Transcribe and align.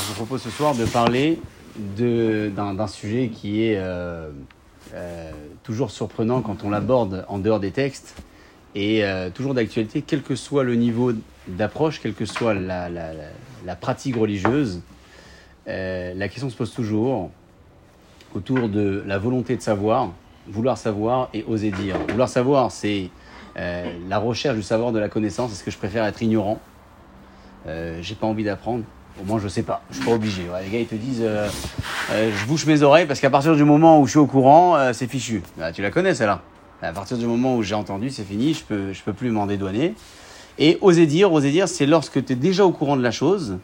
Je 0.00 0.08
vous 0.08 0.14
propose 0.14 0.42
ce 0.42 0.50
soir 0.50 0.76
de 0.76 0.84
parler 0.84 1.40
d'un 1.76 2.86
sujet 2.86 3.28
qui 3.28 3.64
est 3.64 3.76
euh, 3.78 4.30
euh, 4.94 5.32
toujours 5.64 5.90
surprenant 5.90 6.40
quand 6.40 6.62
on 6.62 6.70
l'aborde 6.70 7.24
en 7.26 7.38
dehors 7.40 7.58
des 7.58 7.72
textes 7.72 8.14
et 8.76 9.04
euh, 9.04 9.28
toujours 9.30 9.54
d'actualité, 9.54 10.02
quel 10.06 10.22
que 10.22 10.36
soit 10.36 10.62
le 10.62 10.76
niveau 10.76 11.12
d'approche, 11.48 12.00
quelle 12.00 12.14
que 12.14 12.24
soit 12.24 12.54
la, 12.54 12.88
la- 12.88 13.74
pratique 13.74 14.14
religieuse. 14.14 14.80
La 15.66 16.28
question 16.28 16.48
se 16.48 16.56
pose 16.56 16.72
toujours 16.72 17.30
autour 18.36 18.68
de 18.68 19.02
la 19.04 19.18
volonté 19.18 19.56
de 19.56 19.62
savoir, 19.62 20.12
vouloir 20.46 20.78
savoir 20.78 21.28
et 21.34 21.44
oser 21.48 21.72
dire. 21.72 21.96
Vouloir 22.08 22.28
savoir, 22.28 22.70
c'est 22.70 23.10
la 23.56 24.18
recherche 24.18 24.54
du 24.54 24.62
savoir, 24.62 24.92
de 24.92 25.00
la 25.00 25.08
connaissance. 25.08 25.50
Est-ce 25.50 25.64
que 25.64 25.72
je 25.72 25.78
préfère 25.78 26.04
être 26.04 26.22
ignorant 26.22 26.60
j'ai 27.66 28.14
pas 28.14 28.26
envie 28.26 28.44
d'apprendre. 28.44 28.84
Au 29.20 29.24
moins, 29.24 29.38
je 29.38 29.48
sais 29.48 29.62
pas. 29.62 29.82
Je 29.90 29.96
suis 29.96 30.04
pas 30.04 30.12
obligé. 30.12 30.42
Ouais, 30.42 30.62
les 30.64 30.70
gars, 30.70 30.78
ils 30.78 30.86
te 30.86 30.94
disent, 30.94 31.22
euh, 31.22 31.48
euh, 32.12 32.30
je 32.34 32.46
bouche 32.46 32.64
mes 32.66 32.82
oreilles 32.82 33.06
parce 33.06 33.20
qu'à 33.20 33.28
partir 33.28 33.54
du 33.54 33.64
moment 33.64 34.00
où 34.00 34.06
je 34.06 34.10
suis 34.10 34.18
au 34.18 34.26
courant, 34.26 34.76
euh, 34.76 34.92
c'est 34.92 35.06
fichu. 35.06 35.42
Ah, 35.60 35.72
tu 35.72 35.82
la 35.82 35.90
connais, 35.90 36.14
celle-là. 36.14 36.40
À 36.80 36.92
partir 36.92 37.18
du 37.18 37.26
moment 37.26 37.56
où 37.56 37.62
j'ai 37.62 37.74
entendu, 37.74 38.08
c'est 38.10 38.24
fini. 38.24 38.54
Je 38.54 38.64
peux, 38.64 38.92
je 38.92 39.02
peux 39.02 39.12
plus 39.12 39.30
m'en 39.30 39.46
dédouaner. 39.46 39.94
Et 40.58 40.78
oser 40.80 41.06
dire, 41.06 41.32
oser 41.32 41.50
dire, 41.50 41.68
c'est 41.68 41.86
lorsque 41.86 42.24
tu 42.24 42.32
es 42.32 42.36
déjà 42.36 42.64
au 42.64 42.70
courant 42.70 42.96
de 42.96 43.02
la 43.02 43.10
chose 43.10 43.58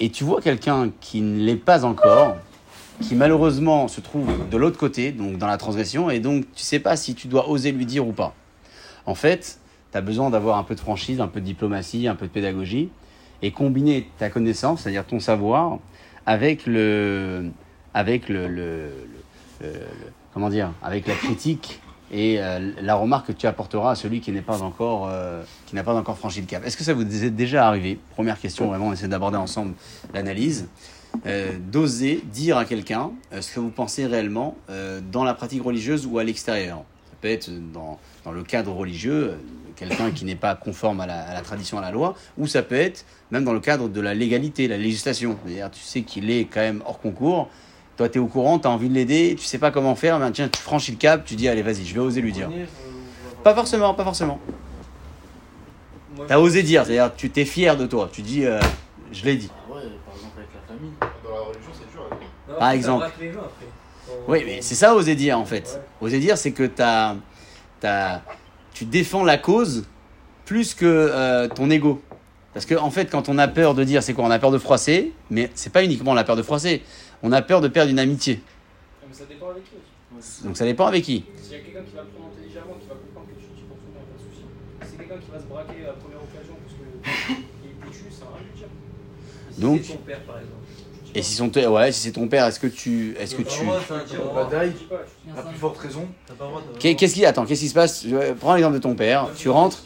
et 0.00 0.10
tu 0.10 0.24
vois 0.24 0.40
quelqu'un 0.40 0.90
qui 1.00 1.20
ne 1.20 1.38
l'est 1.38 1.56
pas 1.56 1.84
encore, 1.84 2.36
qui 3.00 3.14
malheureusement 3.14 3.88
se 3.88 4.00
trouve 4.00 4.28
de 4.48 4.56
l'autre 4.56 4.78
côté, 4.78 5.12
donc 5.12 5.38
dans 5.38 5.46
la 5.46 5.58
transgression, 5.58 6.10
et 6.10 6.18
donc 6.18 6.44
tu 6.54 6.62
sais 6.62 6.80
pas 6.80 6.96
si 6.96 7.14
tu 7.14 7.28
dois 7.28 7.48
oser 7.48 7.72
lui 7.72 7.86
dire 7.86 8.06
ou 8.06 8.12
pas. 8.12 8.34
En 9.06 9.14
fait, 9.14 9.58
tu 9.90 9.98
as 9.98 10.00
besoin 10.00 10.30
d'avoir 10.30 10.58
un 10.58 10.64
peu 10.64 10.74
de 10.74 10.80
franchise, 10.80 11.20
un 11.20 11.28
peu 11.28 11.40
de 11.40 11.46
diplomatie, 11.46 12.08
un 12.08 12.14
peu 12.14 12.26
de 12.26 12.32
pédagogie, 12.32 12.90
et 13.42 13.50
combiner 13.50 14.08
ta 14.18 14.30
connaissance, 14.30 14.82
c'est-à-dire 14.82 15.04
ton 15.04 15.20
savoir, 15.20 15.78
avec 16.26 16.66
le, 16.66 17.50
avec 17.92 18.28
le, 18.28 18.90
comment 20.32 20.48
dire, 20.48 20.72
avec 20.82 21.06
la 21.06 21.14
critique 21.14 21.80
et 22.12 22.36
euh, 22.38 22.72
la 22.80 22.94
remarque 22.94 23.28
que 23.28 23.32
tu 23.32 23.46
apporteras 23.46 23.92
à 23.92 23.94
celui 23.94 24.20
qui 24.20 24.32
n'est 24.32 24.42
pas 24.42 24.62
encore, 24.62 25.08
euh, 25.10 25.42
qui 25.66 25.74
n'a 25.74 25.82
pas 25.82 25.94
encore 25.94 26.18
franchi 26.18 26.40
le 26.40 26.46
cap. 26.46 26.64
Est-ce 26.64 26.76
que 26.76 26.84
ça 26.84 26.92
vous 26.92 27.02
est 27.02 27.30
déjà 27.30 27.66
arrivé? 27.66 27.98
Première 28.10 28.38
question, 28.38 28.68
vraiment, 28.68 28.88
on 28.88 28.92
essaie 28.92 29.08
d'aborder 29.08 29.38
ensemble 29.38 29.74
l'analyse. 30.12 30.68
Euh, 31.26 31.58
d'oser 31.58 32.22
dire 32.32 32.56
à 32.56 32.64
quelqu'un 32.64 33.10
ce 33.38 33.54
que 33.54 33.60
vous 33.60 33.68
pensez 33.68 34.06
réellement 34.06 34.56
dans 35.10 35.24
la 35.24 35.34
pratique 35.34 35.62
religieuse 35.62 36.06
ou 36.06 36.18
à 36.18 36.24
l'extérieur? 36.24 36.84
Peut 37.22 37.28
être 37.28 37.50
dans, 37.72 37.98
dans 38.24 38.32
le 38.32 38.42
cadre 38.42 38.72
religieux, 38.72 39.30
euh, 39.30 39.36
quelqu'un 39.76 40.10
qui 40.10 40.24
n'est 40.24 40.34
pas 40.34 40.56
conforme 40.56 41.00
à 41.00 41.06
la, 41.06 41.22
à 41.22 41.34
la 41.34 41.40
tradition, 41.40 41.78
à 41.78 41.80
la 41.80 41.92
loi, 41.92 42.16
ou 42.36 42.48
ça 42.48 42.62
peut 42.62 42.74
être 42.74 43.04
même 43.30 43.44
dans 43.44 43.52
le 43.52 43.60
cadre 43.60 43.88
de 43.88 44.00
la 44.00 44.12
légalité, 44.12 44.66
la 44.66 44.76
législation. 44.76 45.38
C'est-à-dire, 45.44 45.70
tu 45.70 45.80
sais 45.80 46.02
qu'il 46.02 46.30
est 46.30 46.46
quand 46.46 46.58
même 46.60 46.82
hors 46.84 46.98
concours, 46.98 47.48
toi 47.96 48.08
tu 48.08 48.18
es 48.18 48.20
au 48.20 48.26
courant, 48.26 48.58
tu 48.58 48.66
as 48.66 48.70
envie 48.70 48.88
de 48.88 48.94
l'aider, 48.94 49.36
tu 49.38 49.44
sais 49.44 49.58
pas 49.58 49.70
comment 49.70 49.94
faire, 49.94 50.18
ben, 50.18 50.32
tiens, 50.32 50.48
tu 50.48 50.60
franchis 50.60 50.90
le 50.90 50.98
cap, 50.98 51.24
tu 51.24 51.36
dis 51.36 51.46
allez 51.48 51.62
vas-y, 51.62 51.84
je 51.86 51.94
vais 51.94 52.00
oser 52.00 52.20
lui 52.20 52.32
dire. 52.32 52.50
Pas 53.44 53.54
forcément, 53.54 53.94
pas 53.94 54.02
forcément. 54.04 54.40
Tu 56.26 56.32
as 56.32 56.40
osé 56.40 56.64
dire, 56.64 56.84
c'est-à-dire 56.84 57.14
tu 57.14 57.30
t'es 57.30 57.44
fier 57.44 57.76
de 57.76 57.86
toi, 57.86 58.08
tu 58.12 58.22
dis 58.22 58.44
euh, 58.44 58.58
je 59.12 59.24
l'ai 59.24 59.36
dit. 59.36 59.50
Ah 59.52 59.74
ouais, 59.76 59.82
par 60.04 60.14
exemple 60.16 60.38
avec 60.38 60.48
la 60.54 60.74
famille. 60.74 60.92
Dans 61.22 61.30
la 61.30 61.40
religion, 61.40 61.70
c'est 61.72 61.90
dur. 61.92 62.02
hein. 62.10 62.16
Non, 62.48 62.58
Par 62.58 62.70
exemple. 62.72 62.98
braque 63.04 63.20
les 63.20 63.32
gens 63.32 63.38
après. 63.40 63.66
Oui, 64.28 64.42
mais 64.44 64.62
c'est 64.62 64.74
ça 64.74 64.94
oser 64.94 65.14
dire 65.14 65.38
en 65.38 65.44
fait. 65.44 65.80
Oser 66.00 66.18
dire, 66.18 66.38
c'est 66.38 66.52
que 66.52 66.64
t'as, 66.64 67.16
t'as, 67.80 68.20
tu 68.74 68.84
défends 68.84 69.24
la 69.24 69.38
cause 69.38 69.84
plus 70.44 70.74
que 70.74 70.86
euh, 70.86 71.48
ton 71.48 71.70
ego. 71.70 72.00
Parce 72.54 72.66
que 72.66 72.74
en 72.74 72.90
fait, 72.90 73.10
quand 73.10 73.28
on 73.28 73.38
a 73.38 73.48
peur 73.48 73.74
de 73.74 73.82
dire, 73.84 74.02
c'est 74.02 74.12
quoi? 74.14 74.24
On 74.24 74.30
a 74.30 74.38
peur 74.38 74.50
de 74.50 74.58
froisser, 74.58 75.12
mais 75.30 75.50
c'est 75.54 75.72
pas 75.72 75.82
uniquement 75.84 76.14
la 76.14 76.24
peur 76.24 76.36
de 76.36 76.42
froisser. 76.42 76.82
On 77.22 77.32
a 77.32 77.40
peur 77.42 77.60
de 77.60 77.68
perdre 77.68 77.90
une 77.90 77.98
amitié. 77.98 78.40
Ah, 79.02 79.06
Mais 79.08 79.14
ça 79.14 79.24
dépend 79.24 79.48
avec 79.50 79.64
qui 79.64 79.70
aussi. 80.18 80.44
Donc 80.44 80.56
ça 80.56 80.64
dépend 80.64 80.86
avec 80.86 81.02
qui. 81.04 81.24
S'il 81.42 81.52
y 81.52 81.54
a 81.56 81.58
quelqu'un 81.60 81.82
qui 81.82 81.94
va 81.96 82.02
le 82.02 82.08
prendre 82.08 82.28
intelligemment, 82.34 82.74
qui 82.80 82.88
va 82.88 82.94
comprendre 82.94 83.26
que 83.28 83.40
tu 83.40 83.46
dis 83.56 83.62
pour 83.66 83.76
tout 83.78 83.88
le 83.88 83.94
monde, 83.96 84.06
pas 84.06 84.18
de 84.18 84.22
souci. 84.28 84.44
Si 84.82 84.90
c'est 84.90 84.96
quelqu'un 84.98 85.18
qui 85.24 85.30
va 85.32 85.38
se 85.40 85.46
braquer 85.46 85.82
à 85.84 85.86
la 85.86 85.92
première 85.98 86.20
occasion 86.22 86.54
parce 86.60 86.74
qu'il 86.76 87.32
est 87.72 87.78
péchu, 87.80 88.04
ça 88.12 88.26
va 88.28 88.36
rien 88.36 88.44
lui 88.46 88.58
dire. 88.58 88.68
Si 89.50 89.60
Donc- 89.60 89.80
c'est 89.82 89.92
ton 89.96 90.04
père 90.04 90.20
par 90.28 90.38
exemple. 90.38 90.61
Et 91.14 91.22
si, 91.22 91.34
son, 91.34 91.50
ouais, 91.54 91.92
si 91.92 92.00
c'est 92.00 92.12
ton 92.12 92.26
père, 92.26 92.46
est-ce 92.46 92.58
que 92.58 92.66
tu, 92.66 93.14
est-ce 93.18 93.34
que 93.34 93.42
T'as 93.42 93.48
pas 93.50 93.54
tu, 93.54 93.60
le 93.60 93.66
droit, 93.66 93.80
t'as- 93.86 93.94
t'as 93.94 94.04
Tu 94.04 94.10
dis 94.10 94.16
pas 94.16 94.22
le 94.22 94.22
pas, 94.22 94.28
droit. 94.32 94.44
Badaï. 94.50 94.70
tu 94.72 94.78
dis 94.78 94.84
pas, 94.84 94.96
tu 94.96 95.28
dis 95.30 95.36
La 95.36 95.42
plus 95.42 95.56
forte 95.58 95.78
raison. 95.78 96.08
T'as 96.26 96.34
pas 96.34 96.44
le 96.44 96.50
droit 96.50 96.62
de- 96.72 96.78
Qu'est- 96.78 96.94
qu'est-ce 96.94 97.14
qui, 97.14 97.26
attends, 97.26 97.44
qu'est-ce 97.44 97.60
qui 97.60 97.68
se 97.68 97.74
passe? 97.74 98.06
Prends 98.40 98.54
l'exemple 98.54 98.74
de 98.76 98.80
ton 98.80 98.94
père. 98.94 99.28
Tu 99.36 99.48
rentres, 99.50 99.82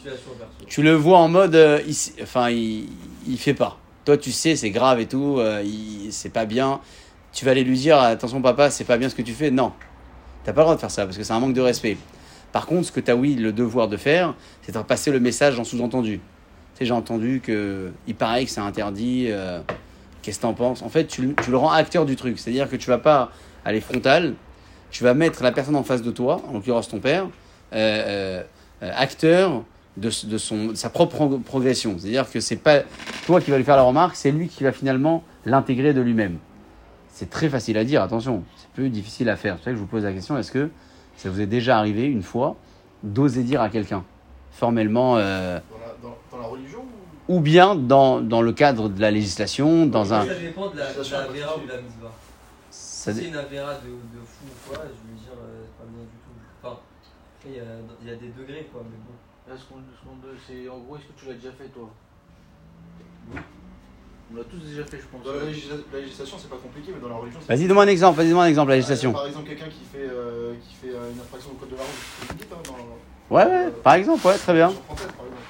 tu 0.67 0.81
le 0.81 0.93
vois 0.93 1.17
en 1.19 1.27
mode, 1.27 1.55
euh, 1.55 1.81
il, 1.85 1.91
s- 1.91 2.13
enfin, 2.21 2.49
il, 2.49 2.87
il 3.27 3.37
fait 3.37 3.53
pas. 3.53 3.77
Toi, 4.05 4.17
tu 4.17 4.31
sais, 4.31 4.55
c'est 4.55 4.69
grave 4.69 5.01
et 5.01 5.05
tout, 5.05 5.35
euh, 5.39 5.61
il- 5.65 6.13
c'est 6.13 6.29
pas 6.29 6.45
bien. 6.45 6.79
Tu 7.33 7.43
vas 7.43 7.51
aller 7.51 7.65
lui 7.65 7.77
dire, 7.77 7.99
attention 7.99 8.41
papa, 8.41 8.69
c'est 8.69 8.85
pas 8.85 8.97
bien 8.97 9.09
ce 9.09 9.15
que 9.15 9.21
tu 9.21 9.33
fais. 9.33 9.51
Non, 9.51 9.73
t'as 10.45 10.53
pas 10.53 10.61
le 10.61 10.65
droit 10.65 10.75
de 10.75 10.79
faire 10.79 10.91
ça 10.91 11.03
parce 11.05 11.17
que 11.17 11.23
c'est 11.23 11.33
un 11.33 11.39
manque 11.41 11.53
de 11.53 11.61
respect. 11.61 11.97
Par 12.53 12.65
contre, 12.65 12.87
ce 12.87 12.91
que 12.93 13.01
tu 13.01 13.11
as 13.11 13.15
oui 13.17 13.35
le 13.35 13.51
devoir 13.51 13.89
de 13.89 13.97
faire, 13.97 14.33
c'est 14.61 14.73
de 14.73 14.81
passer 14.81 15.11
le 15.11 15.19
message 15.19 15.59
en 15.59 15.65
sous-entendu. 15.65 16.19
Tu 16.19 16.79
sais, 16.79 16.85
j'ai 16.85 16.93
entendu 16.93 17.41
que 17.43 17.91
il 18.07 18.15
paraît 18.15 18.45
que 18.45 18.49
c'est 18.51 18.61
interdit. 18.61 19.25
euh, 19.29 19.59
Qu'est-ce 20.27 20.39
que 20.39 20.41
t'en 20.41 20.53
penses? 20.53 20.81
En 20.81 20.89
fait, 20.89 21.05
tu, 21.07 21.33
le- 21.47 21.55
rends 21.57 21.71
acteur 21.71 22.05
du 22.05 22.17
truc. 22.17 22.37
C'est-à-dire 22.37 22.69
que 22.69 22.75
tu 22.75 22.89
vas 22.89 22.97
pas 22.97 23.31
aller 23.63 23.79
frontal. 23.79 24.33
Tu 24.91 25.05
vas 25.05 25.13
mettre 25.13 25.41
la 25.41 25.53
personne 25.53 25.77
en 25.77 25.83
face 25.83 26.01
de 26.01 26.11
toi, 26.11 26.41
en 26.49 26.51
l'occurrence 26.55 26.89
ton 26.89 26.99
père, 26.99 27.23
euh, 27.23 27.29
euh, 27.71 28.43
euh, 28.83 28.91
acteur 28.93 29.63
de, 29.95 30.09
son, 30.09 30.75
sa 30.75 30.89
propre 30.89 31.15
pro- 31.15 31.37
progression. 31.37 31.95
C'est-à-dire 31.97 32.29
que 32.29 32.41
c'est 32.41 32.57
pas 32.57 32.81
toi 33.25 33.39
qui 33.39 33.51
vas 33.51 33.57
lui 33.57 33.63
faire 33.63 33.77
la 33.77 33.83
remarque, 33.83 34.17
c'est 34.17 34.31
lui 34.31 34.49
qui 34.49 34.65
va 34.65 34.73
finalement 34.73 35.23
l'intégrer 35.45 35.93
de 35.93 36.01
lui-même. 36.01 36.39
C'est 37.09 37.29
très 37.29 37.47
facile 37.47 37.77
à 37.77 37.85
dire, 37.85 38.01
attention, 38.01 38.43
c'est 38.57 38.67
peu 38.81 38.89
difficile 38.89 39.29
à 39.29 39.37
faire. 39.37 39.53
C'est 39.53 39.59
pour 39.59 39.63
ça 39.63 39.71
que 39.71 39.75
je 39.77 39.81
vous 39.81 39.87
pose 39.87 40.03
la 40.03 40.11
question, 40.11 40.37
est-ce 40.37 40.51
que 40.51 40.69
ça 41.15 41.29
vous 41.29 41.39
est 41.39 41.45
déjà 41.45 41.77
arrivé 41.77 42.03
une 42.03 42.21
fois 42.21 42.57
d'oser 43.01 43.43
dire 43.43 43.61
à 43.61 43.69
quelqu'un, 43.69 44.03
formellement, 44.51 45.15
dans 45.15 45.21
la 45.21 46.47
religion 46.47 46.83
ou- 47.27 47.37
ou 47.37 47.39
bien 47.39 47.75
dans, 47.75 48.21
dans 48.21 48.41
le 48.41 48.51
cadre 48.53 48.89
de 48.89 48.99
la 49.01 49.11
législation, 49.11 49.85
dans 49.85 50.13
un... 50.13 50.25
Ça 50.25 50.35
dépend 50.35 50.69
de 50.69 50.77
la, 50.77 50.93
de 50.93 50.97
la 50.99 51.03
Vera 51.27 51.57
ou 51.57 51.65
de 51.65 51.71
la 51.71 51.81
Mitzvah. 51.81 52.11
ça 52.71 53.13
Si 53.13 53.19
c'est 53.19 53.27
une 53.27 53.35
Avera 53.35 53.73
de, 53.75 53.87
de 53.89 54.21
fou 54.25 54.45
ou 54.45 54.69
quoi, 54.69 54.83
je 54.83 55.11
vais 55.11 55.19
dire 55.19 55.33
euh, 55.37 55.63
c'est 55.65 55.77
pas 55.77 55.89
bien 55.89 56.03
du 56.03 56.17
tout. 56.23 56.31
Enfin, 56.63 56.77
après, 57.39 57.49
il 57.49 57.55
y 57.55 57.59
a, 57.59 57.63
il 58.01 58.07
y 58.07 58.11
a 58.11 58.15
des 58.15 58.29
degrés 58.29 58.67
quoi, 58.71 58.81
mais 58.89 58.97
bon. 58.97 59.13
Là, 59.49 59.55
ce 59.57 59.63
qu'on 59.65 59.79
ce 59.79 60.01
qu'on 60.07 60.15
doit- 60.17 60.35
c'est 60.45 60.67
en 60.69 60.79
gros, 60.79 60.97
est-ce 60.97 61.05
que 61.05 61.19
tu 61.19 61.25
l'as 61.27 61.33
déjà 61.35 61.51
fait 61.51 61.69
toi? 61.69 61.89
Oui. 63.33 63.39
On 64.33 64.35
l'a 64.35 64.43
tous 64.43 64.57
déjà 64.59 64.83
fait, 64.83 64.97
je 64.99 65.07
pense. 65.07 65.23
Dans 65.23 65.31
la, 65.39 65.45
légis- 65.45 65.71
la 65.93 65.99
législation, 65.99 66.35
c'est 66.37 66.49
pas 66.49 66.57
compliqué, 66.57 66.91
mais 66.93 66.99
dans 66.99 67.07
la 67.07 67.15
religion, 67.15 67.39
c'est. 67.41 67.55
Vas-y, 67.55 67.65
donne-moi 67.67 67.85
un 67.85 67.87
exemple, 67.87 68.17
vas-y, 68.17 68.27
donne-moi 68.27 68.43
un 68.43 68.47
exemple, 68.49 68.69
la 68.69 68.73
Euh, 68.75 68.77
législation. 68.77 69.13
Par 69.13 69.25
exemple, 69.27 69.47
quelqu'un 69.47 69.69
qui 69.71 69.85
fait, 69.89 70.03
euh, 70.11 70.53
qui 70.67 70.75
fait 70.75 70.91
euh, 70.93 71.11
une 71.15 71.21
infraction 71.21 71.51
au 71.51 71.55
code 71.55 71.69
de 71.69 71.75
la 71.75 71.83
route, 71.83 72.51
hein, 72.51 72.55
dans. 72.67 73.35
Ouais, 73.35 73.45
ouais, 73.45 73.71
par 73.83 73.93
exemple, 73.93 74.27
ouais, 74.27 74.37
très 74.37 74.53
bien. 74.53 74.69
Française, 74.69 75.07
par 75.15 75.25
exemple. 75.25 75.41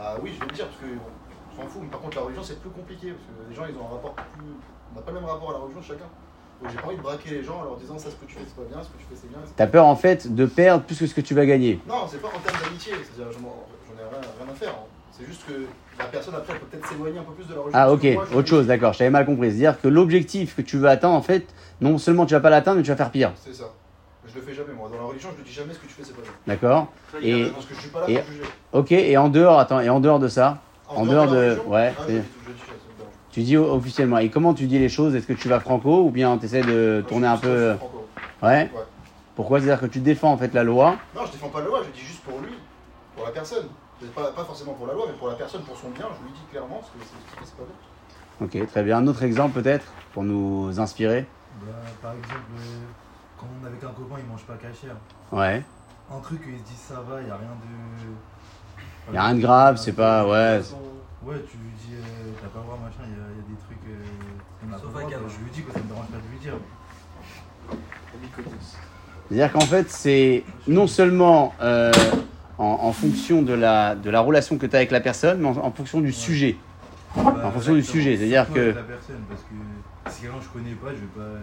Bah 0.00 0.16
oui, 0.22 0.30
je 0.34 0.40
vais 0.40 0.46
le 0.48 0.54
dire, 0.56 0.64
parce 0.66 0.80
que 0.80 0.86
je 0.88 1.60
m'en 1.60 1.68
fous, 1.68 1.80
mais 1.82 1.88
par 1.88 2.00
contre, 2.00 2.16
la 2.16 2.22
religion, 2.24 2.42
c'est 2.42 2.58
plus 2.58 2.70
compliqué, 2.70 3.12
parce 3.12 3.20
que 3.28 3.50
les 3.50 3.54
gens, 3.54 3.66
ils 3.68 3.76
ont 3.76 3.84
un 3.84 3.92
rapport 3.92 4.14
plus. 4.14 4.48
On 4.92 4.96
n'a 4.96 5.02
pas 5.02 5.12
le 5.12 5.20
même 5.20 5.28
rapport 5.28 5.50
à 5.50 5.52
la 5.52 5.58
religion 5.58 5.82
chacun. 5.82 6.08
Donc 6.62 6.70
j'ai 6.72 6.78
pas 6.78 6.86
envie 6.88 6.96
de 6.96 7.02
braquer 7.02 7.30
les 7.30 7.42
gens 7.44 7.60
en 7.60 7.64
leur 7.64 7.76
disant 7.76 7.98
ça, 7.98 8.08
ce 8.10 8.16
que 8.16 8.24
tu 8.24 8.34
fais, 8.36 8.44
c'est 8.46 8.56
pas 8.56 8.68
bien, 8.68 8.82
ce 8.82 8.88
que 8.88 8.96
tu 8.98 9.04
fais, 9.08 9.16
c'est 9.16 9.28
bien. 9.28 9.38
T'as 9.56 9.66
peur 9.66 9.84
en 9.86 9.96
fait 9.96 10.34
de 10.34 10.46
perdre 10.46 10.84
plus 10.84 10.98
que 10.98 11.06
ce 11.06 11.14
que 11.14 11.20
tu 11.20 11.34
vas 11.34 11.44
gagner. 11.46 11.80
Non, 11.86 12.06
c'est 12.10 12.20
pas 12.20 12.28
en 12.28 12.38
termes 12.40 12.62
d'amitié, 12.64 12.92
c'est-à-dire 13.02 13.32
j'en 13.32 13.46
ai 13.96 14.08
rien, 14.08 14.20
rien 14.42 14.52
à 14.52 14.54
faire. 14.54 14.70
hein. 14.70 14.86
C'est 15.12 15.26
juste 15.26 15.44
que 15.46 15.52
la 15.98 16.04
personne 16.06 16.34
après 16.34 16.58
peut 16.58 16.66
peut-être 16.66 16.86
s'éloigner 16.88 17.18
un 17.18 17.22
peu 17.22 17.32
plus 17.32 17.46
de 17.46 17.54
la 17.54 17.60
religion. 17.60 17.78
Ah 17.82 17.92
ok, 17.92 18.04
moi, 18.14 18.24
autre 18.34 18.48
chose, 18.48 18.66
d'accord, 18.66 18.92
je 18.94 18.98
t'avais 18.98 19.10
mal 19.10 19.26
compris. 19.26 19.50
C'est-à-dire 19.50 19.80
que 19.80 19.88
l'objectif 19.88 20.56
que 20.56 20.62
tu 20.62 20.76
veux 20.78 20.88
atteindre, 20.88 21.14
en 21.14 21.22
fait, 21.22 21.46
non 21.80 21.96
seulement 21.98 22.26
tu 22.26 22.34
vas 22.34 22.40
pas 22.40 22.50
l'atteindre, 22.50 22.78
mais 22.78 22.82
tu 22.82 22.90
vas 22.90 22.96
faire 22.96 23.10
pire. 23.10 23.32
C'est 23.36 23.54
ça. 23.54 23.70
Je 24.32 24.38
le 24.38 24.44
fais 24.44 24.54
jamais 24.54 24.72
moi. 24.72 24.88
Dans 24.88 24.96
la 24.98 25.04
religion, 25.04 25.30
je 25.34 25.40
ne 25.40 25.44
dis 25.46 25.52
jamais 25.52 25.74
ce 25.74 25.78
que 25.78 25.86
tu 25.86 25.92
fais, 25.94 26.04
c'est 26.04 26.14
pas 26.14 26.22
bien. 26.22 26.30
D'accord 26.46 26.92
Et- 27.22 27.50
Parce 27.50 27.66
que 27.66 27.74
je 27.74 27.80
suis 27.80 27.88
pas 27.90 28.00
là 28.00 28.06
et- 28.06 28.14
pour 28.20 28.24
juger. 28.26 28.42
Ok, 28.72 28.92
et 28.92 29.16
en 29.16 29.28
dehors, 29.28 29.58
attends, 29.58 29.80
et 29.80 29.88
en 29.88 30.00
dehors 30.00 30.18
de 30.20 30.28
ça, 30.28 30.62
En 30.94 31.06
dehors 31.06 31.26
de- 31.28 31.34
la 31.34 31.40
religion, 31.40 31.70
ouais, 31.70 31.94
ah, 31.96 32.02
c'est- 32.06 32.16
je 32.16 32.20
dis 32.22 32.28
tout, 32.28 32.40
je 32.46 32.52
dis 32.52 32.58
ça, 32.60 32.66
ça 32.66 32.74
me 32.92 32.96
dérange 32.96 33.12
pas. 33.14 33.18
tu 33.30 33.42
dis 33.42 33.56
officiellement. 33.56 34.18
Et 34.18 34.30
comment 34.30 34.54
tu 34.54 34.66
dis 34.66 34.78
les 34.78 34.88
choses? 34.88 35.14
Est-ce 35.14 35.26
que 35.26 35.32
tu 35.32 35.48
vas 35.48 35.60
franco 35.60 36.04
ou 36.04 36.10
bien 36.10 36.36
tu 36.38 36.46
essaies 36.46 36.62
de 36.62 37.04
tourner 37.08 37.26
je 37.26 37.32
un 37.32 37.36
peu. 37.36 37.48
je 37.48 37.52
euh, 37.52 37.70
suis 37.70 37.78
franco. 37.78 38.08
Ouais? 38.42 38.48
Ouais. 38.48 38.68
Pourquoi? 39.34 39.60
C'est-à-dire 39.60 39.80
que 39.80 39.86
tu 39.86 40.00
défends 40.00 40.32
en 40.32 40.36
fait 40.38 40.52
la 40.54 40.64
loi. 40.64 40.96
Non, 41.14 41.22
je 41.26 41.32
défends 41.32 41.48
pas 41.48 41.60
la 41.60 41.66
loi, 41.66 41.82
je 41.86 41.90
dis 41.90 42.04
juste 42.04 42.22
pour 42.22 42.38
lui, 42.40 42.54
pour 43.14 43.24
la 43.24 43.30
personne. 43.30 43.68
Pas, 44.14 44.32
pas 44.32 44.44
forcément 44.44 44.72
pour 44.74 44.86
la 44.86 44.94
loi, 44.94 45.06
mais 45.08 45.16
pour 45.18 45.28
la 45.28 45.34
personne, 45.34 45.62
pour 45.62 45.76
son 45.76 45.90
bien, 45.90 46.06
je 46.18 46.24
lui 46.26 46.32
dis 46.32 46.46
clairement 46.50 46.80
ce 46.82 46.90
que 46.98 47.04
c'est 47.04 47.16
ce 47.16 47.38
que 47.38 47.44
c'est 47.44 47.56
pas 47.56 47.64
bien. 47.64 48.46
Ok, 48.46 48.66
très 48.70 48.82
bien. 48.82 48.96
Un 48.98 49.06
autre 49.06 49.22
exemple 49.22 49.60
peut-être 49.60 49.84
pour 50.12 50.22
nous 50.24 50.80
inspirer? 50.80 51.26
Bah, 51.62 51.68
par 52.00 52.12
exemple, 52.14 52.50
euh, 52.58 52.86
quand 53.40 53.46
on 53.60 53.64
est 53.64 53.68
avec 53.68 53.82
un 53.82 53.88
copain, 53.88 54.16
il 54.18 54.26
mange 54.30 54.42
pas 54.44 54.54
cachère. 54.56 54.96
Ouais. 55.32 55.62
Un 56.12 56.20
truc, 56.20 56.40
ils 56.46 56.58
se 56.58 56.64
disent 56.64 56.84
ça 56.88 57.00
va, 57.08 57.22
il 57.22 57.30
a 57.30 57.36
rien 57.36 57.54
de. 59.08 59.14
Y 59.14 59.16
a 59.16 59.24
rien 59.24 59.34
de 59.34 59.40
grave, 59.40 59.76
c'est 59.78 59.92
pas. 59.92 60.24
Ouais. 60.26 60.60
Ouais, 61.22 61.36
tu 61.50 61.56
lui 61.58 61.70
dis, 61.78 61.94
euh, 61.96 62.30
t'as 62.40 62.48
pas 62.48 62.58
le 62.60 62.64
droit, 62.64 62.78
machin, 62.82 63.04
il 63.04 63.12
y, 63.12 63.14
a- 63.14 63.30
il 63.32 63.36
y 63.36 63.40
a 63.40 63.48
des 63.48 63.60
trucs. 63.64 63.78
Euh, 63.88 64.78
Sauf 64.80 64.92
pas 64.92 65.00
à. 65.00 65.28
Je 65.28 65.44
lui 65.44 65.50
dis, 65.52 65.62
quoi, 65.62 65.74
ça 65.74 65.80
me 65.80 65.84
dérange 65.88 66.06
pas 66.06 66.16
de 66.18 66.30
lui 66.30 66.38
dire. 66.38 66.54
C'est-à-dire 69.28 69.52
qu'en 69.52 69.60
fait, 69.60 69.90
c'est 69.90 70.44
non 70.66 70.86
seulement 70.86 71.54
euh, 71.60 71.92
en, 72.58 72.64
en 72.82 72.92
fonction 72.92 73.42
de 73.42 73.52
la, 73.52 73.94
de 73.94 74.10
la 74.10 74.20
relation 74.20 74.58
que 74.58 74.66
tu 74.66 74.74
as 74.74 74.78
avec 74.80 74.90
la 74.90 75.00
personne, 75.00 75.40
mais 75.40 75.48
en, 75.48 75.56
en 75.58 75.70
fonction 75.70 76.00
du 76.00 76.12
sujet. 76.12 76.56
Bah, 77.16 77.34
En 77.44 77.50
fonction 77.50 77.74
du 77.74 77.82
sujet, 77.84 78.16
c'est-à-dire 78.16 78.50
que- 78.52 78.58
avec 78.60 78.74
La 78.76 78.82
personne, 78.82 79.20
parce 79.28 79.42
que 79.42 80.10
si 80.10 80.22
quelqu'un 80.22 80.36
je 80.42 80.48
connais 80.48 80.74
pas, 80.74 80.88
je 80.90 80.94
vais 81.00 81.06
pas. 81.14 81.38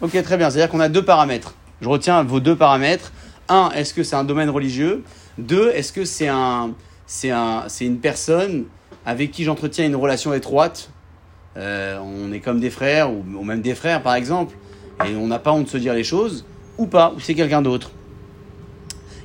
Ok, 0.00 0.20
très 0.22 0.36
bien. 0.36 0.50
C'est-à-dire 0.50 0.70
qu'on 0.70 0.80
a 0.80 0.88
deux 0.88 1.04
paramètres. 1.04 1.54
Je 1.80 1.88
retiens 1.88 2.22
vos 2.22 2.40
deux 2.40 2.56
paramètres. 2.56 3.12
Un, 3.48 3.70
est-ce 3.70 3.92
que 3.94 4.02
c'est 4.02 4.16
un 4.16 4.24
domaine 4.24 4.50
religieux? 4.50 5.04
Deux, 5.38 5.70
est-ce 5.70 5.92
que 5.92 6.04
c'est 6.04 6.28
un, 6.28 6.72
c'est 7.06 7.30
un, 7.30 7.64
c'est 7.68 7.86
une 7.86 7.98
personne 7.98 8.64
avec 9.04 9.30
qui 9.30 9.44
j'entretiens 9.44 9.86
une 9.86 9.96
relation 9.96 10.32
étroite? 10.32 10.90
Euh, 11.56 11.98
On 11.98 12.32
est 12.32 12.40
comme 12.40 12.60
des 12.60 12.70
frères 12.70 13.10
ou, 13.10 13.24
ou 13.36 13.44
même 13.44 13.60
des 13.60 13.74
frères, 13.74 14.02
par 14.02 14.14
exemple, 14.14 14.54
et 15.06 15.14
on 15.16 15.26
n'a 15.26 15.38
pas 15.38 15.52
honte 15.52 15.64
de 15.66 15.70
se 15.70 15.76
dire 15.76 15.94
les 15.94 16.04
choses, 16.04 16.44
ou 16.78 16.86
pas, 16.86 17.12
ou 17.16 17.20
c'est 17.20 17.34
quelqu'un 17.34 17.62
d'autre. 17.62 17.90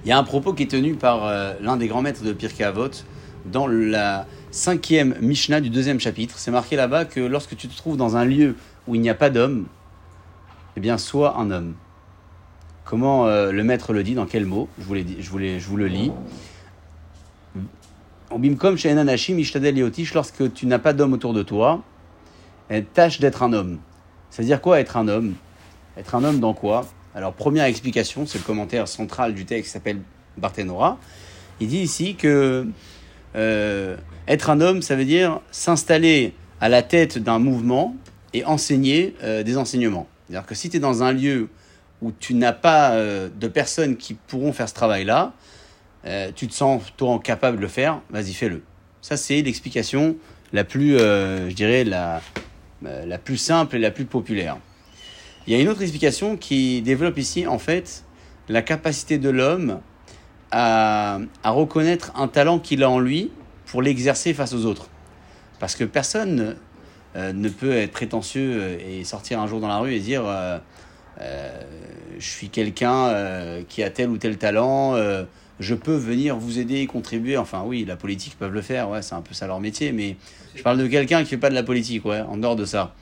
Il 0.03 0.09
y 0.09 0.11
a 0.11 0.17
un 0.17 0.23
propos 0.23 0.53
qui 0.53 0.63
est 0.63 0.71
tenu 0.71 0.95
par 0.95 1.25
euh, 1.25 1.53
l'un 1.61 1.77
des 1.77 1.87
grands 1.87 2.01
maîtres 2.01 2.23
de 2.23 2.33
Pirkei 2.33 2.63
Avot 2.63 2.89
dans 3.45 3.67
la 3.67 4.25
cinquième 4.51 5.15
Mishnah 5.21 5.61
du 5.61 5.69
deuxième 5.69 5.99
chapitre. 5.99 6.35
C'est 6.37 6.51
marqué 6.51 6.75
là-bas 6.75 7.05
que 7.05 7.19
lorsque 7.19 7.55
tu 7.55 7.67
te 7.67 7.75
trouves 7.75 7.97
dans 7.97 8.15
un 8.17 8.25
lieu 8.25 8.55
où 8.87 8.95
il 8.95 9.01
n'y 9.01 9.09
a 9.09 9.15
pas 9.15 9.29
d'homme, 9.29 9.65
eh 10.77 10.79
bien, 10.79 10.99
sois 10.99 11.37
un 11.39 11.49
homme. 11.49 11.73
Comment 12.85 13.25
euh, 13.25 13.51
le 13.51 13.63
maître 13.63 13.93
le 13.93 14.03
dit 14.03 14.13
Dans 14.13 14.27
quel 14.27 14.45
mot? 14.45 14.69
Je 14.79 14.83
vous, 14.83 14.95
je, 14.95 15.59
je 15.59 15.67
vous 15.67 15.75
le 15.75 15.87
lis. 15.87 16.11
Bimkom 18.37 18.75
lorsque 20.13 20.53
tu 20.53 20.67
n'as 20.67 20.77
pas 20.77 20.93
d'homme 20.93 21.13
autour 21.13 21.33
de 21.33 21.41
toi, 21.41 21.81
tâche 22.93 23.19
d'être 23.19 23.41
un 23.41 23.53
homme. 23.53 23.79
Ça 24.29 24.43
veut 24.43 24.47
dire 24.47 24.61
quoi 24.61 24.79
être 24.79 24.97
un 24.97 25.07
homme? 25.07 25.33
Être 25.97 26.13
un 26.13 26.23
homme 26.23 26.39
dans 26.39 26.53
quoi? 26.53 26.85
Alors, 27.15 27.33
première 27.33 27.65
explication, 27.65 28.27
c'est 28.27 28.37
le 28.37 28.43
commentaire 28.43 28.87
central 28.87 29.33
du 29.33 29.45
texte 29.45 29.69
qui 29.69 29.71
s'appelle 29.71 30.01
Barthénora. 30.37 30.99
Il 31.59 31.69
dit 31.69 31.79
ici 31.79 32.13
que 32.13 32.67
euh, 33.35 33.97
être 34.27 34.51
un 34.51 34.61
homme, 34.61 34.83
ça 34.83 34.95
veut 34.95 35.05
dire 35.05 35.39
s'installer 35.49 36.35
à 36.61 36.69
la 36.69 36.83
tête 36.83 37.17
d'un 37.17 37.39
mouvement 37.39 37.95
et 38.33 38.45
enseigner 38.45 39.15
euh, 39.23 39.41
des 39.41 39.57
enseignements. 39.57 40.07
C'est-à-dire 40.27 40.45
que 40.45 40.55
si 40.55 40.69
tu 40.69 40.77
es 40.77 40.79
dans 40.79 41.03
un 41.03 41.13
lieu 41.13 41.49
où 42.01 42.11
tu 42.11 42.33
n'as 42.33 42.53
pas 42.53 42.91
euh, 42.91 43.29
de 43.33 43.47
personnes 43.47 43.97
qui 43.97 44.13
pourront 44.13 44.53
faire 44.53 44.69
ce 44.69 44.73
travail-là, 44.73 45.33
euh, 46.05 46.31
tu 46.35 46.47
te 46.47 46.53
sens 46.53 46.83
toi 46.95 47.19
capable 47.23 47.57
de 47.57 47.61
le 47.61 47.67
faire, 47.67 48.01
vas-y 48.09 48.33
fais-le. 48.33 48.61
Ça 49.01 49.17
c'est 49.17 49.41
l'explication 49.41 50.15
la 50.53 50.63
plus, 50.63 50.97
euh, 50.97 51.49
je 51.49 51.55
dirais, 51.55 51.83
la, 51.83 52.21
la 52.81 53.17
plus 53.17 53.37
simple 53.37 53.75
et 53.75 53.79
la 53.79 53.91
plus 53.91 54.05
populaire. 54.05 54.57
Il 55.45 55.53
y 55.53 55.55
a 55.55 55.61
une 55.61 55.69
autre 55.69 55.81
explication 55.81 56.37
qui 56.37 56.81
développe 56.81 57.17
ici 57.17 57.47
en 57.47 57.59
fait 57.59 58.03
la 58.49 58.61
capacité 58.61 59.17
de 59.17 59.29
l'homme 59.29 59.79
à, 60.51 61.19
à 61.43 61.51
reconnaître 61.51 62.11
un 62.15 62.27
talent 62.27 62.59
qu'il 62.59 62.83
a 62.83 62.89
en 62.89 62.99
lui 62.99 63.31
pour 63.65 63.81
l'exercer 63.81 64.33
face 64.33 64.53
aux 64.53 64.65
autres. 64.65 64.87
Parce 65.59 65.75
que 65.75 65.83
personne 65.83 66.55
euh, 67.15 67.33
ne 67.33 67.49
peut 67.49 67.71
être 67.71 67.91
prétentieux 67.91 68.51
euh, 68.53 68.77
et 68.85 69.03
sortir 69.03 69.39
un 69.39 69.47
jour 69.47 69.59
dans 69.59 69.67
la 69.67 69.79
rue 69.79 69.93
et 69.93 69.99
dire 69.99 70.23
euh, 70.25 70.59
je 72.19 72.29
suis 72.29 72.49
quelqu'un 72.49 73.63
qui 73.67 73.81
a 73.81 73.89
tel 73.89 74.09
ou 74.09 74.17
tel 74.17 74.37
talent, 74.37 74.95
je 75.59 75.73
peux 75.73 75.95
venir 75.95 76.37
vous 76.37 76.59
aider, 76.59 76.85
contribuer. 76.85 77.37
Enfin 77.37 77.63
oui, 77.65 77.85
la 77.85 77.95
politique 77.95 78.37
peuvent 78.37 78.53
le 78.53 78.61
faire, 78.61 78.89
ouais, 78.89 79.01
c'est 79.01 79.15
un 79.15 79.21
peu 79.21 79.33
ça 79.33 79.47
leur 79.47 79.59
métier, 79.59 79.91
mais 79.91 80.15
je 80.53 80.61
parle 80.61 80.77
de 80.77 80.85
quelqu'un 80.85 81.23
qui 81.23 81.29
fait 81.29 81.37
pas 81.37 81.49
de 81.49 81.55
la 81.55 81.63
politique, 81.63 82.05
ouais, 82.05 82.21
en 82.21 82.37
dehors 82.37 82.55
de 82.55 82.65
ça. 82.65 82.93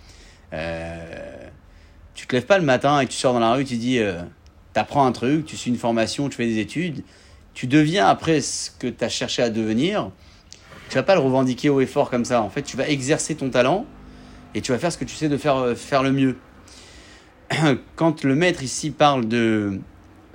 Tu 2.14 2.26
te 2.26 2.36
lèves 2.36 2.46
pas 2.46 2.58
le 2.58 2.64
matin 2.64 3.02
et 3.02 3.08
tu 3.08 3.18
sors 3.18 3.34
dans 3.34 3.40
la 3.40 3.54
rue, 3.54 3.66
tu 3.66 3.76
dis, 3.76 4.00
t'apprends 4.72 5.06
un 5.06 5.12
truc, 5.12 5.46
tu 5.46 5.58
suis 5.58 5.70
une 5.70 5.78
formation, 5.78 6.30
tu 6.30 6.38
fais 6.38 6.48
des 6.48 6.60
études, 6.60 7.04
tu 7.54 7.68
deviens 7.68 8.08
après 8.08 8.40
ce 8.40 8.72
que 8.72 8.88
tu 8.88 9.04
as 9.04 9.10
cherché 9.10 9.42
à 9.42 9.50
devenir. 9.50 10.10
Tu 10.90 10.96
vas 10.96 11.04
pas 11.04 11.16
le 11.16 11.22
revendiquer 11.22 11.70
haut 11.70 11.82
et 11.82 11.86
fort 11.86 12.10
comme 12.10 12.26
ça. 12.26 12.42
En 12.42 12.50
fait, 12.50 12.62
tu 12.62 12.78
vas 12.78 12.88
exercer 12.88 13.36
ton 13.36 13.50
talent 13.50 13.86
et 14.56 14.62
tu 14.62 14.72
vas 14.72 14.80
faire 14.80 14.92
ce 14.92 14.98
que 14.98 15.06
tu 15.06 15.16
sais 15.16 15.30
de 15.30 15.38
faire, 15.38 15.58
euh, 15.58 15.76
faire 15.76 16.02
le 16.02 16.12
mieux. 16.12 16.36
Quand 17.96 18.24
le 18.24 18.34
maître 18.36 18.64
ici 18.64 18.90
parle 18.90 19.28
de, 19.28 19.80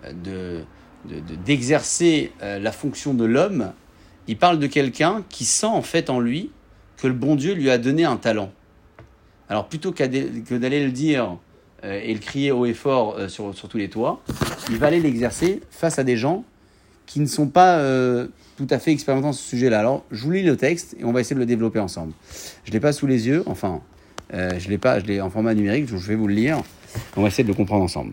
de, 0.07 0.61
de- 1.07 1.15
de- 1.21 1.35
d'exercer 1.45 2.31
euh, 2.43 2.59
la 2.59 2.71
fonction 2.71 3.15
de 3.15 3.25
l'homme, 3.25 3.73
il 4.29 4.37
parle 4.37 4.59
de 4.59 4.67
quelqu'un 4.67 5.25
qui 5.29 5.45
sent 5.45 5.67
en 5.67 5.83
fait 5.83 6.11
en 6.11 6.21
lui 6.21 6.51
que 6.99 7.07
le 7.09 7.15
bon 7.15 7.35
Dieu 7.35 7.55
lui 7.55 7.71
a 7.71 7.79
donné 7.79 8.05
un 8.05 8.17
talent. 8.17 8.53
Alors 9.49 9.67
plutôt 9.69 9.91
que 9.91 10.05
d'aller 10.57 10.85
le 10.85 10.93
dire 10.93 11.37
euh, 11.83 11.99
et 12.01 12.13
le 12.13 12.21
crier 12.21 12.53
haut 12.53 12.67
et 12.67 12.75
fort 12.75 13.17
sur, 13.29 13.55
sur 13.57 13.69
tous 13.69 13.79
les 13.79 13.89
toits, 13.89 14.21
il 14.69 14.77
va 14.77 14.89
aller 14.89 15.01
l'exercer 15.01 15.63
face 15.71 15.99
à 15.99 16.05
des 16.05 16.17
gens 16.17 16.45
qui 17.07 17.19
ne 17.19 17.27
sont 17.27 17.49
pas 17.49 17.83
tout 18.57 18.69
à 18.71 18.79
fait 18.79 18.93
expérimentés 18.93 19.27
dans 19.27 19.33
ce 19.33 19.43
sujet-là. 19.49 19.81
Alors 19.81 20.05
je 20.13 20.23
vous 20.23 20.31
lis 20.31 20.45
le 20.45 20.57
texte 20.57 20.95
et 21.01 21.05
on 21.05 21.11
va 21.13 21.21
essayer 21.23 21.35
de 21.35 21.41
le 21.41 21.47
développer 21.47 21.81
ensemble. 21.81 22.13
Je 22.65 22.71
ne 22.71 22.75
l'ai 22.75 22.79
pas 22.81 22.93
sous 22.93 23.09
les 23.09 23.27
yeux, 23.27 23.43
enfin 23.47 23.81
euh, 24.33 24.59
je 24.59 24.69
l'ai 24.69 24.79
pas, 24.79 25.01
je 25.01 25.07
l'ai 25.07 25.21
en 25.21 25.31
format 25.31 25.55
numérique, 25.55 25.87
je 25.89 25.97
vais 25.97 26.15
vous 26.15 26.29
le 26.29 26.35
lire. 26.35 26.63
On 27.17 27.23
va 27.23 27.29
essayer 27.29 27.45
de 27.45 27.49
le 27.49 27.55
comprendre 27.55 27.85
ensemble. 27.85 28.13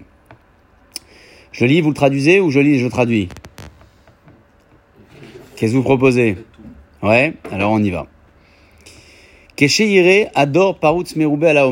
Je 1.52 1.66
lis, 1.66 1.82
vous 1.82 1.90
le 1.90 1.96
traduisez 1.96 2.40
ou 2.40 2.52
je 2.52 2.60
lis 2.60 2.76
et 2.76 2.80
je 2.80 2.88
traduis 2.88 3.30
Qu'est-ce 5.56 5.72
que 5.72 5.78
vous 5.78 5.84
proposez 5.84 6.38
Ouais, 7.02 7.34
alors 7.52 7.72
on 7.72 7.80
y 7.80 7.90
va. 7.90 8.08
Kesheire 9.56 10.30
adore 10.36 10.80
Parutz 10.80 11.16
Merube 11.16 11.44
à 11.46 11.54
la. 11.54 11.68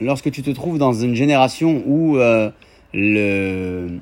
Lorsque 0.00 0.30
tu 0.32 0.42
te 0.42 0.50
trouves 0.50 0.78
dans 0.78 0.92
une 0.92 1.14
génération 1.14 1.84
où 1.86 2.16
euh, 2.16 2.50
le, 2.92 3.98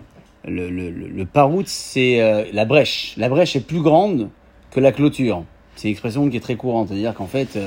le, 0.47 0.71
le, 0.71 0.91
le, 0.91 1.26
c'est 1.67 2.23
euh, 2.23 2.44
la 2.55 2.65
brèche. 2.65 3.15
La 3.19 3.29
brèche 3.29 3.56
est 3.56 3.67
plus 3.67 3.83
grande 3.83 4.31
que 4.71 4.81
la 4.81 4.93
clôture. 4.93 5.44
C'est 5.76 5.88
une 5.88 5.93
expression 5.93 6.31
qui 6.31 6.38
est 6.38 6.41
très 6.41 6.56
courante. 6.56 6.88
C'est-à-dire 6.88 7.12
qu'en 7.12 7.26
fait, 7.26 7.59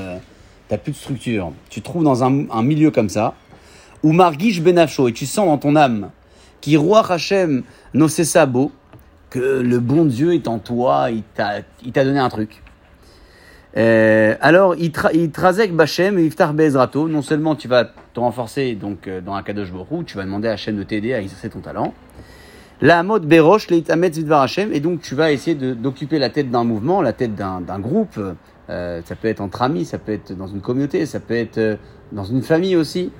n'as 0.70 0.78
plus 0.78 0.92
de 0.92 0.96
structure. 0.96 1.52
Tu 1.70 1.80
te 1.80 1.84
trouves 1.84 2.04
dans 2.04 2.24
un, 2.24 2.48
un 2.50 2.62
milieu 2.62 2.90
comme 2.90 3.08
ça, 3.08 3.34
où 4.02 4.12
Margish 4.12 4.62
Benafcho, 4.62 5.08
et 5.08 5.12
tu 5.12 5.26
sens 5.26 5.46
dans 5.46 5.58
ton 5.58 5.76
âme, 5.76 6.10
qui 6.60 6.76
roi 6.76 7.04
Hachem 7.10 7.62
Nosesabo, 7.92 8.72
que 9.30 9.60
le 9.60 9.80
bon 9.80 10.04
Dieu 10.04 10.34
est 10.34 10.46
en 10.46 10.58
toi, 10.58 11.08
il 11.10 11.22
t'a 11.34 12.04
donné 12.04 12.18
un 12.18 12.28
truc. 12.28 12.62
Euh, 13.76 14.36
alors, 14.40 14.76
il 14.76 14.90
tra- 14.90 15.10
il 15.12 15.32
trazek 15.32 15.74
Bachem 15.74 16.16
et 16.18 16.26
Iftar 16.26 16.54
Bezrato. 16.54 17.08
Non 17.08 17.22
seulement 17.22 17.56
tu 17.56 17.66
vas 17.66 17.84
te 17.84 18.20
renforcer 18.20 18.76
donc 18.76 19.08
euh, 19.08 19.20
dans 19.20 19.34
Akadosh 19.34 19.72
Borou, 19.72 20.04
tu 20.04 20.16
vas 20.16 20.22
demander 20.22 20.46
à 20.46 20.52
Hachem 20.52 20.76
de 20.76 20.84
t'aider 20.84 21.12
à 21.12 21.20
exercer 21.20 21.50
ton 21.50 21.58
talent. 21.58 21.92
La 22.80 23.02
mode 23.02 23.26
Berosh, 23.26 23.70
Leitamet 23.70 24.12
Zidvar 24.12 24.42
Hachem, 24.42 24.72
et 24.72 24.78
donc 24.78 25.00
tu 25.00 25.16
vas 25.16 25.32
essayer 25.32 25.56
d'occuper 25.56 26.20
la 26.20 26.30
tête 26.30 26.52
d'un 26.52 26.62
mouvement, 26.62 27.02
la 27.02 27.12
tête 27.12 27.34
d'un 27.34 27.78
groupe. 27.80 28.20
Euh, 28.70 29.02
ça 29.04 29.14
peut 29.14 29.28
être 29.28 29.40
entre 29.40 29.62
amis, 29.62 29.84
ça 29.84 29.98
peut 29.98 30.12
être 30.12 30.32
dans 30.36 30.46
une 30.46 30.60
communauté, 30.60 31.04
ça 31.06 31.20
peut 31.20 31.34
être 31.34 31.58
euh, 31.58 31.76
dans 32.12 32.24
une 32.24 32.42
famille 32.42 32.76
aussi. 32.76 33.12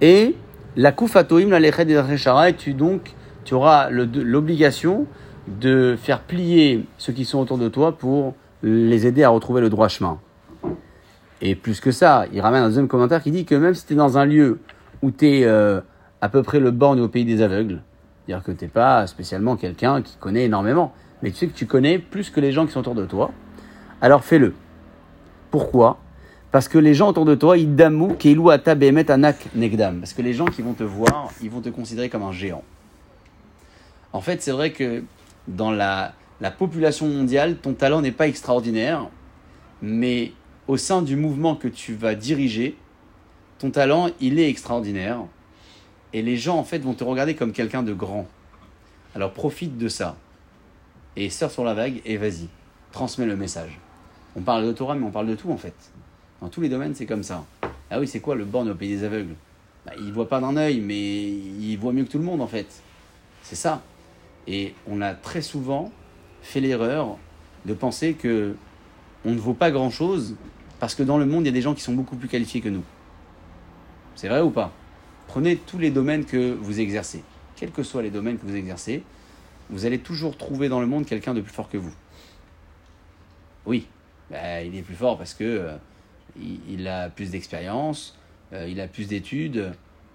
Et 0.00 0.34
la 0.76 0.92
Koufatoim, 0.92 1.48
la 1.48 1.60
Lechet 1.60 1.88
et 1.88 2.00
Rechara, 2.00 2.50
et 2.50 2.54
tu 2.54 2.74
donc 2.74 3.14
tu 3.44 3.54
auras 3.54 3.88
l'obligation 3.90 5.06
de 5.48 5.96
faire 6.00 6.20
plier 6.20 6.86
ceux 6.98 7.12
qui 7.12 7.24
sont 7.24 7.38
autour 7.38 7.58
de 7.58 7.68
toi 7.68 7.96
pour 7.96 8.34
les 8.62 9.06
aider 9.06 9.22
à 9.22 9.30
retrouver 9.30 9.60
le 9.60 9.70
droit 9.70 9.88
chemin. 9.88 10.18
Et 11.40 11.54
plus 11.54 11.80
que 11.80 11.90
ça, 11.90 12.26
il 12.32 12.40
ramène 12.40 12.62
un 12.62 12.66
deuxième 12.66 12.88
commentaire 12.88 13.22
qui 13.22 13.30
dit 13.30 13.46
que 13.46 13.54
même 13.54 13.74
si 13.74 13.86
tu 13.86 13.94
es 13.94 13.96
dans 13.96 14.18
un 14.18 14.26
lieu 14.26 14.60
où 15.02 15.10
tu 15.10 15.26
es 15.26 15.46
à 15.46 16.28
peu 16.28 16.42
près 16.42 16.60
le 16.60 16.70
borgne 16.70 17.00
au 17.00 17.08
pays 17.08 17.24
des 17.24 17.40
aveugles, 17.40 17.82
c'est-à-dire 18.26 18.44
que 18.44 18.52
tu 18.52 18.64
n'es 18.64 18.70
pas 18.70 19.06
spécialement 19.06 19.56
quelqu'un 19.56 20.02
qui 20.02 20.16
connaît 20.16 20.44
énormément, 20.44 20.92
mais 21.22 21.30
tu 21.30 21.36
sais 21.36 21.46
que 21.46 21.56
tu 21.56 21.66
connais 21.66 21.98
plus 21.98 22.30
que 22.30 22.40
les 22.40 22.52
gens 22.52 22.66
qui 22.66 22.72
sont 22.72 22.80
autour 22.80 22.94
de 22.94 23.06
toi, 23.06 23.32
alors 24.00 24.22
fais-le. 24.22 24.54
Pourquoi? 25.50 25.98
Parce 26.50 26.66
que 26.68 26.78
les 26.78 26.94
gens 26.94 27.08
autour 27.08 27.24
de 27.24 27.34
toi, 27.34 27.56
ils 27.56 27.74
damou 27.74 28.14
keilou 28.14 28.50
ata 28.50 28.74
behemet 28.74 29.10
anak 29.10 29.54
negdam. 29.54 30.00
Parce 30.00 30.12
que 30.12 30.22
les 30.22 30.32
gens 30.34 30.46
qui 30.46 30.62
vont 30.62 30.72
te 30.72 30.82
voir, 30.82 31.30
ils 31.42 31.50
vont 31.50 31.60
te 31.60 31.68
considérer 31.68 32.08
comme 32.08 32.22
un 32.22 32.32
géant. 32.32 32.64
En 34.12 34.20
fait, 34.20 34.42
c'est 34.42 34.50
vrai 34.50 34.72
que 34.72 35.04
dans 35.46 35.70
la, 35.70 36.12
la 36.40 36.50
population 36.50 37.06
mondiale, 37.06 37.56
ton 37.56 37.74
talent 37.74 38.00
n'est 38.00 38.10
pas 38.12 38.26
extraordinaire, 38.26 39.06
mais 39.80 40.32
au 40.66 40.76
sein 40.76 41.02
du 41.02 41.14
mouvement 41.14 41.54
que 41.54 41.68
tu 41.68 41.94
vas 41.94 42.14
diriger, 42.14 42.76
ton 43.58 43.70
talent, 43.70 44.08
il 44.20 44.40
est 44.40 44.48
extraordinaire. 44.48 45.18
Et 46.12 46.22
les 46.22 46.36
gens, 46.36 46.56
en 46.56 46.64
fait, 46.64 46.78
vont 46.78 46.94
te 46.94 47.04
regarder 47.04 47.34
comme 47.34 47.52
quelqu'un 47.52 47.84
de 47.84 47.92
grand. 47.92 48.26
Alors 49.14 49.32
profite 49.32 49.78
de 49.78 49.88
ça. 49.88 50.16
Et 51.16 51.30
sors 51.30 51.50
sur 51.50 51.64
la 51.64 51.74
vague 51.74 52.00
et 52.04 52.16
vas-y. 52.16 52.48
Transmets 52.92 53.26
le 53.26 53.36
message. 53.36 53.78
On 54.36 54.42
parle 54.42 54.66
de 54.66 54.72
Torah, 54.72 54.94
mais 54.94 55.04
on 55.04 55.10
parle 55.10 55.26
de 55.26 55.34
tout, 55.34 55.50
en 55.50 55.56
fait. 55.56 55.74
Dans 56.40 56.48
tous 56.48 56.60
les 56.60 56.68
domaines, 56.68 56.94
c'est 56.94 57.06
comme 57.06 57.22
ça. 57.22 57.44
Ah 57.90 57.98
oui, 58.00 58.06
c'est 58.06 58.20
quoi 58.20 58.34
le 58.34 58.44
borgne 58.44 58.70
au 58.70 58.74
pays 58.74 58.90
des 58.90 59.04
aveugles? 59.04 59.34
Bah, 59.84 59.92
Il 59.98 60.12
voit 60.12 60.28
pas 60.28 60.40
d'un 60.40 60.56
œil, 60.56 60.80
mais 60.80 61.28
il 61.30 61.76
voit 61.76 61.92
mieux 61.92 62.04
que 62.04 62.10
tout 62.10 62.18
le 62.18 62.24
monde, 62.24 62.40
en 62.40 62.46
fait. 62.46 62.82
C'est 63.42 63.56
ça. 63.56 63.82
Et 64.46 64.74
on 64.86 65.00
a 65.00 65.14
très 65.14 65.42
souvent 65.42 65.90
fait 66.42 66.60
l'erreur 66.60 67.18
de 67.66 67.74
penser 67.74 68.14
que 68.14 68.54
on 69.24 69.32
ne 69.32 69.38
vaut 69.38 69.54
pas 69.54 69.70
grand-chose 69.70 70.36
parce 70.78 70.94
que 70.94 71.02
dans 71.02 71.18
le 71.18 71.26
monde, 71.26 71.44
il 71.44 71.46
y 71.46 71.50
a 71.50 71.52
des 71.52 71.60
gens 71.60 71.74
qui 71.74 71.82
sont 71.82 71.92
beaucoup 71.92 72.16
plus 72.16 72.28
qualifiés 72.28 72.60
que 72.60 72.70
nous. 72.70 72.84
C'est 74.14 74.28
vrai 74.28 74.40
ou 74.40 74.50
pas? 74.50 74.72
Prenez 75.26 75.56
tous 75.56 75.78
les 75.78 75.90
domaines 75.90 76.24
que 76.24 76.54
vous 76.54 76.80
exercez. 76.80 77.22
Quels 77.56 77.70
que 77.70 77.82
soient 77.82 78.02
les 78.02 78.10
domaines 78.10 78.38
que 78.38 78.46
vous 78.46 78.56
exercez, 78.56 79.02
vous 79.68 79.84
allez 79.84 79.98
toujours 79.98 80.36
trouver 80.36 80.68
dans 80.68 80.80
le 80.80 80.86
monde 80.86 81.04
quelqu'un 81.04 81.34
de 81.34 81.40
plus 81.40 81.52
fort 81.52 81.68
que 81.68 81.76
vous. 81.76 81.92
Oui, 83.66 83.86
bah, 84.30 84.62
il 84.62 84.76
est 84.76 84.82
plus 84.82 84.94
fort 84.94 85.18
parce 85.18 85.34
que 85.34 85.44
euh, 85.44 85.76
il, 86.68 86.86
a 86.86 87.08
plus 87.08 87.30
d'expérience, 87.30 88.16
euh, 88.52 88.66
il 88.68 88.80
a 88.80 88.86
plus 88.86 89.08
d'études, 89.08 89.72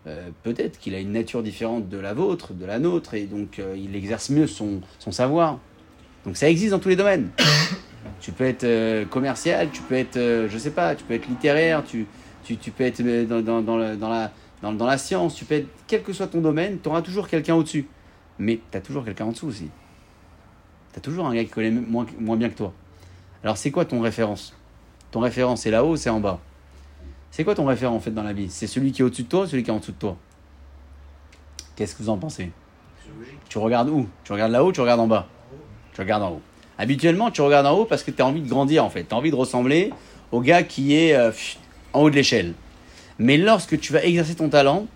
euh, 0.07 0.29
peut-être 0.43 0.79
qu'il 0.79 0.95
a 0.95 1.00
une 1.00 1.12
nature 1.12 1.43
différente 1.43 1.89
de 1.89 1.98
la 1.98 2.13
vôtre, 2.13 2.53
de 2.53 2.65
la 2.65 2.79
nôtre, 2.79 3.13
et 3.13 3.25
donc 3.25 3.62
il 3.75 3.95
exerce 3.95 4.29
mieux 4.29 4.48
son, 4.48 4.81
savoir. 5.12 5.60
Donc 6.25 6.38
ça 6.38 6.50
existe 6.50 6.72
dans 6.72 6.79
tous 6.79 6.89
les 6.89 6.95
domaines. 6.95 7.29
tu 8.22 8.31
peux 8.31 8.45
être 8.45 9.10
commercial, 9.10 9.69
tu 9.72 9.81
peux 9.81 9.95
être, 9.95 10.17
je 10.17 10.57
sais 10.57 10.72
pas, 10.72 10.95
tu 10.95 11.03
peux 11.03 11.13
être 11.13 11.27
littéraire, 11.27 11.84
tu, 11.84 12.07
peux 12.72 12.84
être 12.84 13.01
dans, 13.01 14.88
la, 14.88 14.98
science, 14.98 15.36
tu 15.36 15.43
peux 15.43 15.55
être, 15.55 15.67
quel 15.88 16.03
que 16.03 16.13
soit 16.13 16.27
ton 16.27 16.41
domaine, 16.41 16.79
tu 16.81 16.88
auras 16.88 17.01
toujours 17.01 17.27
quelqu'un 17.27 17.55
au-dessus. 17.55 17.88
Mais 18.39 18.60
tu 18.72 18.77
as 18.77 18.81
toujours 18.81 19.03
quelqu'un 19.03 19.25
en 19.25 19.31
dessous 19.31 19.48
aussi. 19.48 19.69
Tu 20.93 21.00
as 21.00 21.01
toujours 21.01 21.25
un 21.25 21.36
gars 21.36 21.43
qui 21.43 21.50
connaît 21.50 21.72
moins 21.72 22.38
bien 22.38 22.50
que 22.50 22.55
toi. 22.55 22.74
Alors 23.45 23.57
c'est 23.57 23.69
quoi 23.69 23.85
ton 23.85 24.01
référence? 24.01 24.55
Ton 25.11 25.19
référent, 25.19 25.55
c'est 25.55 25.69
là-haut 25.69 25.91
ou 25.91 25.97
c'est 25.97 26.09
en 26.09 26.19
bas? 26.19 26.39
C'est 27.29 27.43
quoi 27.43 27.53
ton 27.53 27.67
référent 27.67 27.93
en 27.93 27.99
fait 27.99 28.09
dans 28.09 28.23
la 28.23 28.33
vie? 28.33 28.49
C'est 28.49 28.65
celui 28.65 28.91
qui 28.91 29.03
est 29.03 29.05
au-dessus 29.05 29.21
de 29.21 29.27
toi 29.27 29.41
ou 29.41 29.45
celui 29.45 29.61
qui 29.61 29.69
est 29.69 29.73
en 29.73 29.77
dessous 29.77 29.91
de 29.91 29.97
toi? 29.97 30.17
Qu'est-ce 31.75 31.93
que 31.93 32.01
vous 32.01 32.09
en 32.09 32.17
pensez? 32.17 32.51
C'est 33.03 33.15
logique. 33.15 33.37
Tu 33.47 33.59
regardes 33.59 33.89
où? 33.89 34.07
Tu 34.23 34.33
regardes 34.33 34.51
là-haut 34.51 34.69
ou 34.69 34.71
tu 34.71 34.81
regardes 34.81 34.99
en 34.99 35.05
bas? 35.05 35.27
Tu 35.93 36.01
regardes 36.01 36.23
en 36.23 36.31
haut. 36.31 36.41
Habituellement, 36.79 37.29
tu 37.29 37.41
regardes 37.41 37.67
en 37.67 37.77
haut 37.77 37.85
parce 37.85 38.01
que 38.01 38.09
tu 38.09 38.19
as 38.23 38.25
envie 38.25 38.41
de 38.41 38.49
grandir 38.49 38.83
en 38.83 38.89
fait. 38.89 39.03
Tu 39.03 39.13
as 39.13 39.17
envie 39.17 39.29
de 39.29 39.35
ressembler 39.35 39.93
au 40.31 40.41
gars 40.41 40.63
qui 40.63 40.95
est 40.95 41.13
euh, 41.13 41.31
en 41.93 42.01
haut 42.01 42.09
de 42.09 42.15
l'échelle. 42.15 42.55
Mais 43.19 43.37
lorsque 43.37 43.79
tu 43.79 43.93
vas 43.93 44.03
exercer 44.03 44.33
ton 44.33 44.49
talent, 44.49 44.87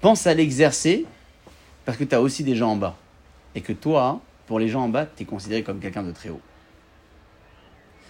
pense 0.00 0.26
à 0.26 0.32
l'exercer 0.32 1.04
parce 1.84 1.98
que 1.98 2.04
tu 2.04 2.14
as 2.14 2.22
aussi 2.22 2.44
des 2.44 2.56
gens 2.56 2.70
en 2.70 2.76
bas. 2.76 2.96
Et 3.54 3.60
que 3.60 3.74
toi, 3.74 4.22
pour 4.46 4.58
les 4.58 4.68
gens 4.68 4.84
en 4.84 4.88
bas, 4.88 5.04
tu 5.04 5.24
es 5.24 5.26
considéré 5.26 5.62
comme 5.62 5.80
quelqu'un 5.80 6.02
de 6.02 6.12
très 6.12 6.30
haut. 6.30 6.40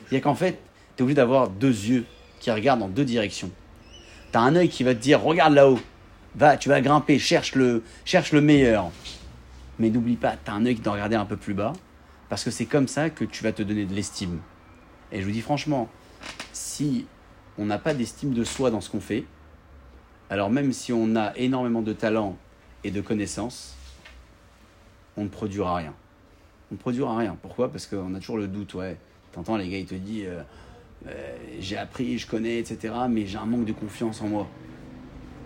C'est-à-dire 0.08 0.24
qu'en 0.24 0.34
fait, 0.34 0.58
tu 0.96 1.00
es 1.00 1.02
obligé 1.02 1.16
d'avoir 1.16 1.50
deux 1.50 1.68
yeux 1.68 2.06
qui 2.40 2.50
regardent 2.50 2.80
dans 2.80 2.88
deux 2.88 3.04
directions. 3.04 3.50
Tu 4.32 4.38
as 4.38 4.40
un 4.40 4.56
œil 4.56 4.70
qui 4.70 4.82
va 4.82 4.94
te 4.94 5.00
dire 5.00 5.22
regarde 5.22 5.52
là-haut, 5.52 5.78
va, 6.34 6.56
tu 6.56 6.70
vas 6.70 6.80
grimper, 6.80 7.18
cherche 7.18 7.54
le, 7.54 7.82
cherche 8.06 8.32
le 8.32 8.40
meilleur. 8.40 8.90
Mais 9.78 9.90
n'oublie 9.90 10.16
pas, 10.16 10.36
tu 10.42 10.50
as 10.50 10.54
un 10.54 10.64
œil 10.64 10.76
qui 10.76 10.80
doit 10.80 10.94
regarder 10.94 11.16
un 11.16 11.26
peu 11.26 11.36
plus 11.36 11.52
bas, 11.52 11.74
parce 12.30 12.42
que 12.42 12.50
c'est 12.50 12.64
comme 12.64 12.88
ça 12.88 13.10
que 13.10 13.24
tu 13.24 13.44
vas 13.44 13.52
te 13.52 13.62
donner 13.62 13.84
de 13.84 13.94
l'estime. 13.94 14.40
Et 15.12 15.20
je 15.20 15.26
vous 15.26 15.30
dis 15.30 15.42
franchement, 15.42 15.88
si 16.52 17.06
on 17.58 17.66
n'a 17.66 17.78
pas 17.78 17.92
d'estime 17.92 18.32
de 18.32 18.44
soi 18.44 18.70
dans 18.70 18.80
ce 18.80 18.88
qu'on 18.88 19.00
fait, 19.00 19.24
alors 20.30 20.48
même 20.48 20.72
si 20.72 20.92
on 20.92 21.16
a 21.16 21.36
énormément 21.36 21.82
de 21.82 21.92
talent 21.92 22.36
et 22.82 22.90
de 22.90 23.00
connaissances, 23.02 23.76
on 25.16 25.24
ne 25.24 25.28
produira 25.28 25.76
rien. 25.76 25.94
On 26.70 26.74
ne 26.74 26.78
produira 26.78 27.16
rien. 27.16 27.36
Pourquoi? 27.40 27.70
Parce 27.70 27.86
qu'on 27.86 28.14
a 28.14 28.20
toujours 28.20 28.38
le 28.38 28.46
doute, 28.46 28.74
ouais. 28.74 28.96
T'entends, 29.32 29.56
les 29.56 29.68
gars, 29.68 29.78
ils 29.78 29.86
te 29.86 29.94
disent, 29.94 30.26
euh, 30.26 30.42
euh, 31.06 31.36
j'ai 31.60 31.76
appris, 31.76 32.18
je 32.18 32.26
connais, 32.26 32.58
etc., 32.58 32.94
mais 33.08 33.26
j'ai 33.26 33.38
un 33.38 33.46
manque 33.46 33.64
de 33.64 33.72
confiance 33.72 34.22
en 34.22 34.28
moi. 34.28 34.46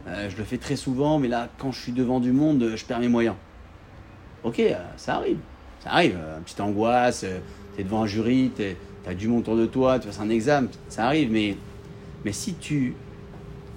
Euh, 0.07 0.29
je 0.31 0.37
le 0.37 0.45
fais 0.45 0.59
très 0.59 0.77
souvent, 0.77 1.19
mais 1.19 1.29
là, 1.29 1.49
quand 1.59 1.73
je 1.73 1.81
suis 1.81 1.93
devant 1.93 2.21
du 2.21 2.33
monde, 2.33 2.73
je 2.75 2.85
perds 2.85 3.01
mes 3.01 3.09
moyens. 3.09 3.37
Ok, 4.45 4.63
ça 4.97 5.17
arrive. 5.17 5.39
Ça 5.81 5.91
arrive. 5.91 6.19
Une 6.37 6.45
petite 6.45 6.61
angoisse, 6.61 7.25
t'es 7.77 7.85
devant 7.85 8.03
un 8.03 8.07
jury, 8.07 8.51
t'as 9.05 9.15
du 9.15 9.29
monde 9.29 9.41
autour 9.41 9.57
de 9.57 9.67
toi, 9.67 9.99
tu 9.99 10.07
passes 10.07 10.21
un 10.21 10.31
examen, 10.31 10.69
ça 10.89 11.07
arrive, 11.07 11.31
mais, 11.31 11.57
mais 12.25 12.33
si, 12.33 12.55
tu, 12.55 12.95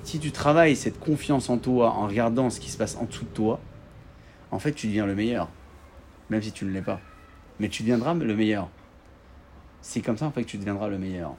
si 0.03 0.19
tu 0.19 0.31
travailles 0.31 0.75
cette 0.75 0.99
confiance 0.99 1.49
en 1.49 1.57
toi 1.57 1.91
en 1.91 2.07
regardant 2.07 2.49
ce 2.49 2.59
qui 2.59 2.69
se 2.69 2.77
passe 2.77 2.95
en 2.97 3.05
dessous 3.05 3.25
de 3.25 3.29
toi, 3.29 3.59
en 4.51 4.59
fait, 4.59 4.71
tu 4.71 4.87
deviens 4.87 5.05
le 5.05 5.15
meilleur. 5.15 5.49
Même 6.29 6.41
si 6.41 6.51
tu 6.51 6.65
ne 6.65 6.71
l'es 6.71 6.81
pas. 6.81 6.99
Mais 7.59 7.69
tu 7.69 7.83
deviendras 7.83 8.13
le 8.13 8.35
meilleur. 8.35 8.69
C'est 9.87 10.01
comme 10.01 10.17
ça, 10.17 10.25
en 10.25 10.31
fait, 10.31 10.43
que 10.43 10.49
tu 10.49 10.57
deviendras 10.57 10.89
le 10.89 10.97
meilleur. 10.97 11.35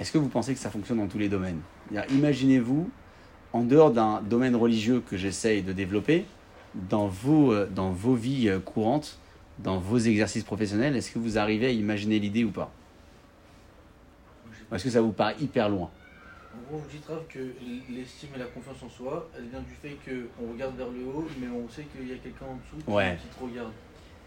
Est-ce 0.00 0.10
que 0.10 0.18
vous 0.18 0.28
pensez 0.28 0.54
que 0.54 0.58
ça 0.58 0.70
fonctionne 0.70 0.98
dans 0.98 1.06
tous 1.06 1.18
les 1.18 1.28
domaines? 1.28 1.60
Imaginez-vous, 2.10 2.90
en 3.52 3.62
dehors 3.62 3.92
d'un 3.92 4.20
domaine 4.22 4.56
religieux 4.56 5.00
que 5.08 5.16
j'essaye 5.16 5.62
de 5.62 5.72
développer, 5.72 6.24
dans 6.74 7.06
vos, 7.06 7.52
euh, 7.52 7.68
dans 7.70 7.90
vos 7.90 8.14
vies 8.16 8.48
euh, 8.48 8.58
courantes, 8.58 9.18
dans 9.60 9.78
vos 9.78 9.98
exercices 9.98 10.42
professionnels, 10.42 10.96
est-ce 10.96 11.12
que 11.12 11.20
vous 11.20 11.38
arrivez 11.38 11.66
à 11.66 11.70
imaginer 11.70 12.18
l'idée 12.18 12.42
ou 12.42 12.50
pas? 12.50 12.72
Est-ce 14.72 14.82
que 14.84 14.90
ça 14.90 15.00
vous 15.00 15.12
paraît 15.12 15.36
hyper 15.40 15.68
loin? 15.68 15.90
En 16.54 16.68
gros, 16.68 16.78
vous 16.78 16.90
dites 16.90 17.06
que 17.28 17.38
l'estime 17.92 18.30
et 18.34 18.38
la 18.38 18.46
confiance 18.46 18.82
en 18.82 18.88
soi, 18.88 19.30
elle 19.38 19.46
vient 19.48 19.60
du 19.60 19.74
fait 19.80 19.96
qu'on 20.04 20.52
regarde 20.52 20.76
vers 20.76 20.88
le 20.88 21.04
haut, 21.04 21.28
mais 21.40 21.46
on 21.46 21.68
sait 21.68 21.84
qu'il 21.84 22.08
y 22.08 22.12
a 22.12 22.16
quelqu'un 22.16 22.46
en 22.46 22.56
dessous 22.56 22.84
qui- 22.84 22.90
Ouais. 22.92 23.16
qui 23.22 23.28
te 23.28 23.44
regarde. 23.44 23.72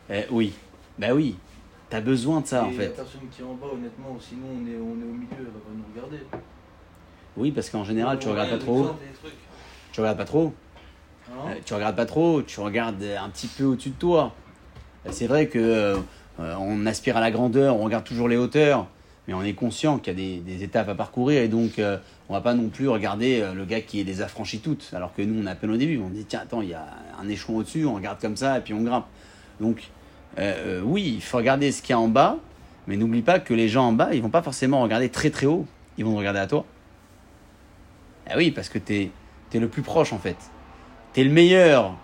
Eh, 0.09 0.31
Oui, 0.31 0.53
bah 0.97 1.13
oui, 1.13 1.35
t'as 1.95 2.01
besoin 2.01 2.41
de 2.41 2.47
ça 2.47 2.65
en 2.65 2.71
fait. 2.71 2.89
personne 2.89 3.21
qui 3.31 3.41
est 3.41 3.45
en 3.45 3.53
bas, 3.53 3.67
honnêtement, 3.73 4.17
sinon 4.19 4.47
on 4.51 4.67
est, 4.67 4.75
on 4.75 4.99
est 4.99 5.09
au 5.09 5.13
milieu, 5.13 5.27
elle 5.39 5.45
va 5.45 5.51
pas 5.51 5.71
nous 5.73 5.85
regarder. 5.95 6.17
Oui, 7.37 7.51
parce 7.51 7.69
qu'en 7.69 7.85
général, 7.85 8.19
tu 8.19 8.27
regardes 8.27 8.49
pas 8.49 8.57
trop. 8.57 8.89
Tu 9.93 10.01
regardes 10.01 10.17
pas 10.17 10.25
trop. 10.25 10.53
Hein 11.29 11.51
Euh, 11.51 11.55
tu 11.63 11.73
regardes 11.73 11.95
pas 11.95 12.05
trop, 12.05 12.41
tu 12.41 12.59
regardes 12.59 13.01
un 13.01 13.29
petit 13.29 13.47
peu 13.47 13.63
au-dessus 13.63 13.91
de 13.91 13.95
toi. 13.95 14.33
C'est 15.09 15.27
vrai 15.27 15.47
que 15.47 15.57
euh, 15.57 15.97
euh, 16.41 16.55
on 16.59 16.85
aspire 16.85 17.15
à 17.15 17.21
la 17.21 17.31
grandeur, 17.31 17.77
on 17.77 17.85
regarde 17.85 18.03
toujours 18.03 18.27
les 18.27 18.35
hauteurs, 18.35 18.87
mais 19.27 19.33
on 19.33 19.43
est 19.43 19.53
conscient 19.53 19.97
qu'il 19.97 20.13
y 20.13 20.15
a 20.15 20.19
des, 20.19 20.39
des 20.39 20.63
étapes 20.63 20.89
à 20.89 20.95
parcourir 20.95 21.41
et 21.43 21.47
donc 21.47 21.79
euh, 21.79 21.97
on 22.27 22.33
va 22.33 22.41
pas 22.41 22.55
non 22.55 22.67
plus 22.67 22.89
regarder 22.89 23.47
le 23.53 23.65
gars 23.65 23.81
qui 23.81 24.03
les 24.03 24.21
a 24.21 24.27
franchis 24.27 24.59
toutes, 24.59 24.91
alors 24.93 25.13
que 25.13 25.21
nous 25.21 25.41
on 25.41 25.47
est 25.47 25.51
à 25.51 25.55
peine 25.55 25.71
au 25.71 25.77
début. 25.77 25.97
On 25.99 26.09
dit 26.09 26.25
tiens 26.25 26.41
attends 26.43 26.61
il 26.61 26.69
y 26.69 26.73
a 26.73 26.85
un 27.21 27.29
échelon 27.29 27.57
au-dessus, 27.57 27.85
on 27.85 27.95
regarde 27.95 28.19
comme 28.19 28.35
ça 28.35 28.57
et 28.57 28.61
puis 28.61 28.73
on 28.73 28.81
grimpe. 28.81 29.05
Donc 29.61 29.89
euh, 30.37 30.79
euh, 30.79 30.81
oui, 30.83 31.13
il 31.15 31.21
faut 31.21 31.37
regarder 31.37 31.71
ce 31.71 31.81
qu'il 31.81 31.91
y 31.91 31.93
a 31.93 31.99
en 31.99 32.07
bas, 32.07 32.37
mais 32.87 32.97
n'oublie 32.97 33.21
pas 33.21 33.39
que 33.39 33.53
les 33.53 33.69
gens 33.69 33.87
en 33.87 33.93
bas 33.93 34.09
ils 34.13 34.21
vont 34.21 34.29
pas 34.29 34.41
forcément 34.41 34.81
regarder 34.81 35.09
très 35.09 35.29
très 35.29 35.45
haut, 35.45 35.65
ils 35.97 36.05
vont 36.05 36.15
regarder 36.15 36.39
à 36.39 36.47
toi. 36.47 36.65
Ah 38.27 38.33
oui, 38.37 38.51
parce 38.51 38.69
que 38.69 38.79
t'es 38.79 39.11
es 39.53 39.59
le 39.59 39.69
plus 39.69 39.81
proche 39.81 40.11
en 40.11 40.19
fait. 40.19 40.35
T'es 41.13 41.23
le 41.23 41.31
meilleur 41.31 41.95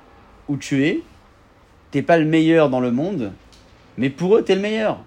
où 0.47 0.55
tu 0.55 0.85
es, 0.85 1.01
t'es 1.91 2.01
pas 2.01 2.17
le 2.17 2.23
meilleur 2.23 2.69
dans 2.69 2.79
le 2.79 2.91
monde, 2.91 3.33
mais 3.97 4.09
pour 4.09 4.37
eux, 4.37 4.43
t'es 4.43 4.55
le 4.55 4.61
meilleur. 4.61 4.99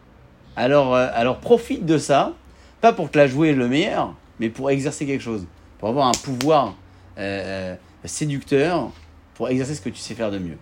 Alors, 0.57 0.95
euh, 0.95 1.09
alors 1.15 1.39
profite 1.39 1.87
de 1.87 1.97
ça, 1.97 2.35
pas 2.83 2.93
pour 2.93 3.11
te 3.11 3.17
la 3.17 3.27
jouer 3.27 3.55
le 3.55 3.67
meilleur, 3.67 4.15
mais 4.41 4.51
pour 4.51 4.71
exercer 4.71 5.07
quelque 5.07 5.23
chose, 5.23 5.47
pour 5.79 5.89
avoir 5.89 6.09
un 6.09 6.13
pouvoir 6.13 6.75
séducteur, 8.05 8.91
pour 9.35 9.49
exercer 9.49 9.75
ce 9.75 9.81
que 9.81 9.89
tu 9.89 10.01
sais 10.01 10.15
faire 10.15 10.31
de 10.31 10.39
mieux. 10.39 10.59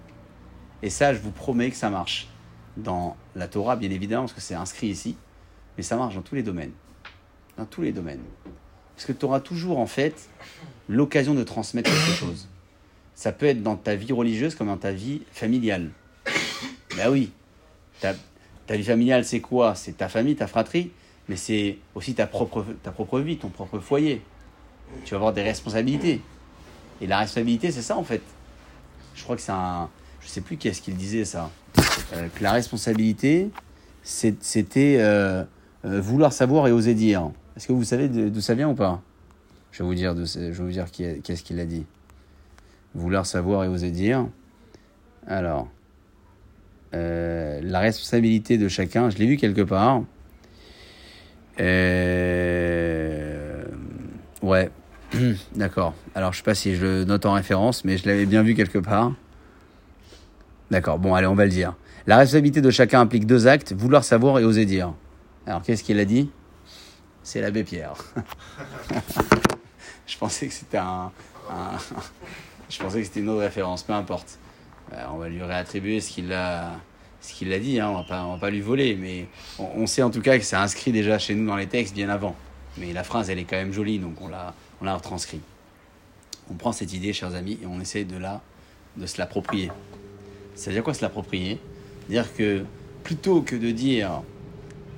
Et 0.83 0.91
ça, 0.91 1.15
je 1.15 1.19
vous 1.19 1.31
promets 1.31 1.71
que 1.71 1.77
ça 1.77 1.91
marche. 1.91 2.29
Dans 2.77 3.17
la 3.35 3.49
Torah, 3.49 3.77
bien 3.77 3.91
évidemment, 3.91 4.23
parce 4.23 4.33
que 4.33 4.41
c'est 4.41 4.55
inscrit 4.55 4.89
ici, 4.89 5.17
mais 5.77 5.83
ça 5.83 5.97
marche 5.97 6.15
dans 6.15 6.23
tous 6.23 6.35
les 6.35 6.43
domaines. 6.43 6.73
Dans 7.59 7.67
tous 7.67 7.83
les 7.83 7.93
domaines. 7.93 8.23
Parce 8.97 9.07
que 9.07 9.13
tu 9.13 9.25
auras 9.25 9.41
toujours, 9.41 9.79
en 9.79 9.87
fait, 9.87 10.29
l'occasion 10.89 11.35
de 11.35 11.43
transmettre 11.43 11.91
quelque 11.91 12.17
chose. 12.17 12.49
Ça 13.15 13.33
peut 13.33 13.47
être 13.47 13.63
dans 13.63 13.77
ta 13.77 13.95
vie 13.95 14.13
religieuse 14.13 14.55
comme 14.55 14.69
dans 14.69 14.77
ta 14.77 14.93
vie 14.93 15.23
familiale. 15.33 15.91
Ben 16.97 17.11
oui. 17.11 17.31
Ta, 18.01 18.15
ta 18.67 18.77
vie 18.77 18.85
familiale, 18.85 19.25
c'est 19.25 19.41
quoi? 19.41 19.75
C'est 19.75 19.99
ta 19.99 20.09
famille, 20.09 20.37
ta 20.37 20.47
fratrie, 20.47 20.91
mais 21.29 21.37
c'est 21.37 21.79
aussi 21.95 22.15
ta 22.15 22.27
propre, 22.27 22.65
ta 22.83 22.91
propre 22.91 23.21
vie, 23.21 23.37
ton 23.37 23.49
propre 23.49 23.79
foyer. 23.79 24.23
Tu 25.05 25.13
vas 25.13 25.19
avoir 25.19 25.33
des 25.33 25.43
responsabilités. 25.43 26.21
Et 27.01 27.07
la 27.07 27.19
responsabilité, 27.19 27.71
c'est 27.71 27.83
ça 27.83 27.97
en 27.97 28.05
fait. 28.05 28.23
Je 29.15 29.23
crois 29.23 29.37
que 29.37 29.43
c'est 29.43 29.53
un. 29.53 29.89
Je 30.21 30.29
sais 30.29 30.41
plus 30.41 30.57
qui 30.57 30.69
est-ce 30.69 30.81
qu'il 30.81 30.97
disait 30.97 31.25
ça. 31.25 31.51
Euh, 32.15 32.29
que 32.35 32.43
la 32.43 32.53
responsabilité, 32.53 33.51
c'était 34.03 34.97
euh, 34.99 35.45
euh, 35.85 36.01
vouloir 36.01 36.33
savoir 36.33 36.67
et 36.69 36.73
oser 36.73 36.95
dire. 36.95 37.31
Est-ce 37.57 37.69
que 37.69 37.73
vous 37.73 37.85
savez 37.85 38.09
d'où 38.09 38.41
ça 38.41 38.55
vient 38.55 38.69
ou 38.69 38.75
pas? 38.75 39.01
Je 39.73 39.83
vais 39.83 39.87
vous 39.89 39.95
dire, 39.95 40.15
de- 40.15 40.25
je 40.25 40.39
vais 40.41 40.53
vous 40.53 40.71
dire 40.71 40.91
qu'est-ce 40.91 41.43
qu'il 41.43 41.61
a 41.61 41.65
dit. 41.65 41.85
Vouloir 42.95 43.27
savoir 43.27 43.65
et 43.65 43.69
oser 43.69 43.91
dire. 43.91 44.27
Alors, 45.27 45.69
la 46.93 47.79
responsabilité 47.81 48.59
de 48.59 48.69
chacun, 48.69 49.09
je 49.11 49.17
l'ai 49.19 49.27
vu 49.27 49.37
quelque 49.37 49.63
part. 49.63 50.03
Ouais, 54.43 54.71
d'accord. 55.55 55.95
Alors, 56.15 56.33
je 56.33 56.39
sais 56.39 56.43
pas 56.45 56.55
si 56.55 56.75
je 56.75 56.85
le 56.85 57.05
note 57.05 57.25
en 57.27 57.33
référence, 57.33 57.85
mais 57.85 57.97
je 57.97 58.07
l'avais 58.09 58.27
bien 58.27 58.43
vu 58.43 58.55
quelque 58.55 58.79
part. 58.79 59.13
D'accord, 60.71 60.99
bon, 60.99 61.15
allez, 61.15 61.27
on 61.27 61.35
va 61.35 61.45
le 61.45 61.51
dire. 61.51 61.75
La 62.07 62.17
responsabilité 62.17 62.61
de 62.61 62.71
chacun 62.71 63.01
implique 63.01 63.27
deux 63.27 63.47
actes, 63.47 63.73
vouloir 63.73 64.03
savoir 64.03 64.41
et 64.41 64.45
oser 64.45 64.65
dire. 64.65 64.93
Alors, 65.47 65.63
qu'est-ce 65.63 65.85
qu'il 65.85 66.01
a 66.01 66.05
dit? 66.05 66.31
C'est 67.23 67.41
l'abbé 67.41 67.63
Pierre. 67.63 67.95
je 70.07 70.19
pensais 70.19 70.49
que 70.49 70.53
c'était 70.53 70.79
un, 70.79 71.13
Je 72.69 72.79
pensais 72.79 73.01
que 73.01 73.07
c'était 73.07 73.21
une 73.21 73.29
autre 73.29 73.43
référence, 73.43 73.85
peu 73.85 73.93
importe. 73.93 74.39
Euh, 74.93 75.05
on 75.13 75.19
va 75.19 75.29
lui 75.29 75.43
réattribuer 75.43 76.01
ce 76.01 76.11
qu'il 76.11 76.33
a, 76.33 76.73
ce 77.21 77.35
qu'il 77.35 77.53
a 77.53 77.61
dit, 77.61 77.79
hein, 77.79 77.89
on 77.89 78.15
on 78.15 78.33
va 78.35 78.39
pas 78.39 78.51
lui 78.51 78.61
voler, 78.61 78.97
mais 78.97 79.29
on, 79.59 79.87
sait 79.87 80.03
en 80.03 80.11
tout 80.11 80.21
cas 80.21 80.37
que 80.39 80.45
c'est 80.45 80.57
inscrit 80.57 80.91
déjà 80.91 81.19
chez 81.21 81.37
nous 81.37 81.47
dans 81.47 81.57
les 81.57 81.69
textes 81.69 81.95
bien 81.95 82.09
avant. 82.09 82.35
Mais 82.79 82.93
la 82.93 83.05
phrase, 83.05 83.31
elle 83.31 83.39
est 83.39 83.45
quand 83.45 83.57
même 83.57 83.73
jolie, 83.73 84.01
donc 84.01 84.21
on 84.21 84.29
l'a, 84.29 84.55
on 84.81 84.85
l'a 84.85 84.97
retranscrit. 84.97 85.41
On 86.51 86.55
prend 86.55 86.73
cette 86.73 86.93
idée, 86.93 87.13
chers 87.13 87.35
amis, 87.37 87.59
et 87.63 87.67
on 87.67 87.81
essaie 87.81 88.05
de 88.05 88.17
la, 88.17 88.41
de 88.97 89.07
se 89.07 89.19
l'approprier. 89.19 89.71
C'est-à-dire 90.57 90.83
quoi 90.83 90.95
se 90.95 91.03
l'approprier? 91.03 91.61
Dire 92.13 92.35
que 92.37 92.67
plutôt 93.05 93.41
que 93.41 93.57
de 93.57 93.71
dire 93.71 94.23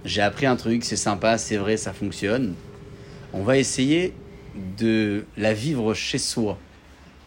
j'ai 0.04 0.20
appris 0.20 0.46
un 0.46 0.56
truc, 0.56 0.84
c'est 0.84 0.96
sympa, 0.96 1.38
c'est 1.38 1.56
vrai, 1.56 1.76
ça 1.76 1.92
fonctionne, 1.92 2.56
on 3.32 3.44
va 3.44 3.56
essayer 3.56 4.14
de 4.76 5.24
la 5.36 5.54
vivre 5.54 5.94
chez 5.94 6.18
soi, 6.18 6.58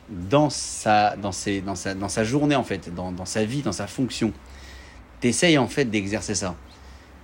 dans 0.10 0.50
sa, 0.50 1.16
dans 1.16 1.32
ses, 1.32 1.62
dans 1.62 1.76
sa, 1.76 1.94
dans 1.94 2.10
sa 2.10 2.26
journée 2.26 2.58
en 2.58 2.66
fait, 2.66 2.94
dans, 2.94 3.14
dans 3.14 3.24
sa 3.24 3.46
vie, 3.46 3.62
dans 3.62 3.72
sa 3.72 3.88
fonction. 3.88 4.34
T'essayes 5.22 5.58
en 5.58 5.70
fait 5.70 5.86
d'exercer 5.86 6.36
ça. 6.36 6.58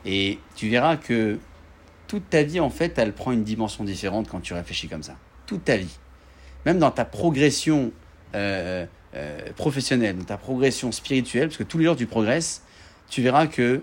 Et 0.06 0.40
tu 0.56 0.70
verras 0.70 0.96
que 0.96 1.40
toute 2.08 2.30
ta 2.30 2.44
vie 2.44 2.62
en 2.62 2.70
fait, 2.70 2.98
elle 2.98 3.12
prend 3.12 3.34
une 3.34 3.44
dimension 3.44 3.84
différente 3.84 4.30
quand 4.30 4.40
tu 4.40 4.54
réfléchis 4.54 4.88
comme 4.88 5.04
ça. 5.04 5.18
Toute 5.48 5.66
ta 5.66 5.76
vie. 5.76 6.00
Même 6.66 6.80
dans 6.80 6.92
ta 6.92 7.04
progression 7.04 7.92
euh, 8.36 8.86
euh, 9.16 9.52
professionnelle, 9.56 10.18
dans 10.18 10.24
ta 10.24 10.38
progression 10.38 10.92
spirituelle, 10.92 11.50
parce 11.50 11.58
que 11.58 11.64
tous 11.64 11.78
les 11.78 11.86
jours 11.86 11.96
tu 11.96 12.08
progresses, 12.08 12.64
tu 13.10 13.22
verras 13.22 13.46
que 13.46 13.82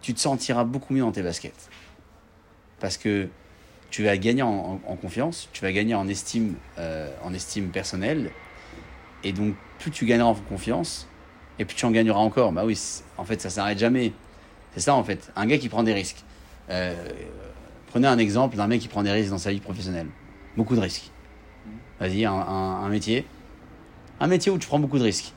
tu 0.00 0.14
te 0.14 0.18
sentiras 0.20 0.64
beaucoup 0.64 0.94
mieux 0.94 1.02
dans 1.02 1.12
tes 1.12 1.22
baskets. 1.22 1.70
Parce 2.80 2.96
que 2.96 3.28
tu 3.90 4.02
vas 4.02 4.16
gagner 4.16 4.42
en, 4.42 4.78
confiance, 5.00 5.48
tu 5.52 5.62
vas 5.62 5.70
gagner 5.70 5.94
en 5.94 6.08
estime, 6.08 6.56
euh, 6.78 7.08
en 7.22 7.32
estime 7.34 7.68
personnelle. 7.68 8.32
Et 9.22 9.32
donc, 9.32 9.54
plus 9.78 9.92
tu 9.92 10.06
gagneras 10.06 10.30
en 10.30 10.34
confiance, 10.34 11.06
et 11.60 11.64
plus 11.64 11.76
tu 11.76 11.84
en 11.84 11.92
gagneras 11.92 12.18
encore. 12.18 12.50
Bah 12.50 12.64
oui, 12.64 12.76
en 13.16 13.24
fait, 13.24 13.40
ça 13.40 13.50
s'arrête 13.50 13.78
jamais. 13.78 14.12
C'est 14.74 14.80
ça, 14.80 14.94
en 14.94 15.04
fait. 15.04 15.30
Un 15.36 15.46
gars 15.46 15.58
qui 15.58 15.68
prend 15.68 15.84
des 15.84 15.94
risques. 15.94 16.24
Euh, 16.70 16.94
prenez 17.86 18.08
un 18.08 18.18
exemple 18.18 18.56
d'un 18.56 18.66
mec 18.66 18.80
qui 18.80 18.88
prend 18.88 19.04
des 19.04 19.12
risques 19.12 19.30
dans 19.30 19.38
sa 19.38 19.52
vie 19.52 19.60
professionnelle. 19.60 20.08
Beaucoup 20.56 20.74
de 20.74 20.80
risques. 20.80 21.12
Vas-y, 22.00 22.24
un 22.24 22.88
métier. 22.88 23.24
Un 24.20 24.26
métier 24.26 24.50
où 24.50 24.58
tu 24.58 24.66
prends 24.66 24.78
beaucoup 24.78 24.98
de 24.98 25.04
risques. 25.04 25.32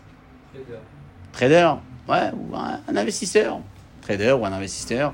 Trader, 1.33 1.73
ouais, 2.09 2.31
ou 2.33 2.55
un, 2.55 2.79
un 2.88 2.95
investisseur. 2.95 3.59
Trader 4.01 4.33
ou 4.33 4.45
un 4.45 4.51
investisseur. 4.51 5.13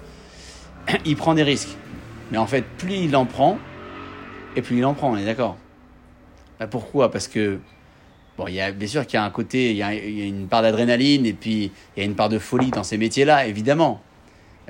Il 1.06 1.16
prend 1.16 1.34
des 1.34 1.44
risques. 1.44 1.76
Mais 2.32 2.38
en 2.38 2.48
fait, 2.48 2.62
plus 2.62 2.96
il 2.96 3.16
en 3.16 3.26
prend, 3.26 3.58
et 4.56 4.62
plus 4.62 4.78
il 4.78 4.86
en 4.86 4.94
prend, 4.94 5.12
on 5.12 5.18
est 5.18 5.26
d'accord. 5.26 5.56
Bah, 6.60 6.68
pourquoi? 6.68 7.10
Parce 7.10 7.28
que, 7.28 7.60
bon, 8.38 8.48
il 8.48 8.56
y 8.56 8.62
a, 8.62 8.72
bien 8.72 8.88
sûr 8.88 9.06
qu'il 9.06 9.14
y 9.14 9.18
a 9.18 9.24
un 9.24 9.30
côté, 9.30 9.72
il 9.72 9.78
y 9.78 9.84
a, 9.84 9.94
il 9.94 10.20
y 10.20 10.22
a 10.22 10.26
une 10.26 10.48
part 10.48 10.62
d'adrénaline, 10.62 11.26
et 11.26 11.34
puis 11.34 11.72
il 11.96 12.00
y 12.00 12.02
a 12.02 12.06
une 12.06 12.16
part 12.16 12.30
de 12.30 12.40
folie 12.40 12.72
dans 12.72 12.84
ces 12.84 12.98
métiers-là, 12.98 13.48
évidemment. 13.48 14.02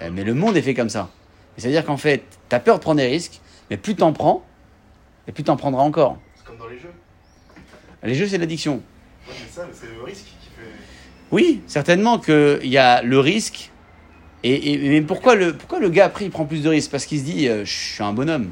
Euh, 0.02 0.10
mais 0.14 0.24
le 0.24 0.36
monde 0.36 0.56
est 0.56 0.62
fait 0.62 0.76
comme 0.76 0.90
ça. 0.90 1.10
C'est-à-dire 1.58 1.84
qu'en 1.84 1.98
fait, 1.98 2.24
tu 2.50 2.56
as 2.56 2.60
peur 2.60 2.78
de 2.78 2.84
prendre 2.84 2.98
des 2.98 3.08
risques, 3.08 3.42
mais 3.72 3.78
plus 3.78 3.96
t'en 3.96 4.14
prends, 4.14 4.44
et 5.28 5.32
plus 5.32 5.44
t'en 5.44 5.58
prendras 5.58 5.82
encore. 5.82 6.18
C'est 6.36 6.46
comme 6.46 6.58
dans 6.58 6.68
les 6.68 6.78
jeux. 6.78 6.94
Les 8.04 8.16
jeux, 8.16 8.28
c'est 8.28 8.38
l'addiction. 8.38 8.76
Ouais, 9.28 9.34
mais 9.40 9.50
ça, 9.52 9.68
c'est 9.74 9.88
le 9.96 10.04
risque 10.04 10.26
qui 10.26 10.48
fait. 10.56 10.68
Oui, 11.32 11.62
certainement 11.68 12.20
qu'il 12.20 12.60
y 12.68 12.78
a 12.78 13.02
le 13.02 13.20
risque. 13.20 13.72
Et, 14.44 14.74
et- 14.74 14.90
mais 14.90 15.02
pourquoi 15.02 15.36
le, 15.36 15.54
pourquoi 15.58 15.80
le 15.80 15.90
gars 15.90 16.06
après 16.06 16.26
il 16.26 16.32
prend 16.32 16.46
plus 16.46 16.62
de 16.64 16.70
risques? 16.70 16.92
Parce 16.92 17.06
qu'il 17.06 17.20
se 17.20 17.26
dit 17.26 17.48
euh, 17.50 17.66
je 17.66 17.72
suis 17.74 18.04
un 18.04 18.14
bonhomme, 18.14 18.52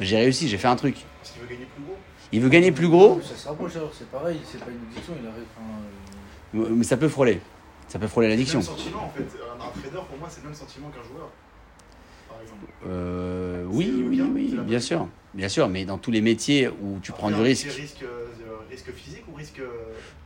j'ai 0.00 0.16
réussi, 0.16 0.48
j'ai 0.48 0.58
fait 0.58 0.68
un 0.68 0.76
truc. 0.76 0.96
Parce 1.20 1.30
qu'il 1.30 1.42
veut 1.42 1.48
gagner 1.48 1.64
plus 1.64 1.82
gros. 1.84 1.96
Il 2.32 2.40
veut 2.40 2.48
gagner 2.48 2.72
plus 2.72 2.88
gros, 2.88 3.20
Ça 3.22 3.36
se 3.36 3.48
rapproche 3.48 3.76
alors, 3.76 3.92
c'est 3.96 4.10
pareil, 4.10 4.38
c'est 4.44 4.58
pas 4.58 4.70
une 4.70 4.78
addiction, 4.90 5.14
il 5.22 5.26
arrive. 5.28 5.44
enfin, 5.56 6.66
euh, 6.70 6.74
mais 6.76 6.84
ça 6.84 6.96
peut 6.96 7.08
frôler. 7.08 7.40
Ça 7.88 7.98
peut 7.98 8.08
frôler 8.08 8.26
C'est 8.26 8.30
le 8.30 8.34
l'addiction. 8.36 8.58
même 8.58 8.66
sentiment 8.68 9.04
en 9.04 9.10
fait. 9.16 9.22
Un, 9.22 9.64
un 9.64 9.70
trader 9.70 10.04
pour 10.08 10.18
moi, 10.18 10.28
c'est 10.28 10.40
le 10.42 10.48
même 10.48 10.56
sentiment 10.58 10.88
qu'un 10.88 11.08
joueur. 11.08 11.30
Par 12.28 12.40
exemple. 12.42 12.66
Euh, 12.88 13.64
oui, 13.70 13.90
bien 14.66 14.80
sûr. 14.80 15.06
Bien 15.34 15.48
sûr, 15.48 15.68
mais 15.68 15.84
dans 15.86 15.96
tous 15.98 16.10
les 16.10 16.20
métiers 16.20 16.68
où 16.68 16.98
tu 17.00 17.12
prends 17.12 17.30
du 17.30 17.40
Risque, 17.40 17.68
euh, 18.02 18.26
risque 18.72 18.92
physique 18.92 19.22
ou 19.32 19.36
risque. 19.36 19.60
euh, 19.60 19.68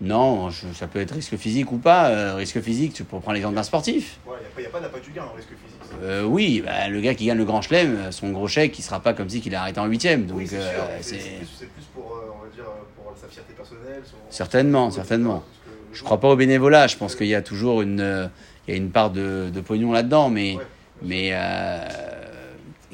Non, 0.01 0.49
je- 0.51 0.73
ça 0.75 0.87
peut 0.87 1.01
être 1.01 1.13
risque 1.15 1.37
physique 1.37 1.71
ou 1.73 1.79
pas. 1.79 2.09
Euh, 2.09 2.35
risque 2.37 2.61
physique, 2.61 2.95
tu 2.95 3.05
peux 3.05 3.19
prendre 3.19 3.33
l'exemple 3.35 3.55
d'un 3.57 3.63
sportif. 3.63 4.19
Ouais, 4.27 4.37
il 4.57 4.61
n'y 4.63 4.67
a, 4.67 4.71
pas 4.71 4.81
d'appât 4.81 5.01
du 5.01 5.11
gain 5.11 5.25
en 5.25 5.35
risque 5.37 5.49
physique. 5.51 5.81
Euh, 6.03 6.25
oui, 6.25 6.63
bah, 6.65 6.89
le 6.89 7.01
gars 7.01 7.15
qui 7.15 7.27
gagne 7.27 7.37
le 7.39 7.45
grand 7.45 7.61
chelem, 7.63 8.11
son 8.13 8.31
gros 8.31 8.49
chèque, 8.49 8.79
il 8.79 8.83
sera 8.83 9.01
pas 9.01 9.13
comme 9.15 9.29
si 9.29 9.41
qu'il 9.41 9.55
a 9.55 9.61
arrêté 9.63 9.81
en 9.81 9.87
huitième. 9.87 10.27
Donc 10.27 10.39
oui, 10.39 10.47
c'est 10.49 10.57
euh, 10.59 10.99
plus, 10.99 11.85
pour, 11.95 12.05
on 12.39 12.45
va 12.45 12.51
dire, 12.55 12.65
pour 12.97 13.13
sa 13.21 13.29
fierté 13.29 13.53
personnelle. 13.55 14.03
son- 14.05 14.17
Certainement, 14.31 14.91
certainement. 14.91 15.41
que- 15.41 15.97
Je 15.97 16.03
crois 16.05 16.21
pas 16.21 16.29
au 16.29 16.37
bénévolat. 16.37 16.87
Je 16.89 16.97
pense 16.97 17.15
qu'il 17.17 17.27
y 17.29 17.35
a 17.35 17.43
toujours 17.43 17.83
une, 17.83 18.31
il 18.69 18.71
y 18.73 18.75
a 18.75 18.77
une 18.77 18.91
part 18.91 19.11
de, 19.11 19.51
de 19.53 19.61
pognon 19.61 19.93
là-dedans, 19.93 20.29
mais, 20.29 20.57
Ouais. 20.57 20.63
mais 21.03 21.33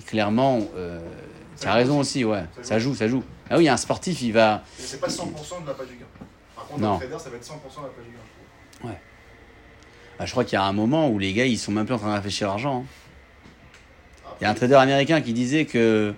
clairement, 0.07 0.61
tu 1.61 1.67
as 1.67 1.75
raison 1.75 1.99
aussi, 2.01 2.25
ouais. 2.25 2.45
Ça 2.63 2.79
joue, 2.79 2.95
ça 2.95 3.09
joue. 3.09 3.23
Ah 3.53 3.59
oui, 3.59 3.69
un 3.69 3.77
sportif, 3.77 4.23
il 4.23 4.33
va. 4.33 4.63
Mais 4.79 4.85
c'est 4.87 4.99
pas 5.01 5.09
100% 5.09 5.63
de 5.63 5.67
l'appât 5.67 5.85
du 5.85 5.97
gain. 5.97 6.07
Par 6.57 6.67
contre, 6.67 6.81
Non. 6.81 6.95
un 6.95 6.99
trader, 6.99 7.19
ça 7.19 7.29
va 7.29 7.37
être 7.37 7.45
100% 7.45 7.51
de 7.51 7.87
l'appât 7.87 8.03
du 8.03 8.11
gain. 8.11 8.19
je 8.81 8.81
trouve. 8.81 8.91
Ah, 10.19 10.25
je 10.27 10.31
crois 10.31 10.45
qu'il 10.45 10.55
y 10.55 10.57
a 10.57 10.65
un 10.65 10.73
moment 10.73 11.09
où 11.11 11.19
les 11.19 11.33
gars, 11.35 11.45
ils 11.45 11.59
sont 11.59 11.71
même 11.73 11.85
plus 11.85 11.95
en 11.95 11.99
train 11.99 12.09
de 12.11 12.15
réfléchir 12.15 12.49
à 12.49 12.53
l'argent. 12.53 12.79
hein. 12.81 12.87
Après, 14.25 14.37
Il 14.41 14.45
y 14.45 14.47
a 14.47 14.51
un 14.51 14.55
trader 14.55 14.75
américain 14.77 15.21
qui 15.21 15.33
disait 15.35 15.67
que, 15.67 16.15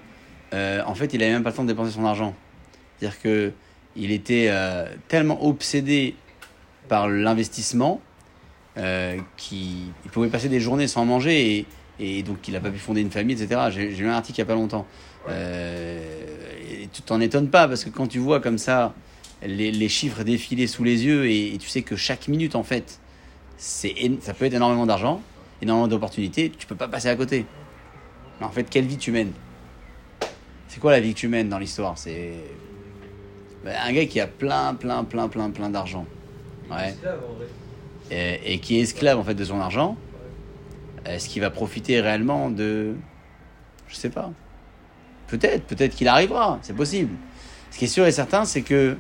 euh, 0.53 0.83
en 0.87 0.95
fait, 0.95 1.13
il 1.13 1.23
avait 1.25 1.33
même 1.33 1.43
pas 1.43 1.51
le 1.51 1.57
temps 1.57 1.63
de 1.65 1.69
dépenser 1.69 1.91
son 1.91 2.05
argent. 2.05 2.35
C'est-à-dire 2.99 3.21
que 3.21 3.53
il 3.97 4.13
était 4.13 4.47
euh, 4.51 4.87
tellement 5.09 5.45
obsédé 5.45 6.15
par 6.89 7.09
l'investissement 7.09 8.01
euh, 8.77 9.19
qu'il 9.37 9.89
il 10.05 10.11
pouvait 10.13 10.29
passer 10.29 10.49
des 10.49 10.61
journées 10.61 10.89
sans 10.89 11.05
manger 11.05 11.59
et, 11.59 11.67
et 12.19 12.23
donc 12.25 12.47
il 12.49 12.55
n'a 12.55 12.61
pas 12.61 12.71
pu 12.71 12.79
fonder 12.79 13.01
une 13.01 13.11
famille, 13.11 13.41
etc. 13.41 13.63
J'ai 13.71 13.95
j'ai 13.95 14.03
lu 14.03 14.09
un 14.11 14.15
article 14.15 14.39
il 14.41 14.43
n'y 14.45 14.51
a 14.51 14.53
pas 14.53 14.61
longtemps. 14.61 14.87
Euh, 15.29 16.83
et 16.83 16.89
tu 16.93 17.03
t'en 17.03 17.21
étonnes 17.21 17.49
pas 17.49 17.67
parce 17.69 17.85
que 17.85 17.91
quand 17.91 18.07
tu 18.07 18.19
vois 18.19 18.41
comme 18.41 18.59
ça 18.59 18.95
les, 19.43 19.89
chiffres 19.89 20.23
défiler 20.23 20.67
sous 20.67 20.85
les 20.85 21.05
yeux 21.05 21.31
et, 21.31 21.57
tu 21.59 21.69
sais 21.69 21.83
que 21.83 21.97
chaque 21.97 22.29
minute 22.29 22.55
en 22.55 22.63
fait, 22.63 23.01
ça 23.57 24.35
peut 24.35 24.45
être 24.45 24.55
énormément 24.55 24.87
d'argent, 24.87 25.21
énormément 25.63 25.89
d'opportunités, 25.89 26.51
tu 26.51 26.67
peux 26.67 26.75
pas 26.75 26.89
passer 26.89 27.09
à 27.09 27.17
côté. 27.17 27.47
Mais 28.41 28.47
en 28.47 28.51
fait, 28.51 28.69
quelle 28.69 28.87
vie 28.87 28.99
tu 28.99 29.13
mènes? 29.13 29.33
C'est 30.69 30.81
quoi 30.81 30.93
la 30.93 31.01
vie 31.01 31.15
que 31.15 31.19
tu 31.19 31.29
mènes 31.29 31.49
dans 31.49 31.59
l'histoire? 31.59 31.97
C'est 31.97 32.33
ben, 33.65 33.75
un 33.81 33.93
gars 33.93 34.07
qui 34.07 34.21
a 34.21 34.27
plein, 34.27 34.75
plein, 34.75 35.05
plein, 35.05 35.29
plein, 35.29 35.51
plein 35.51 35.71
d'argent. 35.71 36.07
Ouais. 36.71 36.95
Et, 38.11 38.55
et 38.55 38.59
qui 38.59 38.79
est 38.79 38.81
esclave 38.81 39.19
en 39.19 39.25
fait 39.25 39.35
de 39.35 39.45
son 39.45 39.61
argent. 39.61 39.97
Est-ce 41.05 41.29
qu'il 41.29 41.43
va 41.43 41.51
profiter 41.51 42.01
réellement 42.01 42.51
de. 42.51 42.95
Je 43.89 43.95
sais 43.95 44.11
pas. 44.11 44.33
Peut-être, 45.27 45.65
peut-être 45.65 45.95
qu'il 45.95 46.09
arrivera, 46.09 46.59
c'est 46.63 46.77
possible. 46.77 47.15
Ce 47.71 47.79
qui 47.79 47.87
est 47.87 47.89
sûr 47.89 48.07
et 48.07 48.13
certain, 48.13 48.45
c'est 48.45 48.63
que 48.63 48.97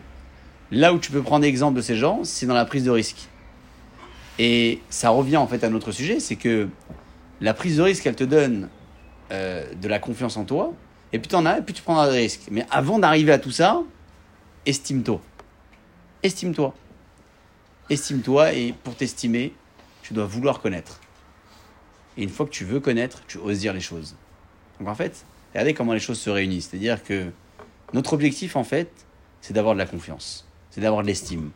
là 0.71 0.93
où 0.93 0.99
tu 0.99 1.11
peux 1.11 1.23
prendre 1.23 1.45
exemple 1.45 1.77
de 1.77 1.83
ces 1.83 1.97
gens, 1.97 2.25
c'est 2.25 2.47
dans 2.47 2.55
la 2.55 2.65
prise 2.65 2.85
de 2.85 2.91
risque. 2.91 3.29
Et 4.39 4.81
ça 4.91 5.11
revient 5.11 5.37
en 5.37 5.47
fait 5.47 5.63
à 5.63 5.69
notre 5.69 5.93
sujet, 5.93 6.19
c'est 6.19 6.37
que 6.37 6.69
la 7.41 7.55
prise 7.55 7.77
de 7.77 7.83
risque, 7.83 8.07
elle 8.07 8.17
te 8.17 8.25
donne 8.25 8.69
euh, 9.31 9.73
de 9.75 9.89
la 9.89 9.99
confiance 9.99 10.37
en 10.37 10.45
toi, 10.45 10.73
et 11.13 11.19
plus 11.19 11.29
tu 11.29 11.37
en 11.37 11.47
as, 11.47 11.59
et 11.59 11.63
plus 11.63 11.75
tu 11.75 11.83
prendras 11.83 12.11
des 12.11 12.19
risques. 12.19 12.49
Mais 12.51 12.67
avant 12.71 12.99
d'arriver 12.99 13.33
à 13.33 13.39
tout 13.39 13.51
ça, 13.51 13.83
estime-toi. 14.67 15.21
Estime-toi. 16.23 16.75
Estime-toi, 17.91 18.55
et 18.55 18.75
pour 18.83 18.97
t'estimer, 18.97 19.53
tu 20.03 20.15
dois 20.15 20.25
vouloir 20.27 20.61
connaître. 20.61 21.01
Et 22.17 22.23
une 22.23 22.31
fois 22.31 22.47
que 22.47 22.51
tu 22.51 22.65
veux 22.65 22.81
connaître, 22.81 23.23
tu 23.27 23.39
oses 23.39 23.61
dire 23.61 23.73
les 23.73 23.81
choses. 23.81 24.17
Donc 24.81 24.89
en 24.89 24.95
fait, 24.95 25.25
regardez 25.55 25.73
comment 25.73 25.93
les 25.93 26.01
choses 26.01 26.19
se 26.19 26.31
réunissent. 26.31 26.69
C'est-à-dire 26.71 27.03
que 27.03 27.31
notre 27.93 28.13
objectif, 28.13 28.57
en 28.57 28.65
fait, 28.65 28.91
c'est 29.41 29.55
d'avoir 29.55 29.75
de 29.75 29.79
la 29.79 29.87
confiance, 29.87 30.47
c'est 30.71 30.81
d'avoir 30.81 31.03
de 31.03 31.07
l'estime, 31.07 31.51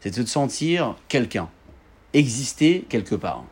c'est 0.00 0.16
de 0.16 0.22
te 0.22 0.28
sentir 0.28 0.96
quelqu'un, 1.08 1.48
exister 2.12 2.84
quelque 2.88 3.14
part. 3.14 3.44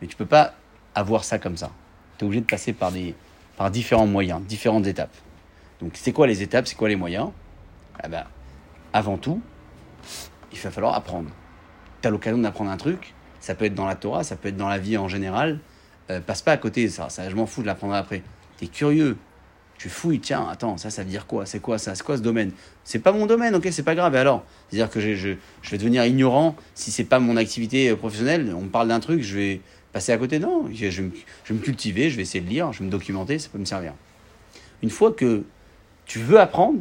Mais 0.00 0.06
tu 0.06 0.16
peux 0.16 0.26
pas 0.26 0.54
avoir 0.94 1.24
ça 1.24 1.38
comme 1.38 1.56
ça. 1.56 1.70
Tu 2.16 2.24
es 2.24 2.26
obligé 2.26 2.40
de 2.40 2.46
passer 2.46 2.72
par, 2.72 2.92
des, 2.92 3.14
par 3.56 3.70
différents 3.70 4.06
moyens, 4.06 4.40
différentes 4.42 4.86
étapes. 4.86 5.14
Donc 5.80 5.92
c'est 5.94 6.12
quoi 6.12 6.26
les 6.26 6.42
étapes, 6.42 6.66
c'est 6.66 6.76
quoi 6.76 6.88
les 6.88 6.96
moyens? 6.96 7.30
Ah 8.00 8.08
ben, 8.08 8.24
Avant 8.92 9.18
tout, 9.18 9.40
il 10.52 10.58
va 10.58 10.70
falloir 10.70 10.94
apprendre. 10.94 11.30
Tu 12.02 12.08
as 12.08 12.10
l'occasion 12.10 12.38
d'apprendre 12.38 12.70
un 12.70 12.76
truc, 12.76 13.14
ça 13.40 13.54
peut 13.54 13.64
être 13.64 13.74
dans 13.74 13.86
la 13.86 13.96
Torah, 13.96 14.22
ça 14.22 14.36
peut 14.36 14.48
être 14.48 14.56
dans 14.56 14.68
la 14.68 14.78
vie 14.78 14.96
en 14.96 15.08
général. 15.08 15.58
Euh, 16.10 16.20
passe 16.20 16.42
pas 16.42 16.52
à 16.52 16.56
côté 16.56 16.88
ça 16.88 17.08
je 17.28 17.34
m'en 17.34 17.46
fous 17.46 17.62
de 17.62 17.66
l'apprendre 17.66 17.94
après. 17.94 18.22
Tu 18.58 18.64
es 18.64 18.68
curieux, 18.68 19.16
tu 19.78 19.88
fouilles, 19.88 20.20
tiens, 20.20 20.46
attends, 20.50 20.76
ça, 20.76 20.90
ça 20.90 21.04
veut 21.04 21.08
dire 21.08 21.26
quoi? 21.26 21.46
C'est 21.46 21.60
quoi 21.60 21.78
ça? 21.78 21.94
C'est 21.94 22.02
quoi 22.02 22.16
ce 22.16 22.22
domaine? 22.22 22.52
C'est 22.84 22.98
pas 22.98 23.12
mon 23.12 23.26
domaine, 23.26 23.54
ok, 23.54 23.68
c'est 23.70 23.84
pas 23.84 23.94
grave, 23.94 24.14
et 24.14 24.18
alors? 24.18 24.44
C'est-à-dire 24.68 24.90
que 24.90 25.00
je, 25.00 25.36
vais 25.70 25.78
devenir 25.78 26.04
ignorant 26.04 26.56
si 26.74 26.90
c'est 26.90 27.04
pas 27.04 27.20
mon 27.20 27.36
activité 27.36 27.88
euh, 27.88 27.96
professionnelle, 27.96 28.52
on 28.56 28.62
me 28.62 28.68
parle 28.68 28.88
d'un 28.88 29.00
truc, 29.00 29.22
je 29.22 29.36
vais 29.36 29.60
passer 29.92 30.12
à 30.12 30.18
côté, 30.18 30.38
non, 30.40 30.68
je, 30.72 30.90
je 30.90 31.02
vais 31.02 31.54
me 31.54 31.60
cultiver, 31.60 32.10
je 32.10 32.16
vais 32.16 32.22
essayer 32.22 32.42
de 32.42 32.48
lire, 32.48 32.72
je 32.72 32.80
vais 32.80 32.86
me 32.86 32.90
documenter, 32.90 33.38
ça 33.38 33.48
peut 33.50 33.58
me 33.58 33.64
servir. 33.64 33.94
Une 34.82 34.90
fois 34.90 35.12
que 35.12 35.44
tu 36.06 36.18
veux 36.18 36.40
apprendre, 36.40 36.80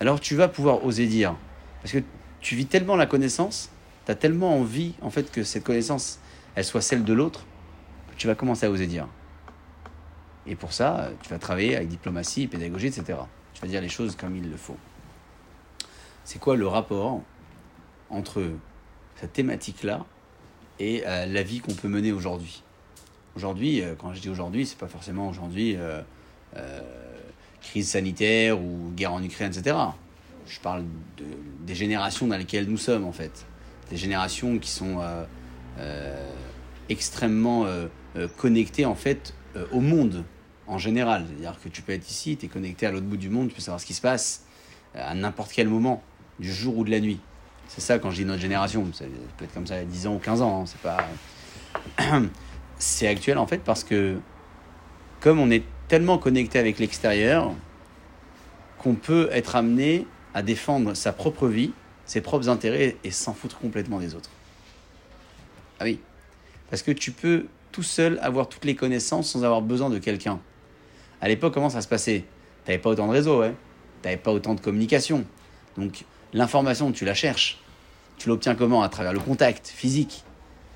alors 0.00 0.20
tu 0.20 0.34
vas 0.34 0.48
pouvoir 0.48 0.84
oser 0.84 1.06
dire. 1.06 1.36
Parce 1.82 1.92
que 1.92 1.98
tu 2.40 2.56
vis 2.56 2.66
tellement 2.66 2.96
la 2.96 3.06
connaissance, 3.06 3.70
tu 4.04 4.12
as 4.12 4.14
tellement 4.14 4.58
envie 4.58 4.94
en 5.02 5.10
fait 5.10 5.30
que 5.30 5.44
cette 5.44 5.64
connaissance, 5.64 6.18
elle 6.54 6.64
soit 6.64 6.80
celle 6.80 7.04
de 7.04 7.12
l'autre, 7.12 7.46
que 8.10 8.16
tu 8.16 8.26
vas 8.26 8.34
commencer 8.34 8.66
à 8.66 8.70
oser 8.70 8.86
dire. 8.86 9.06
Et 10.50 10.56
pour 10.56 10.72
ça, 10.72 11.10
tu 11.22 11.30
vas 11.30 11.38
travailler 11.38 11.76
avec 11.76 11.86
diplomatie, 11.86 12.48
pédagogie, 12.48 12.88
etc. 12.88 13.20
Tu 13.54 13.62
vas 13.62 13.68
dire 13.68 13.80
les 13.80 13.88
choses 13.88 14.16
comme 14.16 14.34
il 14.34 14.50
le 14.50 14.56
faut. 14.56 14.76
C'est 16.24 16.40
quoi 16.40 16.56
le 16.56 16.66
rapport 16.66 17.22
entre 18.10 18.42
cette 19.14 19.32
thématique-là 19.32 20.04
et 20.80 21.04
euh, 21.06 21.26
la 21.26 21.42
vie 21.44 21.60
qu'on 21.60 21.74
peut 21.74 21.86
mener 21.86 22.10
aujourd'hui? 22.10 22.64
Aujourd'hui, 23.36 23.80
euh, 23.80 23.94
quand 23.96 24.12
je 24.12 24.20
dis 24.20 24.28
aujourd'hui, 24.28 24.66
c'est 24.66 24.76
pas 24.76 24.88
forcément 24.88 25.28
aujourd'hui 25.28 25.76
euh, 25.76 26.02
crise 27.60 27.90
sanitaire 27.90 28.60
ou 28.60 28.90
guerre 28.96 29.12
en 29.12 29.22
Ukraine, 29.22 29.52
etc. 29.56 29.76
Je 30.48 30.58
parle 30.58 30.82
de, 31.16 31.26
des 31.64 31.76
générations 31.76 32.26
dans 32.26 32.36
lesquelles 32.36 32.66
nous 32.66 32.76
sommes, 32.76 33.04
en 33.04 33.12
fait. 33.12 33.46
Des 33.88 33.96
générations 33.96 34.58
qui 34.58 34.70
sont 34.70 35.00
extrêmement 36.88 37.66
connectées, 38.36 38.84
en 38.84 38.94
fait, 38.94 39.34
au 39.70 39.80
monde 39.80 40.24
en 40.70 40.78
général. 40.78 41.26
C'est-à-dire 41.28 41.60
que 41.62 41.68
tu 41.68 41.82
peux 41.82 41.92
être 41.92 42.08
ici, 42.08 42.36
tu 42.36 42.46
es 42.46 42.48
connecté 42.48 42.86
à 42.86 42.92
l'autre 42.92 43.06
bout 43.06 43.16
du 43.16 43.28
monde, 43.28 43.48
tu 43.48 43.54
peux 43.54 43.60
savoir 43.60 43.80
ce 43.80 43.86
qui 43.86 43.94
se 43.94 44.00
passe 44.00 44.44
euh, 44.96 45.10
à 45.10 45.14
n'importe 45.14 45.52
quel 45.52 45.68
moment, 45.68 46.02
du 46.38 46.52
jour 46.52 46.78
ou 46.78 46.84
de 46.84 46.90
la 46.90 47.00
nuit. 47.00 47.20
C'est 47.68 47.80
ça 47.80 47.98
quand 47.98 48.10
je 48.10 48.16
dis 48.16 48.24
notre 48.24 48.40
génération. 48.40 48.86
Ça 48.92 49.04
peut 49.36 49.44
être 49.44 49.52
comme 49.52 49.66
ça 49.66 49.76
il 49.76 49.78
y 49.78 49.82
a 49.82 49.84
10 49.84 50.06
ans 50.06 50.14
ou 50.14 50.18
15 50.18 50.42
ans. 50.42 50.62
hein, 50.62 50.64
C'est 50.66 50.80
pas. 50.80 51.06
C'est 52.78 53.08
actuel 53.08 53.36
en 53.36 53.46
fait 53.46 53.58
parce 53.58 53.84
que 53.84 54.18
comme 55.20 55.38
on 55.38 55.50
est 55.50 55.64
tellement 55.86 56.16
connecté 56.16 56.58
avec 56.58 56.78
l'extérieur 56.78 57.52
qu'on 58.78 58.94
peut 58.94 59.28
être 59.32 59.54
amené 59.54 60.06
à 60.32 60.42
défendre 60.42 60.94
sa 60.94 61.12
propre 61.12 61.46
vie, 61.46 61.72
ses 62.06 62.22
propres 62.22 62.48
intérêts 62.48 62.96
et 63.04 63.10
s'en 63.10 63.34
foutre 63.34 63.58
complètement 63.58 63.98
des 64.00 64.14
autres. 64.14 64.30
Ah 65.78 65.84
oui. 65.84 66.00
Parce 66.70 66.82
que 66.82 66.90
tu 66.90 67.12
peux 67.12 67.46
tout 67.70 67.82
seul 67.82 68.18
avoir 68.22 68.48
toutes 68.48 68.64
les 68.64 68.74
connaissances 68.74 69.30
sans 69.30 69.44
avoir 69.44 69.60
besoin 69.60 69.90
de 69.90 69.98
quelqu'un. 69.98 70.40
À 71.20 71.28
l'époque, 71.28 71.54
comment 71.54 71.70
ça 71.70 71.80
se 71.80 71.88
passait? 71.88 72.24
T'avais 72.64 72.78
pas 72.78 72.90
autant 72.90 73.06
de 73.06 73.12
réseaux, 73.12 73.40
ouais. 73.40 73.54
T'avais 74.02 74.16
pas 74.16 74.32
autant 74.32 74.54
de 74.54 74.60
communication. 74.60 75.24
Donc 75.76 76.04
l'information, 76.32 76.92
tu 76.92 77.04
la 77.04 77.14
cherches. 77.14 77.58
Tu 78.18 78.28
l'obtiens 78.28 78.54
comment? 78.54 78.82
À 78.82 78.88
travers 78.88 79.12
le 79.12 79.20
contact 79.20 79.68
physique. 79.68 80.24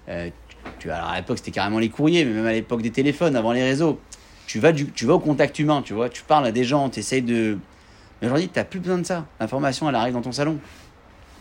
Euh, 0.09 0.31
tu, 0.79 0.91
alors 0.91 1.09
à 1.09 1.17
l'époque, 1.17 1.39
c'était 1.39 1.51
carrément 1.51 1.79
les 1.79 1.89
courriers, 1.89 2.25
mais 2.25 2.33
même 2.33 2.47
à 2.47 2.53
l'époque 2.53 2.83
des 2.83 2.91
téléphones, 2.91 3.37
avant 3.37 3.53
les 3.53 3.63
réseaux. 3.63 4.01
Tu 4.47 4.59
vas, 4.59 4.73
tu 4.73 5.07
vas 5.07 5.15
au 5.15 5.19
contact 5.19 5.59
humain, 5.59 5.83
tu 5.83 5.95
vois. 5.95 6.09
Tu 6.09 6.23
parles 6.23 6.47
à 6.47 6.53
des 6.53 6.65
gens, 6.65 6.91
tu 6.91 7.01
essayes 7.01 7.23
de. 7.23 7.59
Mais 8.21 8.29
aujourd'hui, 8.29 8.49
tu 8.49 8.59
n'as 8.59 8.65
plus 8.65 8.81
besoin 8.81 8.99
de 8.99 9.07
ça. 9.07 9.27
L'information, 9.41 9.89
elle 9.89 9.95
arrive 9.95 10.15
dans 10.15 10.23
ton 10.23 10.33
salon. 10.33 10.59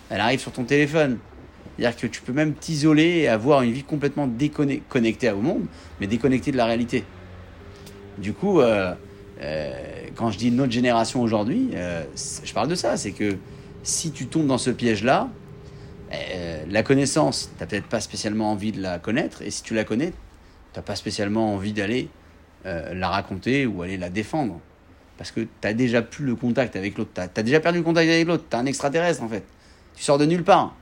Elle 0.10 0.22
arrive 0.22 0.40
sur 0.40 0.52
ton 0.52 0.64
téléphone. 0.64 1.20
C'est-à-dire 1.78 2.00
que 2.00 2.08
tu 2.08 2.22
peux 2.22 2.34
même 2.34 2.54
t'isoler 2.54 3.20
et 3.20 3.28
avoir 3.28 3.62
une 3.64 3.72
vie 3.72 3.84
complètement 3.84 4.28
déconnectée 4.28 5.32
au 5.32 5.42
monde, 5.42 5.66
mais 6.00 6.08
déconnectée 6.08 6.52
de 6.52 6.58
la 6.58 6.66
réalité. 6.66 7.04
Du 8.18 8.34
coup, 8.34 8.60
euh, 8.60 8.94
euh, 9.42 9.74
quand 10.16 10.32
je 10.32 10.38
dis 10.38 10.52
notre 10.52 10.72
génération 10.72 11.22
aujourd'hui, 11.22 11.70
euh, 11.74 12.04
je 12.44 12.54
parle 12.54 12.68
de 12.68 12.76
ça. 12.76 12.98
C'est 12.98 13.12
que 13.12 13.38
si 13.84 14.12
tu 14.12 14.28
tombes 14.28 14.48
dans 14.48 14.58
ce 14.58 14.70
piège-là, 14.70 15.30
la 16.70 16.84
connaissance, 16.84 17.50
tu 17.58 17.64
n'as 17.64 17.68
peut-être 17.68 17.88
pas 17.88 18.00
spécialement 18.00 18.52
envie 18.52 18.72
de 18.72 18.80
la 18.82 19.00
connaître, 19.00 19.42
et 19.42 19.50
si 19.50 19.64
tu 19.64 19.74
la 19.74 19.84
connais, 19.84 20.12
tu 20.12 20.80
n'as 20.80 20.84
pas 20.84 20.96
spécialement 20.96 21.56
envie 21.56 21.74
d'aller 21.74 22.08
la 22.64 23.10
raconter 23.10 23.66
ou 23.66 23.82
aller 23.82 23.98
la 23.98 24.10
défendre. 24.10 24.60
Parce 25.18 25.32
que 25.32 25.42
tu 25.42 25.50
n'as 25.64 25.74
déjà 25.74 26.04
plus 26.04 26.24
le 26.24 26.36
contact 26.36 26.76
avec 26.76 27.00
l'autre, 27.00 27.10
tu 27.16 27.22
as, 27.22 27.44
déjà 27.44 27.60
perdu 27.60 27.80
le 27.80 27.84
contact 27.84 28.10
avec 28.10 28.28
l'autre, 28.28 28.44
tu 28.48 28.56
es 28.56 28.60
un 28.60 28.66
extraterrestre 28.68 29.24
en 29.24 29.28
fait. 29.28 29.44
Tu 29.96 30.04
sors 30.04 30.20
de 30.20 30.26
nulle 30.26 30.44
part. 30.44 30.76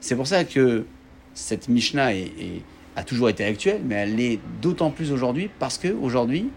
C'est 0.00 0.14
pour 0.14 0.26
ça 0.26 0.44
que 0.44 0.84
cette 1.32 1.68
Mishnah 1.68 2.14
est- 2.14 2.62
a 2.96 3.04
toujours 3.04 3.28
été 3.28 3.44
actuelle, 3.44 3.82
mais 3.84 3.96
elle 3.96 4.16
l'est 4.16 4.40
d'autant 4.62 4.90
plus 4.90 5.12
aujourd'hui 5.12 5.50
parce 5.58 5.78
qu'aujourd'hui, 5.78 6.50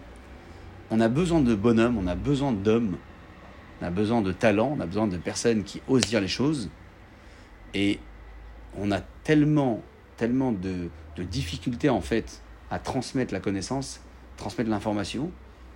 on 0.92 1.00
a 1.00 1.08
besoin 1.08 1.42
de 1.42 1.56
bonhommes, 1.56 1.98
on 1.98 2.08
a 2.08 2.16
besoin 2.16 2.52
d'hommes, 2.52 2.98
on 3.82 3.86
a 3.86 3.90
besoin 3.90 4.22
de 4.22 4.32
talents, 4.32 4.76
on 4.78 4.80
a 4.80 4.86
besoin 4.86 5.08
de 5.08 5.18
personnes 5.18 5.64
qui 5.64 5.82
osent 5.88 6.06
dire 6.06 6.22
les 6.22 6.28
choses. 6.28 6.70
Et 7.74 8.00
on 8.78 8.92
a 8.92 9.02
tellement, 9.24 9.82
tellement 10.16 10.52
de, 10.52 10.90
difficultés 11.18 11.90
en 11.90 12.02
fait 12.02 12.42
à 12.70 12.78
transmettre 12.78 13.34
la 13.34 13.40
connaissance, 13.40 14.02
transmettre 14.38 14.70
l'information, 14.70 15.32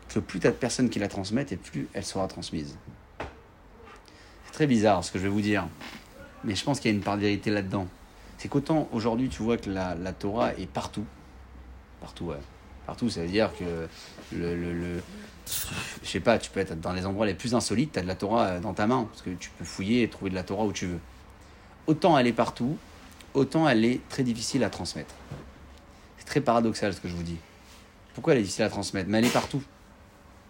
que 0.07 0.19
plus 0.19 0.39
tu 0.39 0.47
as 0.47 0.51
de 0.51 0.55
personnes 0.55 0.89
qui 0.89 0.99
la 0.99 1.07
transmettent 1.07 1.51
et 1.51 1.57
plus 1.57 1.87
elle 1.93 2.03
sera 2.03 2.27
transmise. 2.27 2.77
C'est 4.45 4.51
très 4.51 4.67
bizarre 4.67 5.03
ce 5.03 5.11
que 5.11 5.17
je 5.17 5.23
vais 5.23 5.29
vous 5.29 5.41
dire, 5.41 5.67
mais 6.43 6.53
je 6.53 6.63
pense 6.63 6.79
qu'il 6.79 6.91
y 6.91 6.93
a 6.93 6.97
une 6.97 7.03
part 7.03 7.15
de 7.15 7.21
vérité 7.21 7.49
là-dedans. 7.49 7.87
C'est 8.41 8.47
qu'autant 8.47 8.89
aujourd'hui 8.91 9.29
tu 9.29 9.43
vois 9.43 9.57
que 9.57 9.69
la, 9.69 10.13
Torah 10.13 10.55
est 10.55 10.65
partout, 10.65 11.05
partout, 11.99 12.25
ouais. 12.25 12.39
Partout, 12.87 13.07
ça 13.07 13.21
veut 13.21 13.27
dire 13.27 13.51
que 13.55 13.87
le, 14.35 14.55
le, 14.55 15.03
je 16.01 16.07
sais 16.09 16.21
pas, 16.21 16.39
tu 16.39 16.49
peux 16.49 16.59
être 16.59 16.81
dans 16.81 16.91
les 16.91 17.05
endroits 17.05 17.27
les 17.27 17.35
plus 17.35 17.53
insolites, 17.53 17.91
tu 17.91 17.99
as 17.99 18.01
de 18.01 18.07
la 18.07 18.15
Torah 18.15 18.59
dans 18.59 18.73
ta 18.73 18.87
main, 18.87 19.07
parce 19.11 19.21
que 19.21 19.29
tu 19.29 19.51
peux 19.51 19.63
fouiller 19.63 20.01
et 20.01 20.09
trouver 20.09 20.31
de 20.31 20.35
la 20.35 20.41
Torah 20.41 20.65
où 20.65 20.73
tu 20.73 20.87
veux. 20.87 20.99
Autant 21.85 22.17
elle 22.17 22.25
est 22.25 22.33
partout, 22.33 22.79
autant 23.35 23.69
elle 23.69 23.85
est 23.85 24.01
très 24.09 24.23
difficile 24.23 24.63
à 24.63 24.71
transmettre. 24.71 25.13
C'est 26.17 26.25
très 26.25 26.41
paradoxal 26.41 26.95
ce 26.95 26.99
que 26.99 27.09
je 27.09 27.13
vous 27.13 27.21
dis. 27.21 27.37
Pourquoi 28.15 28.33
elle 28.33 28.39
est 28.39 28.41
difficile 28.41 28.65
à 28.65 28.69
transmettre? 28.69 29.07
Mais 29.07 29.19
elle 29.19 29.25
est 29.25 29.33
partout. 29.33 29.61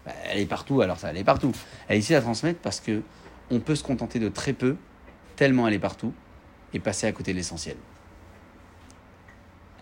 Bah, 0.06 0.12
elle 0.30 0.38
est 0.38 0.46
partout, 0.46 0.80
alors 0.80 0.98
ça, 0.98 1.10
elle 1.10 1.18
est 1.18 1.24
partout. 1.24 1.52
Elle 1.88 1.96
est 1.96 1.98
difficile 1.98 2.16
à 2.16 2.22
transmettre 2.22 2.60
parce 2.60 2.80
que 2.80 3.02
on 3.50 3.60
peut 3.60 3.74
se 3.74 3.84
contenter 3.84 4.18
de 4.18 4.30
très 4.30 4.54
peu, 4.54 4.76
tellement 5.36 5.68
elle 5.68 5.74
est 5.74 5.78
partout, 5.78 6.14
et 6.74 6.80
passer 6.80 7.06
à 7.06 7.12
côté 7.12 7.32
de 7.32 7.38
l'essentiel. 7.38 7.76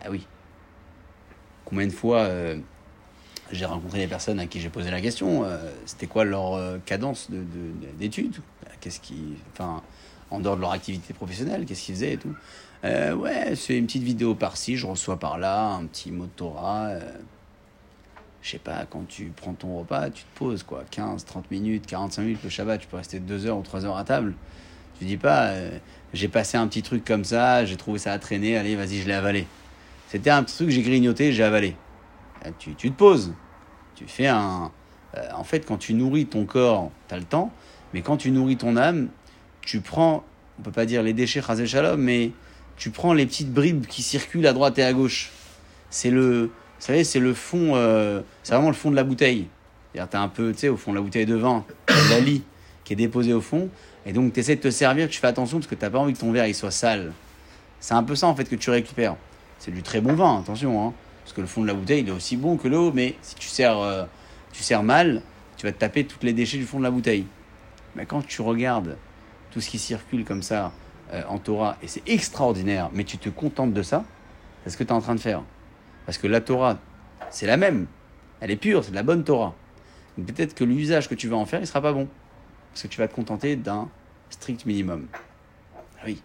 Ah 0.05 0.09
oui. 0.11 0.26
Combien 1.64 1.87
de 1.87 1.92
fois 1.92 2.20
euh, 2.20 2.57
j'ai 3.53 3.64
rencontré 3.64 3.98
des 3.98 4.07
personnes 4.07 4.40
à 4.40 4.46
qui 4.46 4.61
j'ai 4.61 4.70
posé 4.70 4.90
la 4.90 5.00
question, 5.00 5.44
euh, 5.44 5.70
c'était 5.87 6.07
quoi 6.07 6.24
leur 6.24 6.55
euh, 6.55 6.79
cadence 6.85 7.31
de- 7.31 7.38
de- 7.38 7.92
d'études? 7.98 8.37
Qu'est-ce 8.81 9.00
qui, 9.00 9.35
enfin, 9.53 9.83
en 10.31 10.40
dehors 10.40 10.57
de 10.57 10.62
leur 10.62 10.72
activité 10.72 11.12
professionnelle, 11.12 11.66
qu'est-ce 11.66 11.83
qu'ils 11.83 11.94
faisaient 11.94 12.12
et 12.14 12.18
tout? 12.18 12.35
Ouais, 12.83 13.55
c'est 13.57 13.76
une 13.76 13.85
petite 13.87 14.05
vidéo 14.05 14.35
par-ci, 14.35 14.76
je 14.76 14.87
reçois 14.87 15.18
par-là, 15.18 15.66
un 15.66 15.85
petit 15.85 16.11
mot 16.11 16.24
de 16.24 16.31
Torah. 16.31 16.92
je 18.40 18.50
sais 18.53 18.59
pas, 18.59 18.87
quand 18.88 19.07
tu 19.07 19.33
prends 19.37 19.53
ton 19.53 19.79
repas, 19.79 20.09
tu 20.09 20.22
te 20.24 20.38
poses 20.38 20.62
quoi, 20.62 20.85
15, 20.90 21.26
30 21.26 21.50
minutes, 21.50 21.87
45 21.87 22.22
minutes, 22.22 22.40
le 22.42 22.48
Shabbat, 22.48 22.81
tu 22.81 22.87
peux 22.87 22.96
rester 22.96 23.20
2 23.20 23.44
heures 23.46 23.59
ou 23.59 23.62
3 23.62 23.85
heures 23.85 23.98
à 23.98 24.05
table. 24.05 24.35
Tu 24.98 25.05
dis 25.05 25.18
pas, 25.18 25.53
j'ai 26.12 26.29
passé 26.29 26.57
un 26.57 26.66
petit 26.66 26.83
truc 26.83 27.05
comme 27.05 27.25
ça, 27.25 27.64
j'ai 27.64 27.77
trouvé 27.77 27.99
ça 27.99 28.12
à 28.12 28.18
traîner, 28.18 28.57
allez, 28.57 28.77
vas-y, 28.77 28.99
je 28.99 29.07
l'ai 29.07 29.14
avalé. 29.14 29.46
C'était 30.09 30.31
un 30.31 30.42
petit 30.42 30.57
truc 30.57 30.70
j'ai 30.70 30.83
grignoté, 30.83 31.33
j'ai 31.33 31.44
avalé. 31.44 31.77
Euh, 32.44 32.51
Tu, 32.59 32.75
tu 32.75 32.90
te 32.90 32.96
poses. 32.96 33.33
Tu 33.94 34.07
fais 34.07 34.27
un. 34.27 34.70
euh, 35.16 35.29
en 35.35 35.44
fait, 35.44 35.66
quand 35.66 35.77
tu 35.77 35.94
nourris 35.94 36.27
ton 36.27 36.44
corps, 36.46 36.90
tu 37.09 37.14
as 37.14 37.18
le 37.18 37.25
temps, 37.25 37.53
mais 37.94 38.03
quand 38.03 38.16
tu 38.16 38.31
nourris 38.31 38.57
ton 38.57 38.77
âme, 38.77 39.09
tu 39.61 39.81
prends, 39.81 40.25
on 40.59 40.62
peut 40.62 40.73
pas 40.73 40.87
dire 40.87 41.03
les 41.03 41.12
déchets, 41.12 41.42
Chazel 41.42 41.68
Shalom, 41.68 42.01
mais 42.01 42.33
tu 42.77 42.90
prends 42.90 43.12
les 43.12 43.27
petites 43.27 43.53
bribes 43.53 43.87
qui 43.87 44.03
circulent 44.03 44.46
à 44.46 44.53
droite 44.53 44.79
et 44.79 44.85
à 44.85 44.92
gauche. 44.92 45.31
C'est 45.90 46.11
le. 46.11 46.46
Vous 46.46 46.87
savez, 46.87 47.05
c'est 47.05 47.20
le 47.20 47.35
fond. 47.35 47.73
euh, 47.75 48.23
c'est 48.42 48.55
vraiment 48.55 48.68
le 48.70 48.75
fond 48.75 48.90
de 48.90 48.96
la 48.96 49.05
bouteille. 49.05 49.46
C'est-à-dire, 49.92 50.11
tu 50.11 50.16
un 50.16 50.29
peu, 50.29 50.53
tu 50.53 50.59
sais, 50.61 50.68
au 50.68 50.77
fond 50.77 50.92
de 50.92 50.96
la 50.96 51.03
bouteille 51.03 51.27
de 51.27 51.35
vin, 51.35 51.64
t'as 51.87 52.09
la 52.09 52.20
lie 52.20 52.42
qui 52.85 52.94
est 52.94 52.96
déposée 52.96 53.35
au 53.35 53.40
fond, 53.40 53.68
et 54.06 54.12
donc 54.12 54.32
tu 54.32 54.40
essaies 54.40 54.56
de 54.56 54.60
te 54.60 54.70
servir, 54.70 55.08
tu 55.08 55.20
fais 55.20 55.26
attention 55.26 55.58
parce 55.58 55.66
que 55.66 55.74
tu 55.74 55.90
pas 55.90 55.98
envie 55.98 56.14
que 56.14 56.18
ton 56.18 56.32
verre 56.32 56.46
il 56.46 56.54
soit 56.54 56.70
sale. 56.70 57.12
C'est 57.80 57.94
un 57.94 58.02
peu 58.02 58.14
ça 58.14 58.26
en 58.26 58.34
fait 58.34 58.44
que 58.44 58.56
tu 58.56 58.70
récupères. 58.70 59.16
C'est 59.58 59.70
du 59.70 59.82
très 59.82 60.00
bon 60.00 60.14
vin, 60.14 60.40
attention, 60.40 60.86
hein, 60.86 60.94
parce 61.22 61.34
que 61.34 61.40
le 61.40 61.46
fond 61.46 61.62
de 61.62 61.66
la 61.66 61.74
bouteille 61.74 62.00
il 62.00 62.08
est 62.08 62.12
aussi 62.12 62.36
bon 62.36 62.56
que 62.56 62.68
le 62.68 62.78
haut, 62.78 62.92
mais 62.92 63.16
si 63.22 63.34
tu 63.34 63.48
sers, 63.48 63.78
euh, 63.78 64.04
tu 64.52 64.62
sers 64.62 64.82
mal, 64.82 65.22
tu 65.56 65.66
vas 65.66 65.72
te 65.72 65.78
taper 65.78 66.04
toutes 66.04 66.22
les 66.22 66.32
déchets 66.32 66.56
du 66.56 66.64
fond 66.64 66.78
de 66.78 66.84
la 66.84 66.90
bouteille. 66.90 67.26
Mais 67.94 68.06
quand 68.06 68.26
tu 68.26 68.40
regardes 68.40 68.96
tout 69.50 69.60
ce 69.60 69.68
qui 69.68 69.78
circule 69.78 70.24
comme 70.24 70.42
ça 70.42 70.72
euh, 71.12 71.22
en 71.28 71.38
Torah, 71.38 71.76
et 71.82 71.88
c'est 71.88 72.08
extraordinaire, 72.08 72.90
mais 72.92 73.04
tu 73.04 73.18
te 73.18 73.28
contentes 73.28 73.74
de 73.74 73.82
ça, 73.82 74.04
c'est 74.64 74.70
ce 74.70 74.76
que 74.76 74.84
tu 74.84 74.90
es 74.90 74.92
en 74.92 75.00
train 75.00 75.14
de 75.14 75.20
faire. 75.20 75.42
Parce 76.06 76.18
que 76.18 76.26
la 76.26 76.40
Torah, 76.40 76.78
c'est 77.30 77.46
la 77.46 77.56
même. 77.56 77.86
Elle 78.40 78.50
est 78.50 78.56
pure, 78.56 78.84
c'est 78.84 78.90
de 78.90 78.96
la 78.96 79.02
bonne 79.02 79.24
Torah. 79.24 79.54
Peut-être 80.16 80.54
que 80.54 80.64
l'usage 80.64 81.08
que 81.08 81.14
tu 81.14 81.28
vas 81.28 81.36
en 81.36 81.46
faire, 81.46 81.60
il 81.60 81.66
sera 81.66 81.80
pas 81.80 81.92
bon. 81.92 82.08
Parce 82.72 82.83
que 82.83 82.88
tu 82.88 82.98
vas 82.98 83.09
te 83.09 83.14
contenter 83.14 83.56
d'un 83.56 83.88
strict 84.30 84.64
minimum. 84.66 85.06
Ah 85.14 86.04
Oui. 86.06 86.22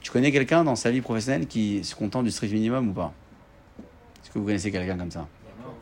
Tu 0.00 0.10
connais 0.10 0.32
quelqu'un 0.32 0.64
dans 0.64 0.76
sa 0.76 0.90
vie 0.90 1.00
professionnelle 1.00 1.46
qui 1.46 1.82
se 1.82 1.94
contente 1.94 2.24
du 2.24 2.30
strict 2.30 2.52
minimum 2.52 2.90
ou 2.90 2.92
pas? 2.92 3.12
Est-ce 4.22 4.30
que 4.30 4.38
vous 4.38 4.44
connaissez 4.44 4.70
quelqu'un 4.70 4.98
comme 4.98 5.10
ça? 5.10 5.26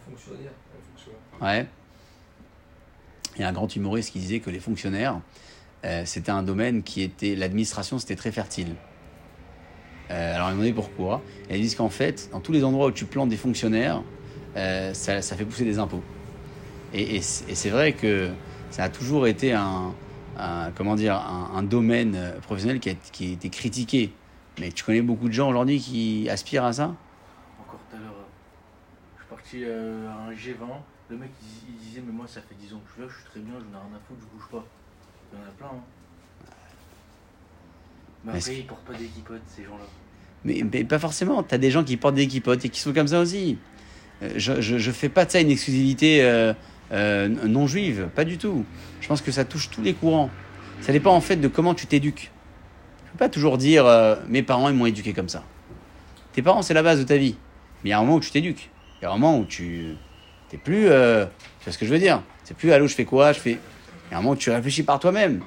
Fonctionnaire. 0.08 0.52
Ouais. 1.40 1.66
Il 3.36 3.42
y 3.42 3.44
a 3.44 3.48
un 3.48 3.52
grand 3.52 3.74
humoriste 3.74 4.12
qui 4.12 4.20
disait 4.20 4.40
que 4.40 4.50
les 4.50 4.60
fonctionnaires, 4.60 5.20
euh, 5.84 6.02
c'était 6.04 6.30
un 6.30 6.42
domaine 6.42 6.82
qui 6.82 7.02
était. 7.02 7.34
L'administration, 7.34 7.98
c'était 7.98 8.16
très 8.16 8.30
fertile. 8.30 8.74
Euh, 10.10 10.34
alors, 10.34 10.48
ils 10.48 10.52
demandé 10.52 10.72
pourquoi? 10.72 11.22
Et 11.48 11.56
ils 11.56 11.62
disent 11.62 11.74
qu'en 11.74 11.88
fait, 11.88 12.28
dans 12.30 12.40
tous 12.40 12.52
les 12.52 12.62
endroits 12.62 12.86
où 12.86 12.92
tu 12.92 13.06
plantes 13.06 13.30
des 13.30 13.36
fonctionnaires, 13.36 14.02
euh, 14.56 14.92
ça, 14.92 15.22
ça 15.22 15.34
fait 15.34 15.44
pousser 15.44 15.64
des 15.64 15.78
impôts. 15.78 16.02
Et 16.94 17.22
c'est 17.22 17.70
vrai 17.70 17.94
que 17.94 18.30
ça 18.72 18.84
a 18.84 18.88
toujours 18.88 19.26
été 19.28 19.52
un, 19.52 19.94
un- 20.36 20.70
comment 20.74 20.96
dire, 20.96 21.14
un, 21.14 21.52
un 21.54 21.62
domaine 21.62 22.14
euh, 22.16 22.38
professionnel 22.40 22.80
qui 22.80 22.90
a, 22.90 22.94
qui 22.94 23.28
a 23.28 23.32
été 23.34 23.48
critiqué. 23.48 24.12
Mais 24.58 24.70
tu 24.72 24.82
connais 24.84 25.00
beaucoup 25.02 25.28
de 25.28 25.32
gens 25.32 25.48
aujourd'hui 25.48 25.78
qui 25.78 26.28
aspirent 26.28 26.64
à 26.64 26.72
ça? 26.72 26.94
Encore 27.60 27.80
tout 27.88 27.96
à 27.96 28.00
l'heure, 28.00 28.14
je 29.16 29.22
suis 29.22 29.28
parti 29.30 29.64
euh, 29.64 30.08
à 30.10 30.28
un 30.28 30.32
G20. 30.32 30.66
Le 31.10 31.16
mec 31.16 31.30
il, 31.42 31.46
dis- 31.48 31.64
il 31.68 31.88
disait, 31.88 32.02
mais 32.06 32.12
moi 32.12 32.26
ça 32.26 32.40
fait 32.40 32.54
10 32.60 32.72
ans 32.74 32.78
que 32.84 32.88
je 32.88 32.92
suis 32.94 33.02
là, 33.02 33.08
je 33.08 33.14
suis 33.22 33.30
très 33.30 33.40
bien, 33.40 33.54
je 33.54 33.64
n'ai 33.64 33.76
rien 33.76 33.96
à 33.96 34.00
foutre, 34.08 34.20
je 34.20 34.36
bouge 34.36 34.48
pas. 34.50 34.64
Il 35.32 35.38
y 35.38 35.42
en 35.42 35.44
a 35.46 35.50
plein. 35.52 35.66
Hein. 35.66 35.82
Mais 38.24 38.32
Mais 38.32 38.38
après, 38.38 38.56
ils 38.56 38.66
portent 38.66 38.84
pas 38.84 38.94
d'équipotes, 38.94 39.42
ces 39.46 39.64
gens-là. 39.64 39.84
Mais, 40.44 40.62
mais 40.72 40.84
pas 40.84 40.98
forcément. 40.98 41.42
Tu 41.42 41.54
as 41.54 41.58
des 41.58 41.70
gens 41.70 41.84
qui 41.84 41.96
portent 41.96 42.14
des 42.14 42.22
équipotes 42.22 42.64
et 42.64 42.68
qui 42.68 42.80
sont 42.80 42.92
comme 42.92 43.08
ça 43.08 43.20
aussi. 43.20 43.58
euh, 44.22 44.30
je, 44.36 44.60
je, 44.60 44.78
je 44.78 44.90
fais 44.90 45.08
pas 45.08 45.24
de 45.24 45.30
ça 45.30 45.40
une 45.40 45.50
exclusivité 45.50 46.22
euh, 46.24 46.52
euh, 46.92 47.28
non 47.28 47.66
juive, 47.66 48.08
pas 48.14 48.24
du 48.24 48.38
tout. 48.38 48.64
Je 49.00 49.08
pense 49.08 49.22
que 49.22 49.32
ça 49.32 49.44
touche 49.44 49.70
tous 49.70 49.82
les 49.82 49.94
courants. 49.94 50.30
Ça 50.80 50.92
dépend 50.92 51.14
en 51.14 51.20
fait 51.20 51.36
de 51.36 51.48
comment 51.48 51.74
tu 51.74 51.86
t'éduques. 51.86 52.30
Tu 53.04 53.12
peux 53.12 53.18
pas 53.18 53.28
toujours 53.28 53.58
dire 53.58 53.86
euh, 53.86 54.16
mes 54.28 54.42
parents 54.42 54.68
ils 54.68 54.74
m'ont 54.74 54.86
éduqué 54.86 55.12
comme 55.12 55.28
ça. 55.28 55.44
Tes 56.32 56.42
parents 56.42 56.62
c'est 56.62 56.74
la 56.74 56.82
base 56.82 56.98
de 56.98 57.04
ta 57.04 57.16
vie. 57.16 57.36
Mais 57.82 57.90
il 57.90 57.92
y 57.92 57.94
a 57.94 57.98
un 57.98 58.02
moment 58.02 58.16
où 58.16 58.20
tu 58.20 58.30
t'éduques. 58.30 58.70
Il 59.00 59.04
y 59.04 59.06
a 59.06 59.10
un 59.10 59.14
moment 59.14 59.38
où 59.38 59.44
tu 59.44 59.96
t'es 60.50 60.58
plus. 60.58 60.88
Euh, 60.88 61.24
tu 61.60 61.64
vois 61.64 61.72
ce 61.72 61.78
que 61.78 61.86
je 61.86 61.90
veux 61.90 61.98
dire? 61.98 62.22
C'est 62.44 62.56
plus 62.56 62.72
allô 62.72 62.86
je 62.86 62.94
fais 62.94 63.04
quoi? 63.04 63.32
Je 63.32 63.40
fais. 63.40 63.52
Il 63.52 64.12
y 64.12 64.14
a 64.14 64.18
un 64.18 64.20
moment 64.20 64.32
où 64.32 64.36
tu 64.36 64.50
réfléchis 64.50 64.82
par 64.82 65.00
toi-même. 65.00 65.42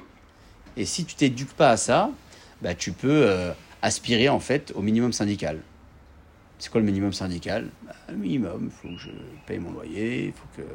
Et 0.76 0.84
si 0.84 1.04
tu 1.04 1.14
t'éduques 1.14 1.54
pas 1.54 1.70
à 1.70 1.76
ça, 1.76 2.10
bah, 2.60 2.74
tu 2.74 2.92
peux 2.92 3.30
aspirer 3.80 4.28
en 4.28 4.40
fait 4.40 4.72
au 4.74 4.82
minimum 4.82 5.12
syndical. 5.12 5.60
C'est 6.58 6.70
quoi 6.70 6.80
le 6.80 6.86
minimum 6.86 7.12
syndical? 7.12 7.68
Bah, 7.84 7.92
Le 8.08 8.16
minimum, 8.16 8.70
il 8.70 8.70
faut 8.70 8.94
que 8.94 9.00
je 9.00 9.10
paye 9.46 9.58
mon 9.58 9.72
loyer, 9.72 10.26
il 10.26 10.32
faut 10.32 10.48
que, 10.56 10.66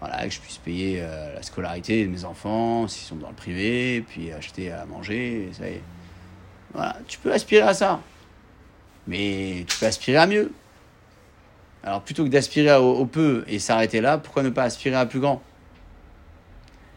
voilà, 0.00 0.24
que 0.24 0.30
je 0.30 0.40
puisse 0.40 0.58
payer 0.58 1.00
euh, 1.00 1.34
la 1.34 1.42
scolarité 1.42 2.04
de 2.04 2.10
mes 2.10 2.24
enfants 2.24 2.88
s'ils 2.88 3.06
sont 3.06 3.16
dans 3.16 3.28
le 3.28 3.34
privé, 3.34 4.02
puis 4.08 4.32
acheter 4.32 4.72
à 4.72 4.86
manger, 4.86 5.50
ça 5.52 5.68
y 5.68 5.74
est. 5.74 5.82
Tu 7.06 7.18
peux 7.18 7.32
aspirer 7.32 7.62
à 7.62 7.74
ça. 7.74 8.00
Mais 9.06 9.64
tu 9.68 9.78
peux 9.78 9.86
aspirer 9.86 10.16
à 10.16 10.26
mieux. 10.26 10.52
Alors 11.82 12.02
plutôt 12.02 12.24
que 12.24 12.28
d'aspirer 12.28 12.74
au, 12.74 12.96
au 12.96 13.06
peu 13.06 13.44
et 13.46 13.58
s'arrêter 13.58 14.00
là, 14.00 14.18
pourquoi 14.18 14.42
ne 14.42 14.50
pas 14.50 14.64
aspirer 14.64 14.96
à 14.96 15.06
plus 15.06 15.20
grand? 15.20 15.42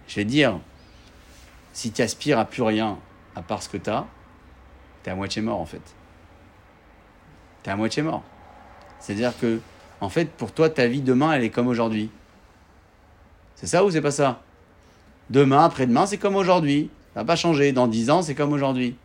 Je 0.08 0.16
vais 0.16 0.24
te 0.24 0.30
dire, 0.30 0.60
si 1.74 1.92
tu 1.92 2.02
aspires 2.02 2.40
à 2.40 2.46
plus 2.46 2.62
rien 2.62 2.98
à 3.36 3.42
part 3.42 3.64
ce 3.64 3.70
que 3.70 3.78
tu 3.78 3.90
as, 3.90 4.06
tu 5.04 5.10
es 5.10 5.12
à 5.12 5.16
moitié 5.16 5.42
mort 5.42 5.60
en 5.60 5.66
fait. 5.66 5.82
Tu 7.64 7.70
es 7.70 7.74
à 7.74 7.76
moitié 7.76 8.04
mort. 8.04 8.24
C'est-à-dire 9.00 9.38
que, 9.38 9.60
en 10.00 10.10
fait, 10.10 10.30
pour 10.32 10.54
toi, 10.54 10.70
ta 10.70 10.88
vie 10.88 11.02
demain, 11.02 11.34
elle 11.34 11.44
est 11.44 11.50
comme 11.50 11.68
aujourd'hui. 11.68 12.10
C'est 13.64 13.78
ça 13.78 13.86
ou 13.86 13.90
c'est 13.90 14.02
pas 14.02 14.12
ça? 14.12 14.42
Demain, 15.30 15.64
après-demain, 15.64 16.06
c'est 16.06 16.18
comme 16.18 16.36
aujourd'hui. 16.36 16.90
Ça 17.14 17.22
va 17.22 17.26
pas 17.26 17.38
changer. 17.38 17.72
Dans 17.72 17.88
10 17.88 18.10
ans, 18.10 18.22
c'est 18.22 18.36
comme 18.36 18.52
aujourd'hui. 18.52 18.98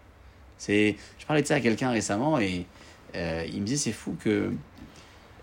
C'est... 0.57 0.97
Je 1.17 1.27
parlais 1.27 1.43
de 1.43 1.47
ça 1.47 1.55
à 1.55 1.61
quelqu'un 1.61 1.91
récemment 1.91 2.41
et 2.41 2.67
euh, 3.15 3.47
il 3.47 3.61
me 3.61 3.67
disait 3.67 3.77
c'est 3.77 3.97
fou 3.97 4.17
que 4.19 4.51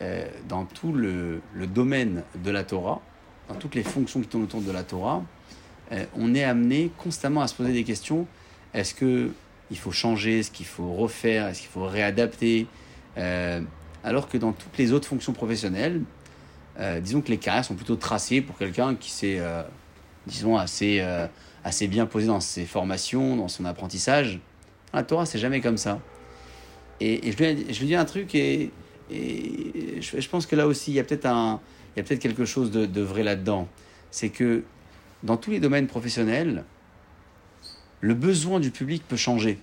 euh, 0.01 0.25
dans 0.49 0.65
tout 0.65 0.91
le, 0.91 1.39
domaine 1.65 2.23
de 2.43 2.51
la 2.51 2.65
Torah, 2.65 2.99
dans 3.47 3.55
toutes 3.55 3.75
les 3.75 3.83
fonctions 3.83 4.19
qui 4.19 4.27
tournent 4.27 4.43
autour 4.43 4.59
de 4.59 4.71
la 4.73 4.83
Torah, 4.83 5.23
euh, 5.93 6.03
on 6.17 6.35
est 6.35 6.43
amené 6.43 6.91
constamment 6.97 7.39
à 7.39 7.47
se 7.47 7.55
poser 7.55 7.71
des 7.71 7.85
questions. 7.85 8.27
Est-ce 8.73 8.93
que 8.93 9.31
il 9.71 9.77
faut 9.77 9.93
changer? 9.93 10.39
Est-ce 10.39 10.51
qu'il 10.51 10.65
faut 10.65 10.93
refaire? 10.93 11.47
Est-ce 11.47 11.61
qu'il 11.61 11.69
faut 11.69 11.85
réadapter? 11.85 12.67
Alors 14.03 14.27
que 14.27 14.37
dans 14.37 14.51
toutes 14.51 14.77
les 14.77 14.91
autres 14.91 15.07
fonctions 15.07 15.31
professionnelles, 15.31 16.01
euh, 16.79 16.99
disons 16.99 17.21
que 17.21 17.29
les 17.29 17.37
carrières 17.37 17.63
sont 17.63 17.75
plutôt 17.75 17.95
tracées 17.95 18.41
pour 18.41 18.57
quelqu'un 18.57 18.95
qui 18.95 19.11
s'est, 19.11 19.37
euh, 19.39 19.63
disons, 20.27 20.57
assez, 20.57 20.99
euh, 20.99 21.27
assez 21.63 21.87
bien 21.87 22.05
posé 22.05 22.27
dans 22.27 22.39
ses 22.39 22.65
formations, 22.65 23.37
dans 23.37 23.47
son 23.47 23.65
apprentissage. 23.65 24.39
La 24.93 25.03
Torah, 25.03 25.25
c'est 25.25 25.39
jamais 25.39 25.61
comme 25.61 25.77
ça. 25.77 25.99
Et, 26.99 27.31
je, 27.31 27.37
lui, 27.37 27.87
dis 27.87 27.95
un 27.95 28.05
truc 28.05 28.35
et, 28.35 28.71
je 29.09 30.27
pense 30.29 30.45
que 30.45 30.55
là 30.55 30.67
aussi, 30.67 30.91
il 30.91 30.95
y 30.95 30.99
a 30.99 31.03
peut-être 31.03 31.25
un, 31.25 31.59
il 31.95 31.99
y 31.99 32.01
a 32.01 32.03
peut-être 32.03 32.21
quelque 32.21 32.45
chose 32.45 32.71
de, 32.71 32.85
de 32.85 33.01
vrai 33.01 33.23
là-dedans. 33.23 33.67
C'est 34.11 34.29
que 34.29 34.63
dans 35.23 35.37
tous 35.37 35.51
les 35.51 35.59
domaines 35.59 35.87
professionnels, 35.87 36.63
le 38.01 38.13
besoin 38.13 38.59
du 38.59 38.71
public 38.71 39.03
peut 39.07 39.17
changer. 39.17 39.59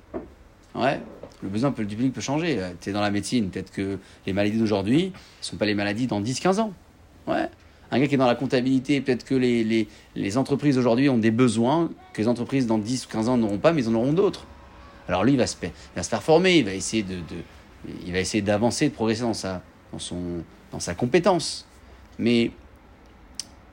Ouais, 0.75 1.01
le 1.42 1.48
besoin 1.48 1.70
du 1.70 1.87
public 1.87 2.12
peut 2.12 2.20
changer. 2.20 2.61
Tu 2.81 2.90
es 2.90 2.92
dans 2.92 3.01
la 3.01 3.11
médecine, 3.11 3.51
peut-être 3.51 3.70
que 3.70 3.98
les 4.27 4.33
maladies 4.33 4.59
d'aujourd'hui 4.59 5.07
ne 5.07 5.12
sont 5.40 5.57
pas 5.57 5.66
les 5.66 5.75
maladies 5.75 6.07
dans 6.07 6.20
10-15 6.20 6.61
ans. 6.61 6.72
Ouais. 7.26 7.48
Un 7.90 8.00
gars 8.00 8.06
qui 8.06 8.14
est 8.14 8.18
dans 8.18 8.26
la 8.26 8.35
comptabilité, 8.35 9.00
peut-être 9.02 9.24
que 9.24 9.35
les, 9.35 9.64
les, 9.64 9.87
les 10.16 10.38
entreprises 10.38 10.78
aujourd'hui 10.78 11.11
ont 11.11 11.18
des 11.18 11.30
besoins 11.30 11.90
que 12.14 12.22
les 12.22 12.28
entreprises 12.28 12.66
dans 12.66 12.78
10 12.78 13.04
ou 13.04 13.08
15 13.11 13.28
ans 13.28 13.37
n'auront 13.37 13.58
pas, 13.58 13.72
mais 13.72 13.82
ils 13.82 13.88
en 13.88 13.94
auront 13.94 14.14
d'autres. 14.14 14.46
Alors 15.08 15.24
lui, 15.24 15.32
il 15.32 15.38
va 15.38 15.46
se, 15.46 15.56
il 15.62 15.70
va 15.96 16.02
se 16.02 16.08
faire 16.08 16.22
former, 16.22 16.58
il 16.58 16.64
va 16.64 16.72
essayer 16.72 17.02
de, 17.02 17.16
de 17.16 17.42
il 18.06 18.12
va 18.12 18.18
essayer 18.20 18.42
d'avancer, 18.42 18.88
de 18.88 18.94
progresser 18.94 19.22
dans 19.22 19.35
sa, 19.35 19.62
dans 19.92 19.98
son, 19.98 20.20
dans 20.70 20.80
sa 20.80 20.94
compétence. 20.94 21.66
Mais 22.18 22.50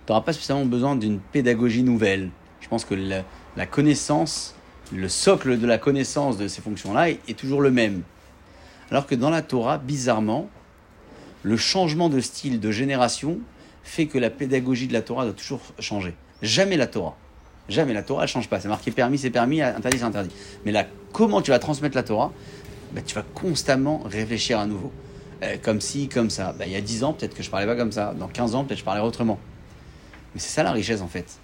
tu 0.05 0.11
n'auras 0.11 0.21
pas 0.21 0.33
spécialement 0.33 0.65
besoin 0.65 0.95
d'une 0.95 1.19
pédagogie 1.19 1.83
nouvelle. 1.83 2.29
Je 2.59 2.67
pense 2.67 2.83
que 2.85 2.95
la, 2.95 3.23
la 3.55 3.65
connaissance, 3.65 4.55
le 4.93 5.07
socle 5.07 5.59
de 5.59 5.67
la 5.67 5.77
connaissance 5.77 6.37
de 6.37 6.47
ces 6.47 6.61
fonctions-là 6.61 7.11
est, 7.11 7.19
est 7.29 7.37
toujours 7.37 7.61
le 7.61 7.71
même. 7.71 8.01
Alors 8.91 9.05
que 9.05 9.15
dans 9.15 9.29
la 9.29 9.43
Torah, 9.43 9.77
bizarrement, 9.77 10.49
le 11.43 11.57
changement 11.57 12.09
de 12.09 12.19
style, 12.19 12.59
de 12.59 12.71
génération, 12.71 13.39
fait 13.83 14.07
que 14.07 14.17
la 14.17 14.29
pédagogie 14.29 14.87
de 14.87 14.93
la 14.93 15.01
Torah 15.01 15.25
doit 15.25 15.33
toujours 15.33 15.61
changer. 15.79 16.13
Jamais 16.41 16.77
la 16.77 16.87
Torah. 16.87 17.15
Jamais 17.69 17.93
la 17.93 18.03
Torah 18.03 18.23
ne 18.23 18.27
change 18.27 18.49
pas. 18.49 18.59
C'est 18.59 18.67
marqué 18.67 18.91
permis, 18.91 19.17
c'est 19.17 19.29
permis, 19.29 19.61
interdit, 19.61 19.99
c'est 19.99 20.03
interdit. 20.03 20.33
Mais 20.65 20.71
là, 20.71 20.85
comment 21.13 21.41
tu 21.41 21.51
vas 21.51 21.59
transmettre 21.59 21.95
la 21.95 22.03
Torah 22.03 22.31
ben, 22.91 23.03
Tu 23.03 23.15
vas 23.15 23.23
constamment 23.33 24.01
réfléchir 24.05 24.59
à 24.59 24.65
nouveau. 24.65 24.91
Euh, 25.43 25.57
comme 25.61 25.79
si, 25.79 26.09
comme 26.09 26.29
ça. 26.29 26.53
Ben, 26.57 26.65
il 26.65 26.73
y 26.73 26.75
a 26.75 26.81
10 26.81 27.03
ans, 27.03 27.13
peut-être 27.13 27.35
que 27.35 27.43
je 27.43 27.49
parlais 27.49 27.65
pas 27.65 27.75
comme 27.75 27.91
ça. 27.91 28.13
Dans 28.13 28.27
15 28.27 28.55
ans, 28.55 28.63
peut-être 28.63 28.77
que 28.77 28.79
je 28.79 28.85
parlais 28.85 29.01
autrement. 29.01 29.39
Mais 30.33 30.39
c'est 30.39 30.49
ça 30.49 30.63
la 30.63 30.71
richesse 30.71 31.01
en 31.01 31.07
fait. 31.07 31.39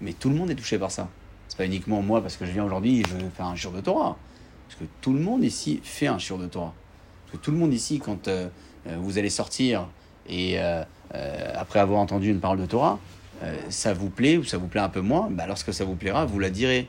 Mais 0.00 0.12
tout 0.12 0.28
le 0.28 0.34
monde 0.34 0.50
est 0.50 0.54
touché 0.54 0.78
par 0.78 0.90
ça. 0.90 1.08
C'est 1.48 1.56
pas 1.56 1.64
uniquement 1.64 2.02
moi 2.02 2.20
parce 2.20 2.36
que 2.36 2.44
je 2.44 2.52
viens 2.52 2.64
aujourd'hui 2.64 3.00
et 3.00 3.02
je 3.08 3.14
veux 3.14 3.30
faire 3.30 3.46
un 3.46 3.56
jour 3.56 3.72
de 3.72 3.80
Torah. 3.80 4.16
Parce 4.68 4.80
que 4.80 4.84
tout 5.00 5.12
le 5.12 5.20
monde 5.20 5.44
ici 5.44 5.80
fait 5.82 6.08
un 6.08 6.18
jour 6.18 6.38
de 6.38 6.46
Torah. 6.46 6.74
Parce 7.24 7.38
que 7.38 7.44
tout 7.44 7.50
le 7.50 7.56
monde 7.56 7.72
ici, 7.72 7.98
quand 7.98 8.28
euh, 8.28 8.48
vous 8.98 9.18
allez 9.18 9.30
sortir 9.30 9.88
et 10.28 10.60
euh, 10.60 10.82
euh, 11.14 11.52
après 11.56 11.78
avoir 11.78 12.00
entendu 12.00 12.30
une 12.30 12.40
parole 12.40 12.58
de 12.58 12.66
Torah, 12.66 12.98
euh, 13.42 13.56
ça 13.68 13.92
vous 13.94 14.10
plaît 14.10 14.36
ou 14.36 14.44
ça 14.44 14.58
vous 14.58 14.66
plaît 14.66 14.80
un 14.80 14.88
peu 14.88 15.00
moins, 15.00 15.28
bah, 15.30 15.46
lorsque 15.46 15.72
ça 15.72 15.84
vous 15.84 15.94
plaira, 15.94 16.24
vous 16.24 16.38
la 16.38 16.50
direz, 16.50 16.88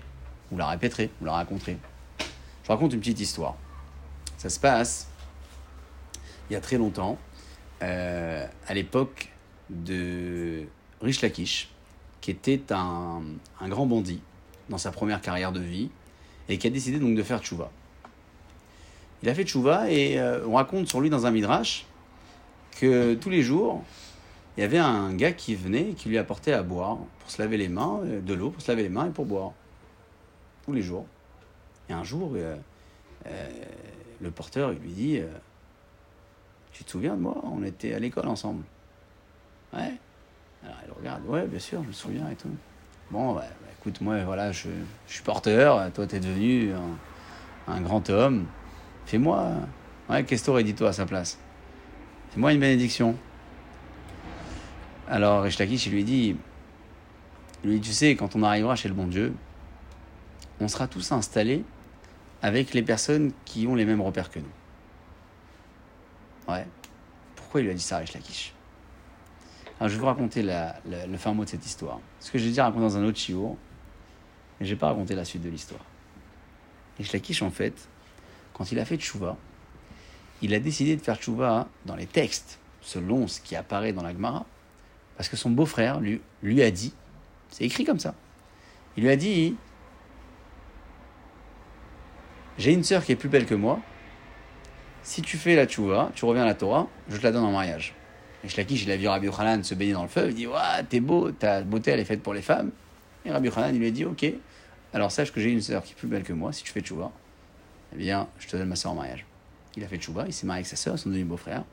vous 0.52 0.58
la 0.58 0.68
répéterez, 0.68 1.10
vous 1.20 1.26
la 1.26 1.34
raconterez. 1.34 1.78
Je 2.64 2.68
raconte 2.68 2.94
une 2.94 3.00
petite 3.00 3.20
histoire. 3.20 3.56
Ça 4.38 4.50
se 4.50 4.60
passe 4.60 5.08
il 6.50 6.54
y 6.54 6.56
a 6.56 6.62
très 6.62 6.78
longtemps, 6.78 7.18
euh, 7.84 8.48
à 8.68 8.74
l'époque 8.74 9.34
de 9.70 10.64
Rish 11.02 11.22
Lakish, 11.22 11.70
qui 12.22 12.32
était 12.32 12.72
un, 12.72 13.22
un 13.60 13.68
grand 13.68 13.86
bandit 13.86 14.22
dans 14.70 14.78
sa 14.78 14.92
première 14.92 15.22
carrière 15.22 15.52
de 15.52 15.60
vie 15.60 15.90
et 16.48 16.58
qui 16.58 16.68
a 16.68 16.70
décidé 16.70 17.00
donc 17.00 17.16
de 17.16 17.24
faire 17.24 17.42
tchouva. 17.42 17.70
Il 19.24 19.30
a 19.30 19.34
fait 19.34 19.44
tchouva 19.44 19.90
et 19.90 20.20
euh, 20.20 20.46
on 20.46 20.54
raconte 20.54 20.88
sur 20.88 21.02
lui 21.02 21.10
dans 21.10 21.26
un 21.26 21.32
midrash 21.32 21.86
que 22.80 23.16
tous 23.16 23.30
les 23.30 23.42
jours, 23.42 23.84
il 24.56 24.62
y 24.62 24.64
avait 24.64 24.78
un 24.78 25.14
gars 25.14 25.32
qui 25.32 25.56
venait 25.56 25.90
et 25.90 25.94
qui 25.94 26.10
lui 26.10 26.18
apportait 26.18 26.54
à 26.54 26.62
boire 26.62 26.98
pour 27.20 27.32
se 27.32 27.42
laver 27.42 27.58
les 27.58 27.68
mains, 27.68 28.00
euh, 28.04 28.22
de 28.22 28.34
l'eau 28.34 28.52
pour 28.52 28.62
se 28.62 28.72
laver 28.72 28.84
les 28.84 28.90
mains 28.90 29.08
et 29.08 29.12
pour 29.12 29.26
boire. 29.26 29.54
Tous 30.66 30.74
les 30.74 30.82
jours. 30.82 31.06
Et 31.90 31.94
un 31.94 32.04
jour, 32.04 32.34
euh, 32.36 32.58
le 34.22 34.32
porteur 34.32 34.72
lui 34.72 34.92
dit 34.92 35.22
Tu 36.74 36.84
te 36.84 36.92
souviens 36.92 37.16
de 37.16 37.22
moi? 37.22 37.42
On 37.44 37.64
était 37.64 37.94
à 37.94 38.00
l'école 38.00 38.28
ensemble. 38.28 38.64
Ouais. 39.74 39.94
Alors 40.64 40.78
il 40.86 40.92
regarde 40.92 41.26
Ouais, 41.26 41.48
bien 41.48 41.60
sûr, 41.60 41.82
je 41.84 41.88
me 41.88 41.94
souviens 41.94 42.30
et 42.30 42.36
tout. 42.36 42.50
Bon, 43.10 43.34
bah, 43.34 43.46
écoute, 43.80 44.02
moi, 44.02 44.22
voilà, 44.26 44.52
je, 44.52 44.68
suis 45.08 45.24
porteur. 45.24 45.92
Toi, 45.94 46.06
t'es 46.06 46.20
devenu 46.20 46.74
un 47.68 47.80
grand 47.80 48.10
homme. 48.10 48.46
Fais-moi. 49.08 49.52
Ouais, 50.10 50.24
qu'est-ce 50.24 50.42
que 50.44 50.46
t'aurais 50.48 50.64
dit 50.64 50.74
toi 50.76 50.90
à 50.90 50.94
sa 50.94 51.06
place 51.06 51.40
Fais-moi 52.32 52.54
une 52.54 52.60
bénédiction. 52.60 53.16
Alors, 55.08 55.44
Rish 55.44 55.58
Lakish, 55.60 55.86
il 55.88 55.94
lui 55.94 56.04
dit, 56.04 56.36
lui 57.64 57.80
dit, 57.80 57.88
tu 57.88 57.94
sais, 57.94 58.16
quand 58.18 58.36
on 58.36 58.44
arrivera 58.44 58.76
chez 58.76 58.90
le 58.90 58.94
bon 58.94 59.08
Dieu, 59.08 59.34
on 60.60 60.68
sera 60.68 60.88
tous 60.88 61.12
installés 61.14 61.64
avec 62.42 62.74
les 62.74 62.84
personnes 62.84 63.32
qui 63.46 63.66
ont 63.66 63.76
les 63.76 63.86
mêmes 63.86 64.02
repères 64.02 64.30
que 64.30 64.40
nous. 64.40 64.46
Ouais. 66.54 66.66
Pourquoi 67.36 67.62
il 67.62 67.66
lui 67.66 67.72
a 67.72 67.76
dit 67.76 67.82
ça, 67.82 67.98
Rish 68.00 68.14
Lakish 68.14 68.54
Alors, 69.80 69.88
je 69.90 69.94
vais 69.96 70.00
vous 70.02 70.06
raconter 70.08 70.42
la- 70.44 70.76
le 70.86 71.18
fin 71.18 71.34
mot 71.34 71.46
de 71.46 71.50
cette 71.50 71.66
histoire. 71.66 72.00
Ce 72.20 72.30
que 72.30 72.38
j'ai 72.38 72.50
déjà 72.50 72.66
raconté 72.66 72.82
dans 72.82 72.98
un 72.98 73.06
autre 73.06 73.18
chiour, 73.18 73.56
mais 74.60 74.66
je 74.66 74.74
n'ai 74.74 74.78
pas 74.80 74.88
raconté 74.88 75.16
la 75.16 75.24
suite 75.24 75.44
de 75.44 75.50
l'histoire. 75.50 75.86
Rish 76.98 77.14
Lakish, 77.14 77.42
en 77.42 77.52
fait, 77.52 77.88
quand 78.58 78.72
il 78.72 78.80
a 78.80 78.86
fait 78.86 78.98
Tchouva, 78.98 79.38
il 80.42 80.54
a 80.54 80.60
décidé 80.60 80.96
de 80.96 81.02
faire 81.02 81.18
Tchouva 81.18 81.68
dans 81.86 81.96
les 81.96 82.08
textes, 82.08 82.60
selon 82.82 83.28
ce 83.28 83.40
qui 83.40 83.56
apparaît 83.56 83.94
dans 83.94 84.02
la 84.02 84.14
Gemara, 84.14 84.46
parce 85.16 85.30
que 85.30 85.38
son 85.38 85.52
beau-frère 85.52 86.00
lui, 86.00 86.62
a 86.62 86.72
dit, 86.72 86.94
c'est 87.50 87.64
écrit 87.64 87.86
comme 87.86 88.00
ça, 88.00 88.16
il 88.96 89.04
lui 89.04 89.12
a 89.12 89.16
dit, 89.16 89.56
j'ai 92.58 92.74
une 92.74 92.84
sœur 92.84 93.06
qui 93.06 93.12
est 93.12 93.16
plus 93.16 93.30
belle 93.30 93.46
que 93.46 93.56
moi, 93.56 93.80
si 95.04 95.22
tu 95.22 95.38
fais 95.38 95.56
la 95.56 95.68
tchouva, 95.68 96.12
tu 96.16 96.26
reviens 96.26 96.44
à 96.44 96.48
la 96.48 96.56
Torah, 96.56 96.88
je 97.10 97.18
te 97.18 97.24
la 97.24 97.32
donne 97.32 97.46
en 97.46 97.52
mariage. 97.52 97.94
Et 98.44 98.50
Shlakish, 98.50 98.84
il 98.84 98.92
a 98.92 98.98
vu 98.98 99.08
Rabbi 99.08 99.28
Yochanan 99.28 99.64
se 99.64 99.76
baigner 99.76 99.94
dans 99.94 100.04
le 100.04 100.10
feu, 100.10 100.30
il 100.30 100.36
dit, 100.36 100.48
ouais, 100.48 100.84
t'es 100.90 101.00
beau, 101.00 101.32
ta 101.32 101.62
beauté, 101.62 101.92
elle 101.92 102.00
est 102.00 102.06
faite 102.06 102.24
pour 102.24 102.34
les 102.34 102.42
femmes. 102.42 102.72
Et 103.24 103.32
Rabbi 103.32 103.48
Yochanan, 103.48 103.78
lui 103.78 103.88
a 103.88 103.92
dit, 103.92 104.06
ok, 104.06 104.26
alors 104.94 105.12
sache 105.12 105.32
que 105.32 105.40
j'ai 105.40 105.52
une 105.52 105.62
sœur 105.62 105.84
qui 105.84 105.94
est 105.94 105.96
plus 105.96 106.08
belle 106.08 106.24
que 106.24 106.34
moi, 106.34 106.52
si 106.52 106.64
tu 106.64 106.72
fais 106.72 106.82
tchouva, 106.82 107.12
eh 107.94 107.98
bien, 107.98 108.28
je 108.40 108.48
te 108.48 108.58
donne 108.58 108.68
ma 108.70 108.76
sœur 108.76 108.92
en 108.92 108.96
mariage. 108.96 109.26
qu'il 109.72 109.84
a 109.84 109.88
fait 109.88 109.98
Tchouba, 109.98 110.26
il 110.28 110.34
s'est 110.34 110.46
marié 110.48 110.60
avec 110.60 110.68
sa 110.68 110.76
sœur, 110.76 110.98
son 110.98 111.10
deuxième 111.10 111.28
beau-frère. 111.28 111.64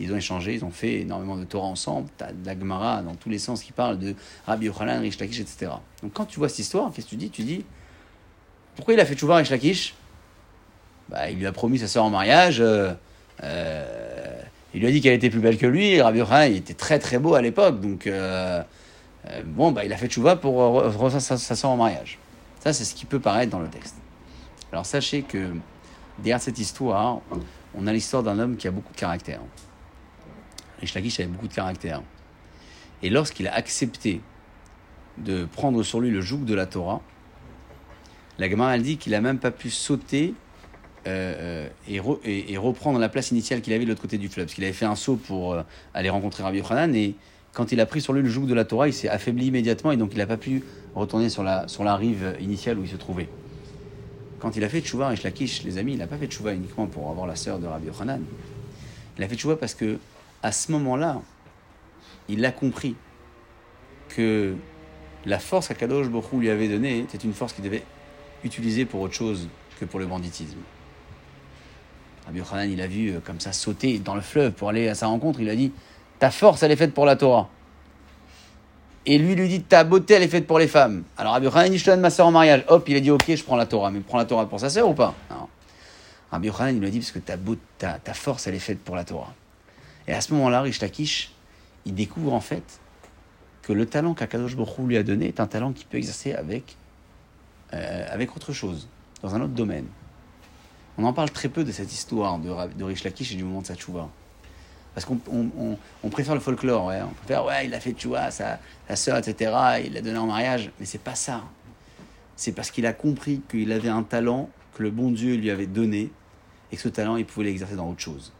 Ils 0.00 0.12
ont 0.12 0.16
échangé, 0.16 0.54
ils 0.54 0.64
ont 0.64 0.70
fait 0.70 1.00
énormément 1.00 1.36
de 1.36 1.44
Torah 1.44 1.68
ensemble. 1.68 2.08
De 2.18 2.46
la 2.46 2.58
Gemara 2.58 3.02
dans 3.02 3.14
tous 3.14 3.28
les 3.30 3.38
sens 3.38 3.62
qui 3.62 3.72
parle 3.72 3.98
de 3.98 4.14
Rabbi 4.46 4.66
Yochanan, 4.66 5.00
Rish 5.00 5.18
Lakish, 5.18 5.40
etc. 5.40 5.72
Donc 6.02 6.12
quand 6.12 6.24
tu 6.26 6.38
vois 6.38 6.48
cette 6.48 6.58
histoire, 6.60 6.90
qu'est-ce 6.92 7.06
que 7.06 7.10
tu 7.10 7.16
dis? 7.16 7.30
Tu 7.30 7.42
dis 7.42 7.64
pourquoi 8.76 8.94
il 8.94 9.00
a 9.00 9.04
fait 9.04 9.14
Tchouba 9.14 9.36
Rish 9.36 9.50
Lakish? 9.50 9.94
Bah, 11.08 11.30
Il 11.30 11.38
lui 11.38 11.46
a 11.46 11.52
promis 11.52 11.78
sa 11.78 11.86
sœur 11.88 12.04
en 12.04 12.10
mariage. 12.10 12.60
euh, 12.60 12.92
euh, 13.44 14.40
il 14.74 14.80
lui 14.80 14.86
a 14.88 14.90
dit 14.90 15.00
qu'elle 15.02 15.12
était 15.14 15.28
plus 15.30 15.40
belle 15.40 15.58
que 15.58 15.66
lui. 15.66 16.00
Rabbi 16.00 16.18
Yochanan, 16.18 16.50
il 16.50 16.56
était 16.56 16.74
très 16.74 16.98
très 16.98 17.18
beau 17.18 17.34
à 17.34 17.42
l'époque. 17.42 17.80
Donc 17.80 18.06
euh, 18.06 18.62
bon, 19.44 19.70
bah, 19.72 19.84
il 19.84 19.92
a 19.92 19.96
fait 19.96 20.08
Tchouba 20.08 20.34
pour 20.36 20.62
euh, 20.80 20.88
re- 20.90 21.10
re- 21.14 21.20
sa, 21.20 21.36
sa 21.36 21.54
sœur 21.54 21.70
en 21.70 21.76
mariage. 21.76 22.18
Ça, 22.60 22.72
c'est 22.72 22.84
ce 22.84 22.94
qui 22.94 23.04
peut 23.04 23.20
paraître 23.20 23.50
dans 23.52 23.60
le 23.60 23.68
texte. 23.68 23.96
Alors 24.72 24.86
sachez 24.86 25.22
que 25.22 25.48
derrière 26.18 26.40
cette 26.40 26.58
histoire, 26.58 27.20
on 27.74 27.86
a 27.86 27.92
l'histoire 27.92 28.22
d'un 28.22 28.38
homme 28.38 28.56
qui 28.56 28.66
a 28.68 28.70
beaucoup 28.70 28.92
de 28.92 28.98
caractère. 28.98 29.40
Lakish 30.94 31.20
avait 31.20 31.28
beaucoup 31.28 31.46
de 31.46 31.54
caractère. 31.54 32.02
Et 33.02 33.10
lorsqu'il 33.10 33.46
a 33.46 33.54
accepté 33.54 34.20
de 35.18 35.44
prendre 35.44 35.82
sur 35.82 36.00
lui 36.00 36.10
le 36.10 36.20
joug 36.20 36.44
de 36.44 36.54
la 36.54 36.66
Torah, 36.66 37.00
la 38.38 38.48
Gemara 38.50 38.76
dit 38.78 38.96
qu'il 38.96 39.14
a 39.14 39.20
même 39.20 39.38
pas 39.38 39.50
pu 39.50 39.70
sauter 39.70 40.34
euh, 41.06 41.66
euh, 41.66 41.68
et, 41.88 42.00
re- 42.00 42.18
et- 42.24 42.52
et 42.52 42.56
reprendre 42.56 42.98
la 42.98 43.08
place 43.08 43.30
initiale 43.30 43.60
qu'il 43.60 43.72
avait 43.74 43.84
de 43.84 43.90
l'autre 43.90 44.00
côté 44.02 44.18
du 44.18 44.28
fleuve. 44.28 44.46
Parce 44.46 44.54
qu'il 44.54 44.64
avait 44.64 44.72
fait 44.72 44.86
un 44.86 44.96
saut 44.96 45.16
pour 45.16 45.52
euh, 45.52 45.62
aller 45.94 46.08
rencontrer 46.10 46.42
Rabbi 46.42 46.58
Yochanan 46.58 46.94
et 46.96 47.14
quand 47.52 47.70
il 47.72 47.80
a 47.80 47.86
pris 47.86 48.00
sur 48.00 48.12
lui 48.14 48.22
le 48.22 48.28
joug 48.28 48.46
de 48.46 48.54
la 48.54 48.64
Torah, 48.64 48.88
il 48.88 48.94
s'est 48.94 49.08
affaibli 49.08 49.46
immédiatement 49.46 49.92
et 49.92 49.96
donc 49.96 50.10
il 50.12 50.18
n'a 50.18 50.26
pas 50.26 50.36
pu 50.38 50.64
retourner 50.94 51.28
sur 51.28 51.42
la 51.44 51.96
rive 51.96 52.36
initiale 52.40 52.78
où 52.78 52.82
il 52.84 52.88
se 52.90 52.96
trouvait. 52.96 53.28
Quand 54.42 54.56
il 54.56 54.64
a 54.64 54.68
fait 54.68 54.80
Tchouva 54.80 55.06
Rish 55.06 55.22
Lakish, 55.22 55.62
les 55.62 55.78
amis, 55.78 55.92
il 55.92 55.98
n'a 55.98 56.08
pas 56.08 56.16
fait 56.16 56.26
Tchouva 56.26 56.52
uniquement 56.52 56.88
pour 56.88 57.08
avoir 57.08 57.28
la 57.28 57.36
sœur 57.36 57.60
de 57.60 57.66
Rabbi 57.68 57.86
Yochanan. 57.86 58.20
Il 59.16 59.22
a 59.22 59.28
fait 59.28 59.36
Tchouva 59.36 59.54
parce 59.54 59.74
que 59.74 59.98
à 60.42 60.50
ce 60.50 60.72
moment-là, 60.72 61.22
il 62.28 62.44
a 62.44 62.50
compris 62.50 62.96
que 64.08 64.56
la 65.26 65.38
force 65.38 65.68
qu'Akadosh 65.68 66.08
Borou 66.08 66.40
lui 66.40 66.50
avait 66.50 66.66
donnée 66.66 66.98
était 66.98 67.18
une 67.18 67.34
force 67.34 67.52
qu'il 67.52 67.62
devait 67.62 67.84
utiliser 68.42 68.84
pour 68.84 69.00
autre 69.02 69.14
chose 69.14 69.48
que 69.78 69.84
pour 69.84 70.00
le 70.00 70.06
banditisme. 70.06 70.58
Rabbi 72.26 72.38
Yochanan, 72.40 72.68
il 72.68 72.80
a 72.80 72.88
vu 72.88 73.10
euh, 73.10 73.20
comme 73.24 73.38
ça 73.38 73.52
sauter 73.52 74.00
dans 74.00 74.16
le 74.16 74.22
fleuve 74.22 74.50
pour 74.54 74.70
aller 74.70 74.88
à 74.88 74.96
sa 74.96 75.06
rencontre. 75.06 75.38
Il 75.38 75.50
a 75.50 75.54
dit 75.54 75.70
Ta 76.18 76.32
force, 76.32 76.64
elle 76.64 76.72
est 76.72 76.76
faite 76.76 76.94
pour 76.94 77.06
la 77.06 77.14
Torah. 77.14 77.48
Et 79.06 79.18
lui 79.18 79.34
lui 79.34 79.48
dit 79.48 79.62
Ta 79.62 79.84
beauté, 79.84 80.14
elle 80.14 80.22
est 80.22 80.28
faite 80.28 80.46
pour 80.46 80.58
les 80.58 80.68
femmes. 80.68 81.02
Alors 81.16 81.32
Rabbi 81.32 81.46
Yochanan 81.46 81.70
dit 81.70 81.78
Je 81.78 81.86
donne 81.86 82.00
ma 82.00 82.10
sœur 82.10 82.26
en 82.26 82.30
mariage. 82.30 82.64
Hop, 82.68 82.88
il 82.88 82.96
a 82.96 83.00
dit 83.00 83.10
Ok, 83.10 83.24
je 83.34 83.42
prends 83.42 83.56
la 83.56 83.66
Torah. 83.66 83.90
Mais 83.90 84.00
prends 84.00 84.18
la 84.18 84.24
Torah 84.24 84.48
pour 84.48 84.60
sa 84.60 84.70
sœur 84.70 84.88
ou 84.88 84.94
pas? 84.94 85.14
Non. 85.30 85.48
Rabbi 86.30 86.46
Yochanan, 86.46 86.76
il 86.76 86.80
lui 86.80 86.86
a 86.88 86.90
dit 86.90 86.98
Parce 87.00 87.10
que 87.12 87.18
ta, 87.18 87.36
beau- 87.36 87.56
ta, 87.78 87.98
ta 87.98 88.14
force, 88.14 88.46
elle 88.46 88.54
est 88.54 88.60
faite 88.60 88.80
pour 88.80 88.94
la 88.96 89.04
Torah. 89.04 89.32
Et 90.06 90.12
à 90.12 90.20
ce 90.20 90.32
moment-là, 90.34 90.62
Rish 90.62 90.80
Lakish, 90.80 91.32
il 91.84 91.94
découvre 91.94 92.32
en 92.32 92.40
fait 92.40 92.80
que 93.62 93.72
le 93.72 93.86
talent 93.86 94.14
qu'Akadosh 94.14 94.54
Hu 94.54 94.86
lui 94.86 94.96
a 94.96 95.02
donné 95.02 95.26
est 95.28 95.40
un 95.40 95.46
talent 95.46 95.72
qu'il 95.72 95.86
peut 95.86 95.98
exercer 95.98 96.32
avec, 96.32 96.76
euh, 97.72 98.06
avec 98.10 98.36
autre 98.36 98.52
chose, 98.52 98.88
dans 99.22 99.34
un 99.34 99.40
autre 99.40 99.52
domaine. 99.54 99.86
On 100.98 101.04
en 101.04 101.12
parle 101.12 101.30
très 101.30 101.48
peu 101.48 101.64
de 101.64 101.72
cette 101.72 101.92
histoire 101.92 102.38
de, 102.38 102.50
de 102.76 102.84
Rish 102.84 103.06
et 103.06 103.34
du 103.36 103.44
moment 103.44 103.62
de 103.62 103.66
sa 103.66 103.76
tchouva. 103.76 104.08
Parce 104.94 105.06
qu'on 105.06 105.18
on, 105.30 105.46
on- 105.58 105.78
on 106.04 106.08
préfère 106.10 106.34
le 106.34 106.40
folklore, 106.40 106.86
on 106.86 107.14
préfère, 107.24 107.44
ouais, 107.46 107.66
il 107.66 107.74
a 107.74 107.80
fait 107.80 107.92
tchouva, 107.92 108.30
sa, 108.30 108.58
sa 108.88 108.96
sœur, 108.96 109.16
etc., 109.18 109.52
il 109.84 109.94
l'a 109.94 110.02
donné 110.02 110.18
en 110.18 110.26
mariage, 110.26 110.70
mais 110.78 110.86
c'est 110.86 110.98
pas 111.02 111.14
ça. 111.14 111.42
C'est 112.36 112.52
parce 112.52 112.70
qu'il 112.70 112.84
a 112.86 112.92
compris 112.92 113.40
qu'il 113.50 113.72
avait 113.72 113.88
un 113.88 114.02
talent 114.02 114.50
que 114.74 114.82
le 114.82 114.90
bon 114.90 115.10
Dieu 115.10 115.36
lui 115.36 115.50
avait 115.50 115.66
donné 115.66 116.10
et 116.70 116.76
que 116.76 116.82
ce 116.82 116.88
talent, 116.88 117.16
il 117.16 117.24
pouvait 117.24 117.46
l'exercer 117.46 117.76
dans 117.76 117.88
autre 117.90 118.00
chose. 118.00 118.32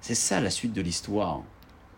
C'est 0.00 0.14
ça 0.14 0.40
la 0.40 0.50
suite 0.50 0.72
de 0.72 0.80
l'histoire 0.80 1.42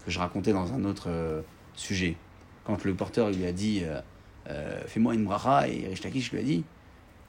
que 0.04 0.10
je 0.10 0.18
racontais 0.18 0.52
dans 0.52 0.72
un 0.72 0.84
autre 0.84 1.08
euh, 1.08 1.42
sujet. 1.74 2.16
Quand 2.64 2.84
le 2.84 2.94
porteur 2.94 3.30
lui 3.30 3.46
a 3.46 3.52
dit 3.52 3.82
euh, 3.84 4.00
euh, 4.48 4.80
Fais-moi 4.86 5.14
une 5.14 5.24
bracha, 5.24 5.68
et 5.68 5.86
Rish 5.88 6.02
Lakish 6.02 6.32
lui 6.32 6.38
a 6.38 6.42
dit 6.42 6.64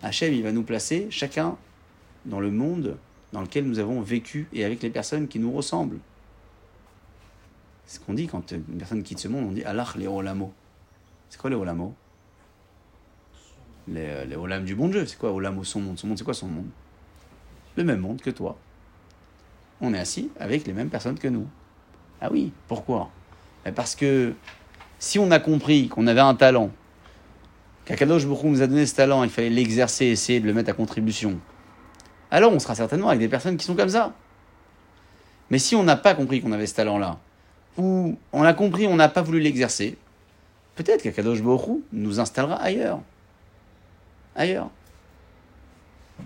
Hachem, 0.02 0.34
il 0.34 0.44
va 0.44 0.52
nous 0.52 0.64
placer 0.64 1.08
chacun 1.10 1.58
dans 2.26 2.40
le 2.40 2.52
monde 2.52 2.98
dans 3.34 3.42
lequel 3.42 3.66
nous 3.66 3.80
avons 3.80 4.02
vécu 4.02 4.48
et 4.54 4.66
avec 4.66 4.82
les 4.82 4.90
personnes 4.90 5.28
qui 5.28 5.40
nous 5.40 5.52
ressemblent. 5.52 6.00
C'est 7.86 8.00
ce 8.00 8.06
qu'on 8.06 8.14
dit 8.14 8.28
quand 8.28 8.52
une 8.52 8.78
personne 8.78 9.04
quitte 9.04 9.20
ce 9.20 9.28
monde, 9.28 9.46
on 9.50 9.52
dit 9.52 9.64
Allah 9.64 9.86
les 9.98 10.08
olamo. 10.08 10.54
C'est 11.30 11.40
quoi 11.40 11.50
les 11.50 11.56
olamo? 11.56 11.94
Les, 13.88 14.06
euh, 14.06 14.26
les 14.26 14.60
du 14.60 14.76
bon 14.76 14.90
Dieu, 14.90 15.06
c'est 15.06 15.18
quoi 15.18 15.32
olamo 15.32 15.64
son 15.64 15.82
monde? 15.82 15.98
Son 15.98 16.08
monde, 16.08 16.18
c'est 16.18 16.24
quoi 16.24 16.34
son 16.34 16.48
monde? 16.48 16.70
Le 17.76 17.84
même 17.84 18.00
monde 18.00 18.22
que 18.22 18.30
toi. 18.30 18.58
On 19.82 19.94
est 19.94 20.00
assis 20.00 20.30
avec 20.40 20.68
les 20.68 20.74
mêmes 20.74 20.90
personnes 20.90 21.18
que 21.18 21.28
nous. 21.28 21.48
Ah 22.22 22.30
oui, 22.32 22.54
pourquoi? 22.68 23.10
Ben 23.66 23.74
Parce 23.74 23.96
que 23.96 24.34
si 25.00 25.18
on 25.18 25.32
a 25.32 25.40
compris 25.40 25.88
qu'on 25.88 26.06
avait 26.06 26.22
un 26.22 26.36
talent, 26.36 26.70
qu'Akadosh 27.86 28.28
Baruch 28.28 28.44
nous 28.44 28.62
a 28.62 28.68
donné 28.68 28.86
ce 28.86 28.96
talent, 28.96 29.24
il 29.24 29.30
fallait 29.30 29.50
l'exercer, 29.50 30.06
essayer 30.06 30.40
de 30.40 30.46
le 30.46 30.54
mettre 30.54 30.70
à 30.70 30.74
contribution, 30.74 31.40
alors 32.30 32.54
on 32.54 32.60
sera 32.60 32.76
certainement 32.76 33.10
avec 33.10 33.20
des 33.20 33.28
personnes 33.28 33.58
qui 33.58 33.66
sont 33.66 33.76
comme 33.76 33.90
ça. 33.90 34.14
Mais 35.50 35.60
si 35.60 35.76
on 35.76 35.84
n'a 35.84 35.98
pas 35.98 36.14
compris 36.16 36.42
qu'on 36.42 36.54
avait 36.54 36.68
ce 36.68 36.76
talent-là, 36.76 37.20
ou 37.78 38.18
on 38.34 38.44
a 38.44 38.54
compris, 38.54 38.88
on 38.88 38.96
n'a 38.96 39.10
pas 39.10 39.22
voulu 39.22 39.40
l'exercer, 39.40 39.98
peut-être 40.76 41.04
qu'Akadosh 41.04 41.40
Hu 41.40 41.84
nous 41.94 42.20
installera 42.20 42.56
ailleurs. 42.56 43.02
Ailleurs. 44.36 44.70
Vous 46.18 46.26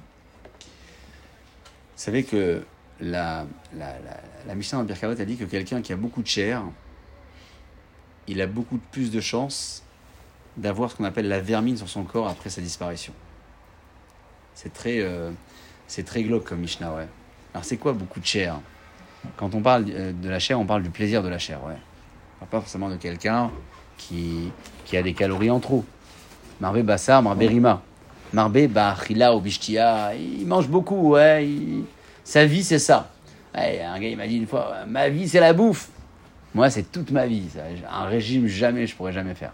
savez 1.96 2.24
que 2.24 2.64
la, 3.00 3.46
la, 3.74 4.00
la, 4.00 4.18
la 4.48 4.56
Mishnah 4.56 4.80
dans 4.80 4.86
Birkavot 4.86 5.20
a 5.20 5.26
dit 5.26 5.38
que 5.38 5.46
quelqu'un 5.46 5.82
qui 5.82 5.94
a 5.94 5.96
beaucoup 5.96 6.22
de 6.22 6.28
chair, 6.28 6.64
il 8.28 8.42
a 8.42 8.48
beaucoup 8.48 8.80
plus 8.92 9.12
de 9.12 9.22
chances 9.22 9.84
d'avoir 10.58 10.92
ce 10.92 10.96
qu'on 10.96 11.04
appelle 11.04 11.28
la 11.28 11.40
vermine 11.40 11.78
sur 11.78 11.90
son 11.90 12.04
corps 12.04 12.28
après 12.28 12.50
sa 12.50 12.62
disparition. 12.62 13.14
C'est 14.54 14.74
très, 14.74 15.00
euh, 15.00 15.32
c'est 15.88 16.04
très 16.04 16.24
glauque 16.24 16.46
comme 16.46 16.60
Mishnah, 16.60 16.94
ouais. 16.94 17.08
Alors 17.54 17.66
c'est 17.66 17.78
quoi 17.78 17.94
beaucoup 17.94 18.20
de 18.20 18.26
chair? 18.26 18.60
Quand 19.38 19.56
on 19.56 19.62
parle 19.62 19.86
euh, 19.90 20.12
de 20.12 20.30
la 20.30 20.40
chair, 20.40 20.60
on 20.60 20.66
parle 20.66 20.84
du 20.84 20.90
plaisir 20.90 21.24
de 21.24 21.30
la 21.30 21.38
chair, 21.38 21.64
ouais. 21.66 21.74
On 22.36 22.46
parle 22.46 22.50
pas 22.50 22.60
forcément 22.62 22.90
de 22.90 22.98
quelqu'un 22.98 23.52
qui, 23.98 24.52
qui 24.86 24.98
a 24.98 25.04
des 25.04 25.14
calories 25.14 25.50
en 25.50 25.60
trop. 25.60 25.86
Marbe 26.60 26.82
Bassar, 26.82 27.22
Marbe 27.22 27.42
Rima. 27.42 27.82
Marbe 28.34 28.68
Bachila 28.68 29.36
ou 29.36 29.40
Bishtia, 29.40 30.14
il 30.16 30.46
mange 30.46 30.68
beaucoup, 30.68 31.12
ouais. 31.12 31.48
Sa 32.24 32.46
vie, 32.46 32.64
c'est 32.64 32.80
ça. 32.80 33.12
Un 33.54 34.00
gars, 34.00 34.10
il 34.10 34.18
m'a 34.18 34.28
dit 34.28 34.38
une 34.38 34.48
fois, 34.48 34.86
ma 34.88 35.10
vie, 35.10 35.30
c'est 35.30 35.40
la 35.40 35.54
bouffe. 35.54 35.90
Moi, 36.54 36.70
c'est 36.70 36.92
toute 36.92 37.12
ma 37.12 37.28
vie. 37.28 37.48
Un 37.90 38.06
régime, 38.06 38.48
jamais, 38.48 38.88
je 38.88 38.96
pourrais 38.96 39.14
jamais 39.14 39.36
faire. 39.36 39.54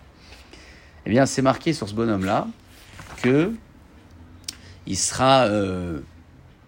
Eh 1.05 1.09
bien, 1.09 1.25
c'est 1.25 1.41
marqué 1.41 1.73
sur 1.73 1.87
ce 1.87 1.93
bonhomme-là 1.93 2.47
que 3.21 3.53
il 4.87 4.97
sera 4.97 5.45
euh, 5.45 5.99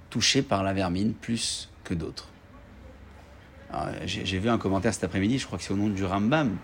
touché 0.10 0.42
par 0.42 0.64
la 0.64 0.74
vermine 0.74 1.14
plus 1.14 1.70
que 1.84 1.94
d'autres. 1.94 2.28
J'ai 4.06 4.40
vu 4.40 4.50
un 4.50 4.58
commentaire 4.58 4.94
cet 4.94 5.04
après-midi, 5.04 5.40
je 5.40 5.46
crois 5.46 5.58
que 5.58 5.64
c'est 5.64 5.74
au 5.74 5.78
nom 5.78 5.90
du 5.90 6.04
Rambam. 6.04 6.56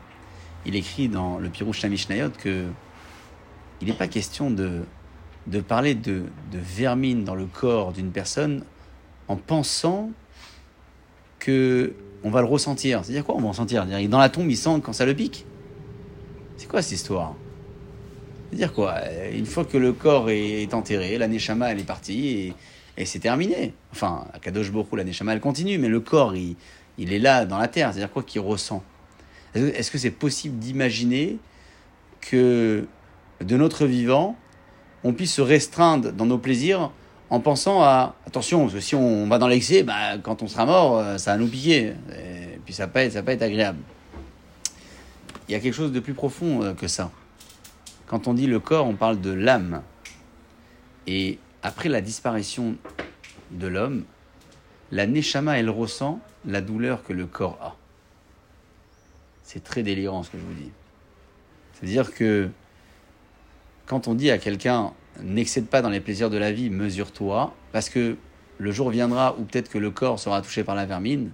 Il 0.65 0.76
écrit 0.76 1.08
dans 1.08 1.39
le 1.39 1.50
Pirouche 1.50 1.84
Mishnayot 1.84 2.32
que 2.32 2.65
il 3.82 3.88
n'est 3.88 3.93
pas 3.93 4.08
question 4.08 4.52
de, 4.52 4.82
de 5.48 5.62
parler 5.62 5.95
de, 5.95 6.24
de 6.52 6.58
vermine 6.58 7.24
dans 7.24 7.36
le 7.36 7.45
corps 7.45 7.93
d'une 7.93 8.12
personne 8.12 8.63
en 9.28 9.38
pensant 9.38 10.12
que 11.39 11.93
on 12.24 12.30
va 12.30 12.41
le 12.41 12.48
ressentir. 12.48 13.04
C'est-à-dire 13.04 13.24
quoi 13.24 13.36
on 13.36 13.41
va 13.41 13.48
en 13.48 13.54
sentir? 13.54 13.86
C'est-à-dire, 13.88 14.10
Dans 14.10 14.19
la 14.19 14.30
tombe, 14.30 14.50
il 14.50 14.58
sent 14.58 14.82
quand 14.84 14.91
ça 14.91 15.06
le 15.06 15.15
pique? 15.15 15.45
C'est 16.58 16.67
quoi 16.67 16.82
cette 16.82 16.91
histoire? 16.91 17.36
C'est-à-dire 18.50 18.74
quoi? 18.74 18.95
Une 19.32 19.45
fois 19.45 19.63
que 19.63 19.78
le 19.78 19.93
corps 19.93 20.30
est, 20.30 20.74
enterré, 20.74 21.17
la 21.17 21.28
Neshama, 21.28 21.72
elle 21.72 21.80
est 21.80 21.84
partie 21.84 22.28
et, 22.28 22.54
et 22.98 23.06
c'est 23.06 23.19
terminé. 23.19 23.74
Enfin, 23.93 24.26
à 24.34 24.39
Kadosh 24.39 24.72
Bokhu, 24.72 24.98
la 24.98 25.06
Neshama, 25.06 25.34
elle 25.34 25.39
continue, 25.39 25.78
mais 25.78 25.88
le 25.88 26.02
corps, 26.02 26.36
il, 26.36 26.58
il 27.00 27.13
est 27.13 27.19
là, 27.19 27.45
dans 27.45 27.58
la 27.58 27.67
terre. 27.67 27.91
C'est-à-dire 27.91 28.12
quoi 28.12 28.23
qu'il 28.23 28.41
ressent. 28.41 28.83
Est-ce 29.56 29.89
que- 29.89 29.97
c'est 29.97 30.12
possible 30.12 30.60
d'imaginer 30.60 31.37
que 32.21 32.85
de 33.41 33.58
notre 33.58 33.85
vivant, 33.85 34.35
on 35.04 35.13
puisse 35.13 35.33
se 35.33 35.41
restreindre 35.41 36.12
dans 36.12 36.25
nos 36.25 36.37
plaisirs 36.37 36.91
en 37.29 37.39
pensant 37.39 37.81
à 37.81 38.15
attention 38.27 38.69
si 38.79 38.95
on 38.95 39.27
va 39.27 39.37
dans 39.37 39.47
l'excès 39.47 39.83
bah, 39.83 40.17
quand 40.21 40.43
on 40.43 40.47
sera 40.47 40.65
mort 40.65 40.97
euh, 40.97 41.17
ça 41.17 41.31
va 41.31 41.37
nous 41.37 41.47
piquer. 41.47 41.93
Et 42.12 42.60
puis 42.65 42.73
ça 42.73 42.85
va 42.85 43.08
va 43.08 43.23
pas 43.23 43.33
être 43.33 43.41
agréable. 43.41 43.79
Il 45.47 45.54
y 45.54 45.56
a 45.56 45.60
quelque 45.60 45.73
chose 45.73 45.91
de 45.91 46.00
plus 46.00 46.13
profond 46.13 46.63
euh, 46.63 46.73
que 46.73 46.87
ça. 46.87 47.12
Quand 48.08 48.27
on 48.27 48.33
dit 48.33 48.47
le 48.47 48.60
corps 48.60 48.87
on 48.87 48.95
parle 48.95 49.21
de 49.21 49.31
l'âme. 49.31 49.81
Et 51.08 51.39
après 51.63 51.89
la 51.89 52.02
disparition 52.02 52.75
de 53.52 53.67
l'homme 53.67 54.04
la 54.91 55.08
neshama 55.08 55.58
elle 55.58 55.69
ressent 55.69 56.19
la 56.46 56.62
douleur 56.62 57.04
que 57.04 57.13
le 57.13 57.25
corps 57.25 57.58
a 57.62 57.75
c'est 59.44 59.63
très 59.63 59.83
délirant 59.83 60.23
ce 60.23 60.29
que 60.29 60.37
je 60.37 60.44
vous 60.44 60.54
dis 60.54 60.71
c'est 61.73 61.85
à 61.85 61.90
dire 61.90 62.13
que 62.13 62.50
quand 63.85 64.08
on 64.08 64.13
dit 64.13 64.29
à 64.29 64.37
quelqu'un 64.37 64.94
n'excède 65.21 65.67
pas 65.67 65.81
dans 65.81 65.90
les 65.90 66.00
plaisirs 66.00 66.29
de 66.29 66.37
la 66.37 66.52
vie, 66.52 66.69
mesure-toi, 66.69 67.54
parce 67.71 67.90
que 67.90 68.17
le 68.58 68.71
jour 68.71 68.90
viendra 68.90 69.35
où 69.37 69.44
peut-être 69.44 69.69
que 69.69 69.77
le 69.77 69.90
corps 69.92 70.19
sera 70.19 70.42
touché 70.42 70.63
par 70.63 70.75
la 70.75 70.85
vermine, 70.85 71.31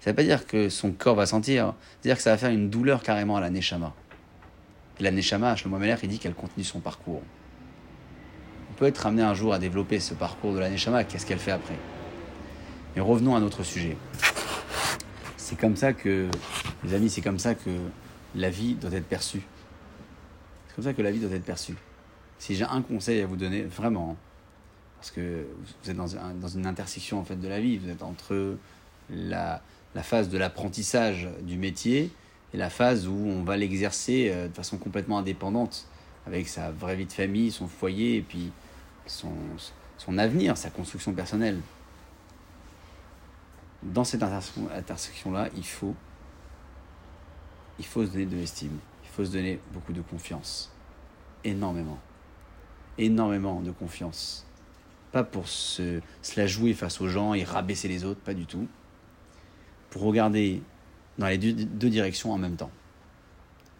ça 0.00 0.10
ne 0.10 0.12
veut 0.12 0.16
pas 0.16 0.22
dire 0.22 0.46
que 0.46 0.68
son 0.68 0.92
corps 0.92 1.16
va 1.16 1.26
sentir, 1.26 1.74
c'est-à-dire 2.00 2.18
que 2.18 2.22
ça 2.22 2.30
va 2.30 2.38
faire 2.38 2.50
une 2.50 2.70
douleur 2.70 3.02
carrément 3.02 3.36
à 3.36 3.40
la 3.40 3.50
Neshama. 3.50 3.94
Et 5.00 5.02
la 5.02 5.10
Neshama, 5.10 5.56
Shlomo 5.56 5.78
Meller, 5.78 5.96
il 6.02 6.08
dit 6.08 6.18
qu'elle 6.18 6.34
continue 6.34 6.64
son 6.64 6.80
parcours. 6.80 7.22
On 8.70 8.74
peut 8.74 8.86
être 8.86 9.06
amené 9.06 9.22
un 9.22 9.34
jour 9.34 9.52
à 9.52 9.58
développer 9.58 9.98
ce 9.98 10.14
parcours 10.14 10.54
de 10.54 10.60
la 10.60 10.70
Neshama, 10.70 11.04
qu'est-ce 11.04 11.26
qu'elle 11.26 11.38
fait 11.38 11.50
après? 11.50 11.76
Mais 12.96 13.02
revenons 13.02 13.36
à 13.36 13.40
notre 13.40 13.62
sujet. 13.62 13.94
C'est 15.36 15.58
comme 15.58 15.76
ça 15.76 15.92
que, 15.92 16.28
les 16.82 16.94
amis, 16.94 17.10
c'est 17.10 17.20
comme 17.20 17.38
ça 17.38 17.54
que 17.54 17.70
la 18.34 18.48
vie 18.48 18.74
doit 18.74 18.92
être 18.92 19.06
perçue. 19.06 19.42
C'est 20.66 20.74
comme 20.74 20.84
ça 20.84 20.94
que 20.94 21.02
la 21.02 21.10
vie 21.10 21.20
doit 21.20 21.30
être 21.30 21.44
perçue. 21.44 21.76
Si 22.38 22.56
j'ai 22.56 22.64
un 22.64 22.80
conseil 22.80 23.20
à 23.20 23.26
vous 23.26 23.36
donner, 23.36 23.62
vraiment, 23.62 24.16
parce 24.98 25.10
que 25.10 25.46
vous 25.84 25.90
êtes 25.90 25.96
dans, 25.96 26.16
un- 26.16 26.32
dans 26.34 26.48
une 26.48 26.66
intersection 26.66 27.20
en 27.20 27.24
fait 27.24 27.36
de 27.36 27.48
la 27.48 27.60
vie, 27.60 27.76
vous 27.76 27.90
êtes 27.90 28.02
entre 28.02 28.56
la, 29.10 29.60
phase 30.02 30.30
de 30.30 30.38
l'apprentissage 30.38 31.28
du 31.42 31.58
métier 31.58 32.10
et 32.54 32.56
la 32.56 32.70
phase 32.70 33.06
où 33.08 33.14
on 33.14 33.42
va 33.42 33.58
l'exercer 33.58 34.30
euh, 34.32 34.48
de 34.48 34.54
façon 34.54 34.78
complètement 34.78 35.18
indépendante, 35.18 35.86
avec 36.26 36.48
sa 36.48 36.70
vraie 36.70 36.96
vie 36.96 37.06
de 37.06 37.12
famille, 37.12 37.52
son 37.52 37.68
foyer 37.68 38.16
et 38.16 38.22
puis 38.22 38.50
son 39.06 40.18
avenir, 40.18 40.56
sa 40.56 40.70
construction 40.70 41.12
personnelle. 41.12 41.60
Dans 43.82 44.04
cette 44.04 44.22
intersection- 44.22 44.68
intersection-là, 44.74 45.48
il 45.56 45.66
faut, 45.66 45.94
il 47.78 47.86
faut 47.86 48.04
se 48.04 48.10
donner 48.10 48.26
de 48.26 48.36
l'estime, 48.36 48.78
il 49.04 49.10
faut 49.10 49.24
se 49.24 49.30
donner 49.32 49.60
beaucoup 49.72 49.92
de 49.92 50.00
confiance, 50.02 50.72
énormément, 51.44 51.98
énormément 52.98 53.60
de 53.60 53.70
confiance. 53.70 54.46
Pas 55.12 55.24
pour 55.24 55.48
se, 55.48 56.00
se 56.22 56.40
la 56.40 56.46
jouer 56.46 56.74
face 56.74 57.00
aux 57.00 57.08
gens 57.08 57.34
et 57.34 57.44
rabaisser 57.44 57.88
les 57.88 58.04
autres, 58.04 58.20
pas 58.20 58.34
du 58.34 58.46
tout. 58.46 58.66
Pour 59.90 60.02
regarder 60.02 60.62
dans 61.18 61.26
les 61.28 61.38
deux, 61.38 61.52
deux 61.52 61.88
directions 61.90 62.32
en 62.32 62.38
même 62.38 62.56
temps. 62.56 62.70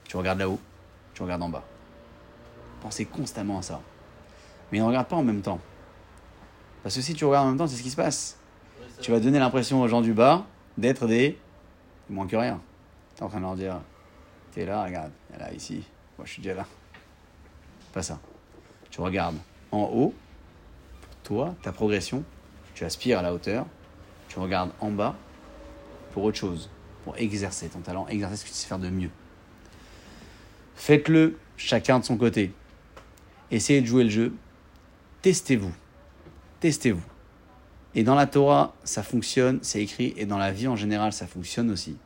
Tu 0.05 0.17
regardes 0.17 0.39
là-haut, 0.39 0.61
tu 1.15 1.23
regardes 1.23 1.43
en 1.43 1.49
bas. 1.49 1.65
Pensez 2.81 3.05
constamment 3.07 3.59
à 3.59 3.63
ça. 3.63 3.81
Mais 4.71 4.79
ne 4.79 4.85
regarde 4.85 5.09
pas 5.09 5.17
en 5.17 5.25
même 5.25 5.43
temps. 5.43 5.61
Parce 6.83 6.95
que 6.95 7.01
si 7.01 7.15
tu 7.15 7.25
regardes 7.25 7.47
en 7.47 7.51
même 7.51 7.59
temps, 7.59 7.67
c'est 7.67 7.77
ce 7.77 7.83
qui 7.83 7.91
se 7.91 7.97
passe. 7.97 8.39
Tu 9.01 9.11
vas 9.11 9.21
donner 9.21 9.39
l'impression 9.39 9.83
aux 9.83 9.89
gens 9.89 10.01
du 10.01 10.13
bas 10.13 10.47
d'être 10.79 11.07
des 11.07 11.39
moins 12.09 12.27
que 12.27 12.37
rien. 12.37 12.61
Tu 13.15 13.21
es 13.21 13.25
en 13.25 13.29
train 13.29 13.39
de 13.39 13.45
leur 13.45 13.57
dire 13.57 13.81
T'es 14.53 14.65
là, 14.65 14.85
regarde, 14.85 15.11
elle 15.31 15.37
est 15.37 15.45
là, 15.45 15.53
ici. 15.53 15.83
Moi, 16.17 16.27
je 16.27 16.33
suis 16.33 16.43
déjà 16.43 16.55
là. 16.55 16.67
Pas 17.93 18.03
ça. 18.03 18.19
Tu 18.91 19.01
regardes 19.01 19.37
en 19.71 19.83
haut, 19.83 20.15
toi, 21.23 21.55
ta 21.63 21.73
progression. 21.73 22.25
Tu 22.75 22.85
aspires 22.85 23.19
à 23.19 23.23
la 23.23 23.35
hauteur. 23.35 23.67
Tu 24.29 24.39
regardes 24.39 24.71
en 24.81 24.91
bas 24.91 25.15
pour 26.13 26.25
autre 26.25 26.39
chose, 26.39 26.71
pour 27.05 27.17
exercer 27.19 27.69
ton 27.69 27.81
talent, 27.81 28.07
exercer 28.09 28.37
ce 28.37 28.45
que 28.45 28.49
tu 28.49 28.55
sais 28.55 28.67
faire 28.67 28.79
de 28.79 28.89
mieux. 28.89 29.11
Faites-le 30.75 31.39
chacun 31.57 31.99
de 31.99 32.05
son 32.05 32.17
côté. 32.17 32.53
Essayez 33.51 33.81
de 33.81 33.87
jouer 33.87 34.05
le 34.05 34.11
jeu. 34.11 34.35
Testez-vous. 35.23 35.73
Testez-vous. 36.61 37.03
Et 37.97 38.05
dans 38.05 38.15
la 38.15 38.27
Torah, 38.27 38.75
ça 38.85 39.03
fonctionne, 39.03 39.59
c'est 39.63 39.83
écrit, 39.83 40.13
et 40.19 40.27
dans 40.27 40.37
la 40.37 40.53
vie 40.53 40.69
en 40.69 40.77
général, 40.77 41.15
ça 41.15 41.27
fonctionne 41.27 41.71
aussi. 41.71 41.97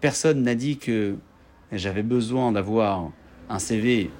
Personne 0.00 0.42
n'a 0.42 0.54
dit 0.54 0.78
que 0.78 1.16
j'avais 1.72 2.02
besoin 2.02 2.52
d'avoir 2.52 3.10
un 3.50 3.58
CV 3.58 4.10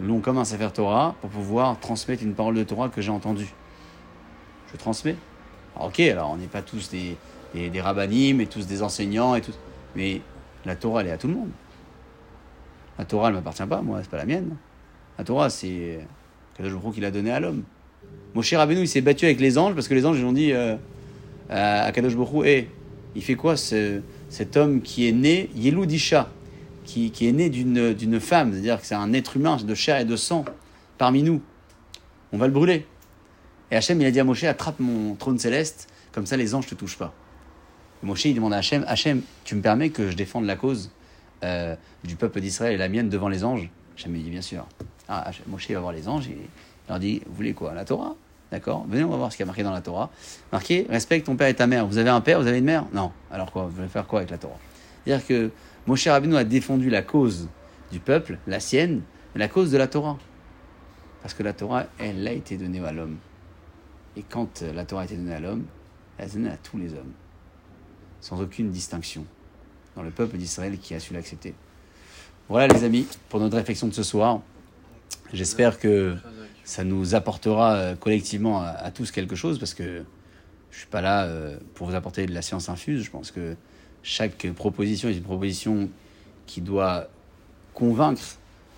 long 0.00 0.18
comme 0.18 0.38
un 0.38 0.44
Sefer 0.44 0.70
Torah 0.74 1.14
pour 1.20 1.30
pouvoir 1.30 1.78
transmettre 1.78 2.24
une 2.24 2.34
parole 2.34 2.56
de 2.56 2.64
Torah 2.64 2.88
que 2.88 3.00
j'ai 3.00 3.12
entendue. 3.12 3.54
Je 4.72 4.76
transmets. 4.76 5.16
Ok, 5.78 6.00
alors 6.00 6.32
on 6.32 6.36
n'est 6.36 6.48
pas 6.48 6.62
tous 6.62 6.90
des, 6.90 7.16
des, 7.54 7.80
rabbinim 7.80 8.40
et 8.40 8.46
tous 8.46 8.66
des 8.66 8.82
enseignants 8.82 9.36
et 9.36 9.40
tout, 9.40 9.54
mais 9.94 10.20
la 10.64 10.74
Torah, 10.74 11.02
elle 11.02 11.08
est 11.08 11.12
à 11.12 11.18
tout 11.18 11.28
le 11.28 11.34
monde. 11.34 11.50
La 12.98 13.04
Torah, 13.04 13.28
elle 13.28 13.34
m'appartient 13.34 13.66
pas, 13.66 13.82
moi, 13.82 14.00
c'est 14.02 14.10
pas 14.10 14.16
la 14.16 14.26
mienne. 14.26 14.56
La 15.16 15.22
Torah, 15.22 15.48
c'est 15.48 16.00
Kadosh 16.56 16.72
Baruch 16.72 16.88
Hu 16.88 16.94
qui 16.94 17.00
l'a 17.00 17.12
donnée 17.12 17.30
à 17.30 17.38
l'homme. 17.38 17.62
Moshe 18.34 18.52
Rabbeinu, 18.54 18.80
il 18.82 18.88
s'est 18.88 19.00
battu 19.00 19.24
avec 19.24 19.40
les 19.40 19.58
anges 19.58 19.74
parce 19.74 19.88
que 19.88 19.94
les 19.94 20.06
anges, 20.06 20.18
ils 20.18 20.24
ont 20.24 20.32
dit 20.32 20.52
euh, 20.52 20.76
à 21.48 21.90
Kadosh 21.92 22.14
Baruch 22.16 22.44
Hu, 22.44 22.48
Hé, 22.48 22.68
il 23.16 23.22
fait 23.22 23.34
quoi 23.34 23.56
ce- 23.56 24.00
cet 24.28 24.56
homme 24.56 24.82
qui 24.82 25.08
est 25.08 25.12
né, 25.12 25.50
Yelud 25.56 25.90
Isha, 25.90 26.28
qui, 26.84 27.10
qui 27.10 27.26
est 27.28 27.32
né 27.32 27.50
d'une 27.50 28.20
femme, 28.20 28.52
c'est-à-dire 28.52 28.80
que 28.80 28.86
c'est 28.86 28.94
un 28.94 29.12
être 29.12 29.36
humain 29.36 29.56
de 29.56 29.74
chair 29.74 29.98
et 29.98 30.04
de 30.04 30.14
sang 30.16 30.44
parmi 30.98 31.22
nous. 31.22 31.40
On 32.32 32.38
va 32.38 32.46
le 32.46 32.52
brûler. 32.52 32.86
Et 33.72 33.76
Hachem, 33.76 34.00
il 34.00 34.06
a 34.06 34.10
dit 34.12 34.20
à 34.20 34.24
Moshe, 34.24 34.44
attrape 34.44 34.78
mon 34.78 35.14
trône 35.14 35.38
céleste, 35.38 35.88
comme 36.12 36.26
ça 36.26 36.36
les 36.36 36.54
anges 36.54 36.64
ne 36.66 36.70
te 36.70 36.74
touchent 36.76 36.98
pas. 36.98 37.12
Et 38.02 38.06
Moshe, 38.06 38.24
il 38.26 38.34
demande 38.34 38.52
à 38.52 38.58
Hachem, 38.58 38.84
Hachem, 38.86 39.22
tu 39.44 39.54
me 39.56 39.60
permets 39.62 39.90
que 39.90 40.10
je 40.10 40.16
défende 40.16 40.44
la 40.46 40.54
cause 40.56 40.90
euh, 41.42 41.74
du 42.04 42.14
peuple 42.16 42.40
d'Israël 42.40 42.74
et 42.74 42.78
la 42.78 42.88
mienne 42.88 43.08
devant 43.08 43.28
les 43.28 43.42
anges? 43.44 43.68
Hachem 43.96 44.14
il 44.14 44.22
dit, 44.24 44.30
bien 44.30 44.40
sûr. 44.42 44.66
Ah, 45.08 45.28
Hachem- 45.28 45.42
Moshe 45.48 45.68
va 45.70 45.80
voir 45.80 45.92
les 45.92 46.06
anges 46.08 46.28
il 46.86 46.90
leur 46.90 46.98
dit, 46.98 47.22
vous 47.26 47.34
voulez 47.34 47.54
quoi 47.54 47.74
La 47.74 47.84
Torah? 47.84 48.14
D'accord? 48.50 48.84
Venez, 48.88 49.04
on 49.04 49.10
va 49.10 49.16
voir 49.16 49.30
ce 49.30 49.36
qu'il 49.36 49.44
y 49.44 49.44
a 49.44 49.46
marqué 49.46 49.62
dans 49.62 49.72
la 49.72 49.80
Torah. 49.80 50.10
Marqué, 50.50 50.86
respecte 50.90 51.26
ton 51.26 51.36
père 51.36 51.48
et 51.48 51.54
ta 51.54 51.66
mère. 51.66 51.86
Vous 51.86 51.98
avez 51.98 52.10
un 52.10 52.20
père, 52.20 52.40
vous 52.40 52.48
avez 52.48 52.58
une 52.58 52.64
mère? 52.64 52.84
Non. 52.92 53.12
Alors 53.30 53.52
quoi 53.52 53.64
Vous 53.64 53.70
voulez 53.70 53.88
faire 53.88 54.06
quoi 54.06 54.20
avec 54.20 54.30
la 54.30 54.38
Torah? 54.38 54.58
C'est-à-dire 55.04 55.26
que 55.26 55.50
Moshe 55.86 56.08
Rabbeinu 56.08 56.36
a 56.36 56.44
défendu 56.44 56.90
la 56.90 57.02
cause 57.02 57.48
du 57.92 58.00
peuple, 58.00 58.38
la 58.46 58.60
sienne, 58.60 59.02
la 59.34 59.48
cause 59.48 59.70
de 59.70 59.78
la 59.78 59.86
Torah. 59.86 60.18
Parce 61.22 61.34
que 61.34 61.42
la 61.42 61.52
Torah, 61.52 61.86
elle 61.98 62.26
a 62.26 62.32
été 62.32 62.56
donnée 62.56 62.84
à 62.84 62.92
l'homme. 62.92 63.18
Et 64.16 64.22
quand 64.22 64.62
la 64.62 64.84
Torah 64.84 65.02
a 65.02 65.04
été 65.04 65.16
donnée 65.16 65.34
à 65.34 65.40
l'homme, 65.40 65.64
elle 66.18 66.24
a 66.24 66.26
été 66.26 66.36
donnée 66.36 66.50
à 66.50 66.56
tous 66.56 66.76
les 66.76 66.92
hommes. 66.92 67.12
Sans 68.20 68.40
aucune 68.40 68.70
distinction. 68.70 69.24
Dans 69.96 70.02
le 70.02 70.10
peuple 70.10 70.36
d'Israël 70.36 70.78
qui 70.78 70.94
a 70.94 71.00
su 71.00 71.14
l'accepter. 71.14 71.54
Voilà 72.48 72.66
les 72.66 72.82
amis, 72.84 73.06
pour 73.28 73.38
notre 73.38 73.56
réflexion 73.56 73.86
de 73.86 73.92
ce 73.92 74.02
soir. 74.02 74.40
J'espère 75.32 75.78
que 75.78 76.16
ça 76.64 76.84
nous 76.84 77.14
apportera 77.14 77.74
euh, 77.74 77.96
collectivement 77.96 78.62
à, 78.62 78.90
tous 78.90 79.10
quelque 79.10 79.34
chose 79.36 79.58
parce 79.58 79.74
que 79.74 80.04
je 80.70 80.78
suis 80.78 80.86
pas 80.86 81.00
là 81.00 81.24
euh, 81.24 81.58
pour 81.74 81.88
vous 81.88 81.94
apporter 81.94 82.26
de 82.26 82.32
la 82.34 82.42
science 82.42 82.68
infuse. 82.68 83.02
Je 83.02 83.10
pense 83.10 83.30
que 83.30 83.56
chaque 84.02 84.46
proposition 84.52 85.08
est 85.08 85.14
une 85.16 85.22
proposition 85.22 85.88
qui 86.46 86.60
doit 86.60 87.08
convaincre, 87.74 88.22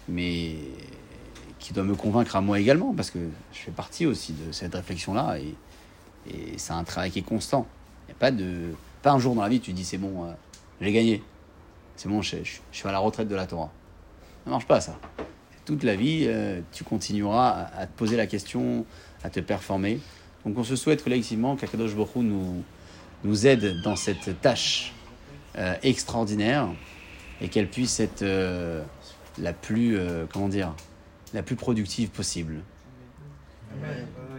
mais 0.08 0.56
qui 1.58 1.72
doit 1.72 1.84
me 1.84 1.94
convaincre 1.94 2.34
à 2.36 2.40
moi 2.40 2.58
également 2.58 2.92
parce 2.94 3.10
que 3.10 3.18
je 3.52 3.58
fais 3.58 3.70
partie 3.70 4.06
aussi 4.06 4.32
de 4.32 4.52
cette 4.52 4.74
réflexion-là 4.74 5.38
et, 5.38 5.54
et 6.30 6.58
c'est 6.58 6.72
un 6.72 6.84
travail 6.84 7.10
qui 7.10 7.20
est 7.20 7.22
constant. 7.22 7.66
Il 8.08 8.12
a 8.12 8.14
pas 8.14 8.30
de 8.30 8.74
pas 9.02 9.12
un 9.12 9.18
jour 9.18 9.34
dans 9.34 9.42
la 9.42 9.48
vie 9.48 9.60
tu 9.60 9.72
dis 9.72 9.84
c'est 9.84 9.98
bon, 9.98 10.24
euh, 10.24 10.32
j'ai 10.80 10.92
gagné, 10.92 11.22
c'est 11.96 12.08
bon, 12.08 12.20
je, 12.22 12.38
je- 12.38 12.58
je 12.70 12.76
suis 12.76 12.88
à 12.88 12.92
la 12.92 12.98
retraite 12.98 13.28
de 13.28 13.34
la 13.34 13.46
Torah. 13.46 13.70
Ça 14.44 14.50
marche 14.50 14.66
pas 14.66 14.80
ça 14.80 14.98
toute 15.64 15.84
la 15.84 15.94
vie, 15.94 16.24
euh, 16.26 16.60
tu 16.72 16.84
continueras 16.84 17.68
à, 17.76 17.86
te 17.86 17.96
poser 17.96 18.16
la 18.16 18.26
question, 18.26 18.84
à 19.22 19.30
te 19.30 19.40
performer. 19.40 20.00
Donc 20.44 20.58
on 20.58 20.64
se 20.64 20.76
souhaite 20.76 21.04
collectivement 21.04 21.56
qu'Akadosh 21.56 21.94
Baruch 21.94 22.16
Hu 22.16 22.20
nous, 22.20 22.64
nous 23.24 23.46
aide 23.46 23.80
dans 23.82 23.96
cette 23.96 24.40
tâche 24.40 24.92
euh, 25.56 25.74
extraordinaire 25.82 26.68
et 27.40 27.48
qu'elle 27.48 27.68
puisse 27.68 28.00
être 28.00 28.22
euh, 28.22 28.82
la 29.38 29.52
plus, 29.52 29.98
comment 30.32 30.48
dire, 30.48 30.74
la 31.32 31.42
plus 31.42 31.56
productive 31.56 32.10
possible. 32.10 32.60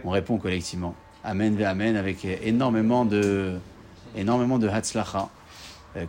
On 0.04 0.10
répond 0.10 0.38
collectivement. 0.38 0.94
Amen 1.24 1.60
Amen 1.64 1.96
avec 1.96 2.24
énormément 2.24 3.04
de, 3.04 3.58
énormément 4.14 4.58
de 4.58 4.68
Hatzlacha 4.68 5.28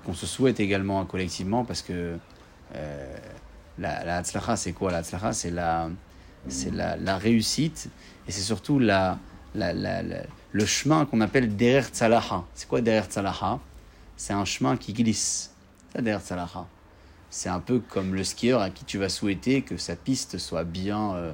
qu'on 0.04 0.14
se 0.14 0.26
souhaite 0.26 0.60
également 0.60 1.04
collectivement 1.06 1.64
parce 1.64 1.82
que 1.82 2.18
la, 3.78 4.04
la 4.06 4.18
Hatzlacha, 4.18 4.56
c'est 4.56 4.74
quoi 4.74 4.92
La 4.92 5.00
Hatzlacha, 5.00 5.34
c'est 5.34 5.52
la, 5.52 5.90
la, 6.98 7.18
réussite 7.18 7.90
et 8.28 8.32
c'est 8.32 8.42
surtout 8.42 8.80
la, 8.80 9.20
la, 9.54 9.74
la- 9.74 10.02
le 10.52 10.66
chemin 10.66 11.06
qu'on 11.06 11.22
appelle 11.22 11.56
Derer 11.56 11.88
Tzalaha. 11.90 12.46
C'est 12.54 12.68
quoi 12.68 12.82
Derer 12.82 13.08
Tzalaha 13.08 13.60
C'est 14.16 14.34
un 14.34 14.46
chemin 14.46 14.78
qui 14.78 14.94
glisse. 14.94 15.52
Ça, 15.94 16.02
Tzalaha. 16.02 16.68
C'est 17.30 17.50
un 17.50 17.60
peu 17.60 17.80
comme 17.80 18.16
le 18.16 18.24
skieur 18.24 18.62
à 18.62 18.70
qui 18.70 18.86
tu 18.86 18.98
vas 18.98 19.10
souhaiter 19.10 19.62
que 19.64 19.76
sa 19.78 19.96
piste 19.96 20.38
soit 20.38 20.64
bien, 20.64 21.16
euh, 21.16 21.34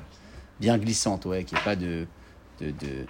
bien 0.59 0.77
glissante, 0.77 1.25
ouais, 1.25 1.43
qu'il 1.43 1.57
n'y 1.57 1.61
ait 1.61 1.63
pas 1.63 1.75
de, 1.75 2.07
de, 2.59 2.71
de, 2.71 3.05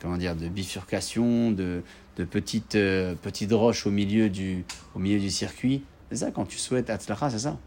comment 0.00 0.16
dire, 0.16 0.36
de 0.36 0.48
bifurcation, 0.48 1.50
de, 1.50 1.82
petites, 2.30 2.76
euh, 2.76 3.14
petites 3.16 3.52
roches 3.52 3.86
au 3.86 3.90
milieu 3.90 4.30
du, 4.30 4.64
au 4.94 5.00
milieu 5.00 5.18
du 5.18 5.30
circuit. 5.30 5.82
C'est 6.10 6.18
ça, 6.18 6.30
quand 6.30 6.44
tu 6.46 6.58
souhaites 6.58 6.90
Hatzlacha, 6.90 7.30
c'est 7.30 7.40
ça? 7.40 7.58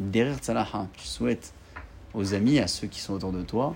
Derrière 0.00 0.38
Tzalaha, 0.38 0.88
tu 0.94 1.06
souhaites 1.06 1.52
aux 2.14 2.34
amis, 2.34 2.58
à 2.58 2.66
ceux 2.66 2.86
qui 2.86 3.00
sont 3.00 3.14
autour 3.14 3.32
de 3.32 3.42
toi, 3.42 3.74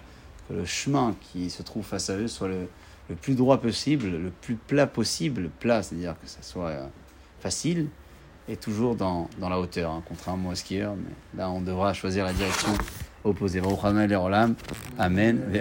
que 0.48 0.54
le 0.54 0.64
chemin 0.64 1.14
qui 1.20 1.50
se 1.50 1.62
trouve 1.62 1.84
face 1.84 2.10
à 2.10 2.16
eux 2.16 2.28
soit 2.28 2.48
le, 2.48 2.68
le 3.08 3.14
plus 3.14 3.34
droit 3.34 3.58
possible, 3.58 4.08
le 4.08 4.30
plus 4.30 4.56
plat 4.56 4.86
possible. 4.86 5.50
Plat, 5.60 5.82
c'est-à-dire 5.82 6.14
que 6.20 6.28
ça 6.28 6.42
soit 6.42 6.68
euh, 6.68 6.86
facile 7.40 7.88
et 8.48 8.56
toujours 8.56 8.94
dans, 8.94 9.28
dans 9.38 9.48
la 9.48 9.58
hauteur, 9.58 9.90
hein, 9.90 10.02
contrairement 10.06 10.50
au 10.50 10.54
skieur. 10.54 10.94
Mais 10.96 11.38
là, 11.38 11.50
on 11.50 11.60
devra 11.60 11.92
choisir 11.94 12.24
la 12.24 12.32
direction 12.32 12.72
opposée. 13.24 13.60
Amen. 14.98 15.42